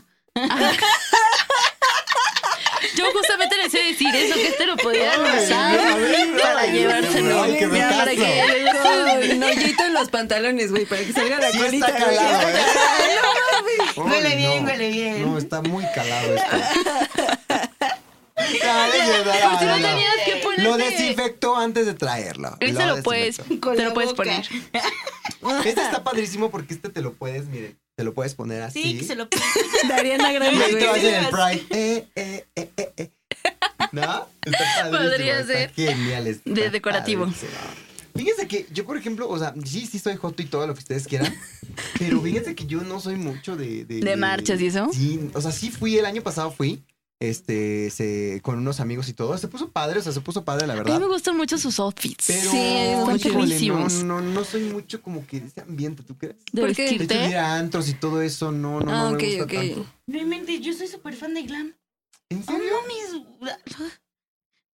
[2.96, 5.80] Yo justamente les a decir eso, que este lo podían Ay, usar
[6.42, 7.44] para llevárselo.
[7.44, 8.32] ay, qué Ya, para becazo.
[8.32, 11.88] que- Con hoyito en los pantalones, güey, para que salga la Sí colita.
[11.88, 12.56] está calado, ¿eh?
[13.98, 14.70] Ay, Huele bien, no.
[14.70, 15.22] huele bien.
[15.26, 16.58] No, está muy calado esto.
[18.52, 20.62] Si no tenías que.
[20.62, 22.56] Lo desinfectó antes de traerlo.
[22.60, 23.74] Este lo puedes, desinfectó.
[23.74, 24.46] te lo puedes poner.
[25.66, 28.82] Este está padrísimo porque este te lo puedes, miren, te lo puedes poner así.
[28.82, 29.28] Sí, que se lo
[29.88, 31.14] Dariana Y Grande, ahí te vas güey.
[31.14, 31.66] en el Pride.
[31.70, 33.12] Eh, eh, eh, eh, eh.
[33.92, 34.28] ¿No?
[34.44, 34.58] Está
[34.90, 34.98] padrísimo.
[35.10, 35.74] Podría está ser.
[35.74, 36.28] Genial.
[36.28, 37.26] está De decorativo.
[37.26, 37.52] padrísimo.
[38.16, 40.80] Fíjense que yo, por ejemplo, o sea, sí, sí soy joto y todo lo que
[40.80, 41.36] ustedes quieran,
[42.00, 43.84] pero fíjense que yo no soy mucho de...
[43.84, 44.88] ¿De marchas y eso?
[44.94, 46.82] Sí, o sea, sí fui, el año pasado fui,
[47.20, 50.68] este, se, con unos amigos y todo, se puso padre, o sea, se puso padre,
[50.68, 51.00] la A mí verdad.
[51.00, 52.26] me gustan mucho sus outfits.
[52.28, 54.04] Pero, Sí, perrísimos.
[54.04, 56.36] no, no, no soy mucho como que de ese ambiente, ¿tú crees?
[56.52, 56.98] de ¿por qué?
[56.98, 59.44] De hecho, ir a antros y todo eso, no, no, Ah, no ok, me gusta
[59.46, 59.54] ok.
[59.54, 59.86] tanto.
[60.08, 61.74] Realmente, yo soy súper fan de glam.
[62.30, 63.56] ¿En Oh, mames.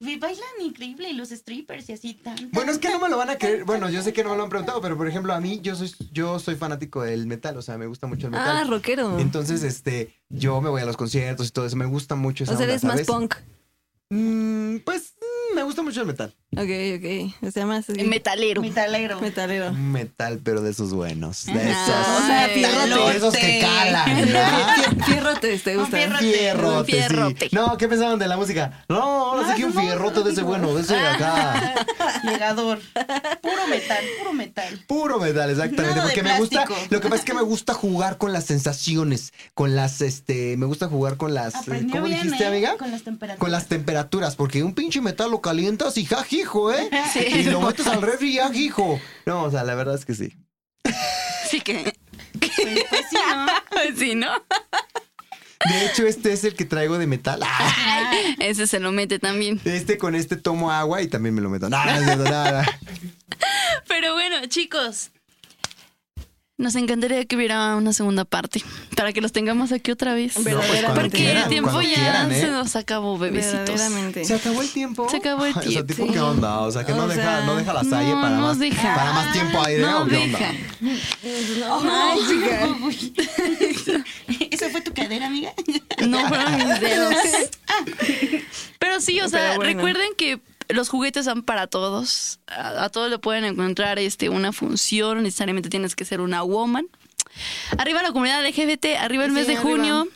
[0.01, 2.49] Me Bailan increíble y los strippers y así tan.
[2.51, 3.65] Bueno, es que no me lo van a creer.
[3.65, 5.75] Bueno, yo sé que no me lo han preguntado, pero por ejemplo, a mí yo
[5.75, 8.57] soy, yo soy fanático del metal, o sea, me gusta mucho el metal.
[8.57, 9.19] Ah, rockero.
[9.19, 12.53] Entonces, este, yo me voy a los conciertos y todo eso, me gusta mucho esa
[12.53, 13.35] o sea, onda, eres más punk.
[14.09, 16.35] Mm, pues mm, me gusta mucho el metal.
[16.53, 17.47] Ok, ok.
[17.47, 18.61] O sea, más así, Metalero.
[18.61, 19.21] Metalero.
[19.21, 19.71] metalero.
[19.71, 21.45] Metal, pero de esos buenos.
[21.45, 21.89] De esos.
[21.89, 23.09] O sea, fierrote.
[23.09, 24.31] de esos que calan.
[24.33, 25.05] ¿no?
[25.05, 25.97] Fierrotes, ¿te gusta?
[25.97, 27.49] fierro- Fierrote, Fierrote.
[27.49, 27.55] sí.
[27.55, 28.83] No, ¿qué pensaban de la música?
[28.89, 31.73] No, ahora sí que un fierrote de ese bueno, de ese de acá.
[32.23, 32.79] Llegador.
[33.41, 34.83] Puro metal, puro metal.
[34.87, 35.95] Puro metal, exactamente.
[35.95, 36.65] Nada de porque me gusta.
[36.89, 39.31] Lo que pasa es que me gusta jugar con las sensaciones.
[39.53, 40.57] Con las, este.
[40.57, 41.55] Me gusta jugar con las.
[41.55, 42.47] Aprendió ¿Cómo bien, dijiste, ¿eh?
[42.47, 42.75] amiga?
[42.77, 43.39] Con las temperaturas.
[43.39, 46.05] Con las temperaturas, porque un pinche metal lo calientas y
[46.41, 46.89] jajijo, ¿eh?
[47.27, 48.99] Y lo metes al refri y jajijo.
[49.25, 50.35] No, o sea, la verdad es que sí.
[51.49, 51.93] Sí que.
[52.39, 52.51] Pues,
[52.89, 53.45] pues sí, ¿no?
[53.97, 54.27] Sí, ¿no?
[55.69, 57.41] De hecho, este es el que traigo de metal.
[57.43, 59.61] Ah, Ese se lo mete también.
[59.65, 61.69] Este con este tomo agua y también me lo meto.
[61.69, 62.79] Nada, cierto, nada.
[63.87, 65.11] Pero bueno, chicos.
[66.61, 68.63] Nos encantaría que hubiera una segunda parte
[68.95, 70.37] para que los tengamos aquí otra vez.
[70.37, 70.83] No, pues.
[70.93, 72.39] Porque quieran, el tiempo ya quieran, ¿eh?
[72.39, 73.81] se nos acabó, bebecitos.
[74.23, 75.09] ¿Se acabó el tiempo?
[75.09, 75.93] Se acabó el Ay, O sea, tiempo.
[76.03, 76.59] ¿tipo qué onda?
[76.59, 78.95] O sea, que no, deja, no deja la salle no para, nos más, deja.
[78.95, 79.81] para más tiempo aire.
[79.81, 80.37] No ¿o qué onda?
[80.37, 80.53] deja.
[81.83, 84.03] Ay, chica.
[84.51, 85.53] ¿Esa fue tu cadera, amiga?
[86.07, 87.15] No fueron mis dedos.
[88.79, 89.73] Pero sí, o sea, Pero bueno.
[89.73, 90.39] recuerden que
[90.73, 92.39] los juguetes son para todos.
[92.47, 95.23] A, a todos le pueden encontrar este, una función.
[95.23, 96.87] Necesariamente tienes que ser una woman.
[97.77, 99.69] Arriba la comunidad LGBT, arriba el Sí, mes de arriba.
[99.69, 100.07] junio.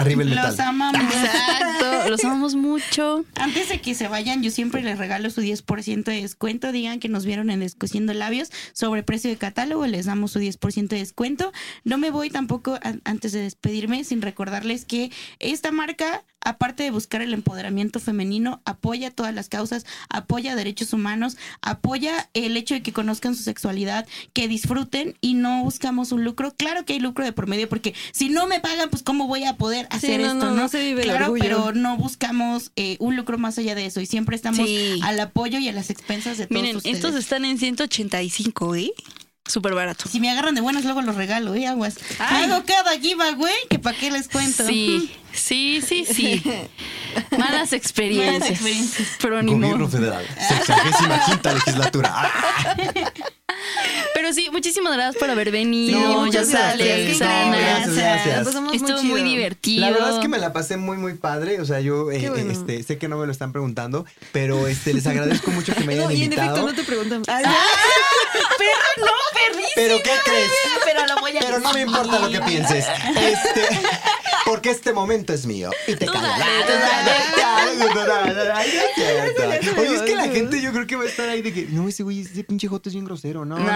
[0.00, 0.46] Arriba el metal.
[0.50, 1.00] Los amamos.
[1.02, 3.24] Exacto, los amamos mucho.
[3.36, 6.72] Antes de que se vayan, yo siempre les regalo su 10% de descuento.
[6.72, 10.88] Digan que nos vieron en Descosiendo Labios sobre precio de catálogo, les damos su 10%
[10.88, 11.52] de descuento.
[11.84, 16.90] No me voy tampoco a- antes de despedirme sin recordarles que esta marca, aparte de
[16.90, 22.82] buscar el empoderamiento femenino, apoya todas las causas, apoya derechos humanos, apoya el hecho de
[22.82, 26.54] que conozcan su sexualidad, que disfruten y no buscamos un lucro.
[26.56, 29.44] Claro que hay lucro de por medio, porque si no me pagan, pues cómo voy
[29.44, 31.42] a poder hacer no, esto, no, se vive el claro, orgullo.
[31.42, 35.00] pero no buscamos eh, un lucro más allá de eso y siempre estamos Sí.
[35.02, 36.96] al apoyo y a las expensas de todos Miren, ustedes.
[36.96, 38.92] estos están en 185, ¿eh?
[39.46, 40.08] Súper barato.
[40.08, 41.66] Si me agarran de buenas, luego los regalo, ¿eh?
[41.66, 41.96] Aguas.
[42.20, 44.64] Hago cada giveaway, que para qué les cuento.
[44.66, 46.42] Sí, sí, sí, sí.
[47.36, 48.40] Malas experiencias.
[48.40, 49.08] Malas experiencias.
[49.20, 49.88] Pero ni Gobierno modo.
[49.88, 50.26] Federal.
[50.48, 52.10] Sexagésima quinta legislatura.
[52.14, 52.74] Ah,
[54.14, 55.98] Pero sí, muchísimas gracias por haber venido.
[55.98, 57.18] No, ya muchas gracias.
[57.18, 58.46] sales, gracias, gracias.
[58.74, 59.28] Estuvo muy chido.
[59.30, 59.80] divertido.
[59.80, 61.60] La verdad es que me la pasé muy, muy padre.
[61.60, 62.50] O sea, yo eh, bueno.
[62.52, 65.94] este, sé que no me lo están preguntando, pero este, les agradezco mucho que me
[65.94, 66.50] hayan No, y en invitado.
[66.52, 67.22] efecto, no te preguntan.
[67.26, 67.44] Ay,
[68.58, 69.68] Perro, no, perrísimo.
[69.74, 70.50] ¿Pero qué crees?
[70.84, 72.86] Pero lo voy a Pero no me importa lo que pienses.
[73.16, 73.80] Este,
[74.50, 75.70] porque este momento es mío.
[75.86, 76.12] Y te tú
[79.78, 81.88] Oye, es que la gente yo creo que va a estar ahí de que, no,
[81.88, 83.44] ese güey, ese pinche joto es bien grosero.
[83.44, 83.70] No, no, no,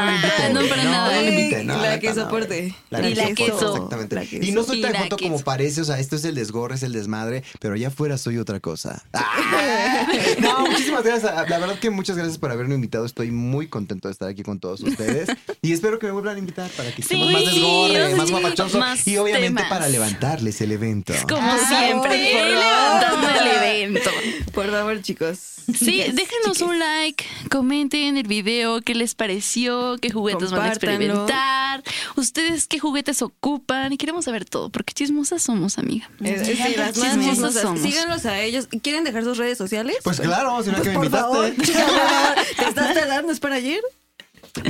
[0.55, 0.68] güey.
[0.68, 1.22] para nada.
[1.62, 1.75] No.
[1.75, 2.66] No, La que no, soporte.
[2.66, 3.75] Y que la queso.
[3.75, 4.29] Exactamente.
[4.43, 6.93] Y no soy tan joto como parece, o sea, esto es el desgorre, es el
[6.93, 9.03] desmadre, pero allá afuera soy otra cosa.
[9.57, 10.07] Ah.
[10.41, 11.33] No, muchísimas gracias.
[11.49, 13.05] La verdad que muchas gracias por haberme invitado.
[13.07, 15.29] Estoy muy contento de estar aquí con todos ustedes.
[15.62, 18.81] Y espero que me vuelvan a invitar para que estemos más desgorre, más guapachoso.
[19.07, 21.12] Y obviamente para levantarles el evento.
[21.29, 22.49] Como Ah, siempre, por favor.
[22.59, 24.11] levantando el evento.
[24.53, 25.39] Por favor, chicos.
[25.79, 31.83] Sí, déjenos un like, comenten el video, qué les pareció, qué juguetes van a experimentar,
[32.17, 36.11] ustedes qué juguetes ocupan y queremos saber todo, porque chismosas somos, amiga.
[36.23, 37.62] Es, es- sí, las más Chismosas chismosas.
[37.62, 37.81] somos.
[37.81, 38.69] Síganlos a ellos.
[38.83, 39.97] ¿Quieren dejar sus redes sociales?
[40.05, 41.49] Pues claro, si no Pues que me favor.
[41.49, 41.83] invitaste.
[42.59, 43.33] ¿Te estás tardando?
[43.33, 43.81] ¿Es para ayer?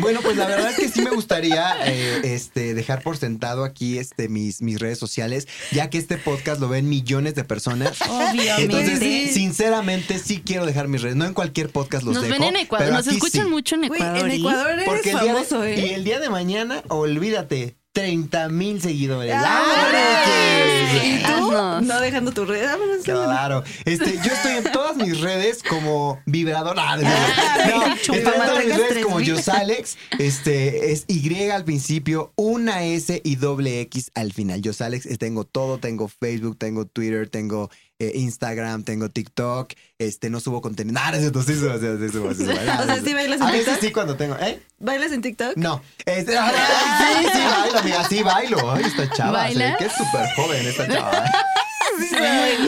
[0.00, 3.98] Bueno, pues la verdad es que sí me gustaría eh, este, dejar por sentado aquí
[3.98, 7.98] este, mis, mis redes sociales, ya que este podcast lo ven millones de personas.
[8.08, 8.62] Obviamente.
[8.62, 11.16] Entonces, sinceramente, sí quiero dejar mis redes.
[11.16, 12.34] No en cualquier podcast los Nos dejo.
[12.34, 13.50] ven en Ecuador, pero nos aquí escuchan sí.
[13.50, 14.18] mucho en Ecuador.
[14.24, 14.30] en.
[14.30, 15.78] Ecuador eres Porque de- famoso, ¿eh?
[15.78, 19.32] Y el día de mañana, olvídate, 30 mil seguidores.
[19.32, 21.04] ¡Vámonos!
[21.04, 21.52] ¿Y tú?
[21.86, 22.66] No dejando tu red.
[23.04, 23.62] Claro.
[23.84, 26.76] Este, yo estoy en todas mis redes como vibrador.
[26.76, 27.94] Ah, no, no.
[27.94, 29.04] estoy en todas mis redes 3000.
[29.04, 29.96] como Yosalex.
[30.18, 34.60] Este, es Y al principio, una S y doble X al final.
[34.60, 35.78] Yosalex, tengo todo.
[35.78, 37.70] Tengo Facebook, tengo Twitter, tengo
[38.08, 39.72] eh, Instagram, tengo TikTok.
[39.98, 40.94] Este, no subo contenido.
[40.94, 42.42] Nada, no, sí subo, sí subo, sí subo, sí.
[42.44, 43.80] O sea, ¿sí bailas en A veces TikTok?
[43.80, 44.60] sí cuando tengo, ¿eh?
[44.78, 45.56] ¿Bailas en TikTok?
[45.56, 45.80] No.
[46.04, 48.72] Este, ay, sí, sí, bailo, amiga, sí bailo.
[48.72, 49.78] Ay, esta chava, se ve ¿Bailas?
[49.78, 51.24] que es súper joven esta chava.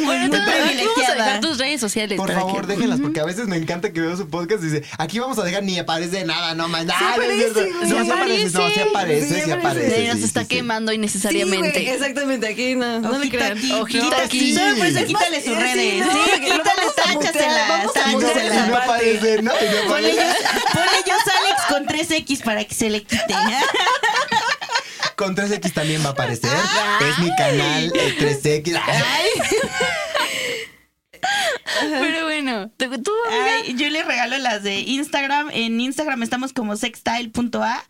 [0.04, 2.16] Bueno, tú- aquí vamos a dejar tus redes sociales.
[2.16, 4.82] Por favor, que- déjenlas, porque a veces me encanta que veo su podcast y dice,
[4.98, 6.84] aquí vamos a dejar ni aparece nada, no más.
[6.84, 7.48] nada, no aparece.
[7.48, 8.82] No, Sí sí aparece, no, sí aparece.
[8.82, 9.54] aparece, Sí sí aparece.
[9.54, 9.96] aparece.
[10.02, 11.70] Sí, nos sí, está quemando Sí, innecesariamente.
[11.70, 13.58] güey, exactamente, aquí no, no Ojito crean.
[13.58, 13.72] aquí.
[13.72, 14.54] Ojito Quita- aquí.
[14.54, 16.04] Solo por eso quítale sus sí, redes.
[16.12, 18.16] Sí, quítale, vamos a mutear, táchasela, vamos a Y
[18.70, 19.52] no, aparece, ¿no?
[19.88, 23.26] Ponle yo Alex con 3X para que se le quite.
[25.16, 26.50] Con 3X también va a aparecer.
[27.00, 28.78] Es mi canal eh, 3X.
[31.80, 35.50] Pero bueno, ¿tú, tú, Ay, yo les regalo las de Instagram.
[35.52, 37.84] En Instagram estamos como sextile.a,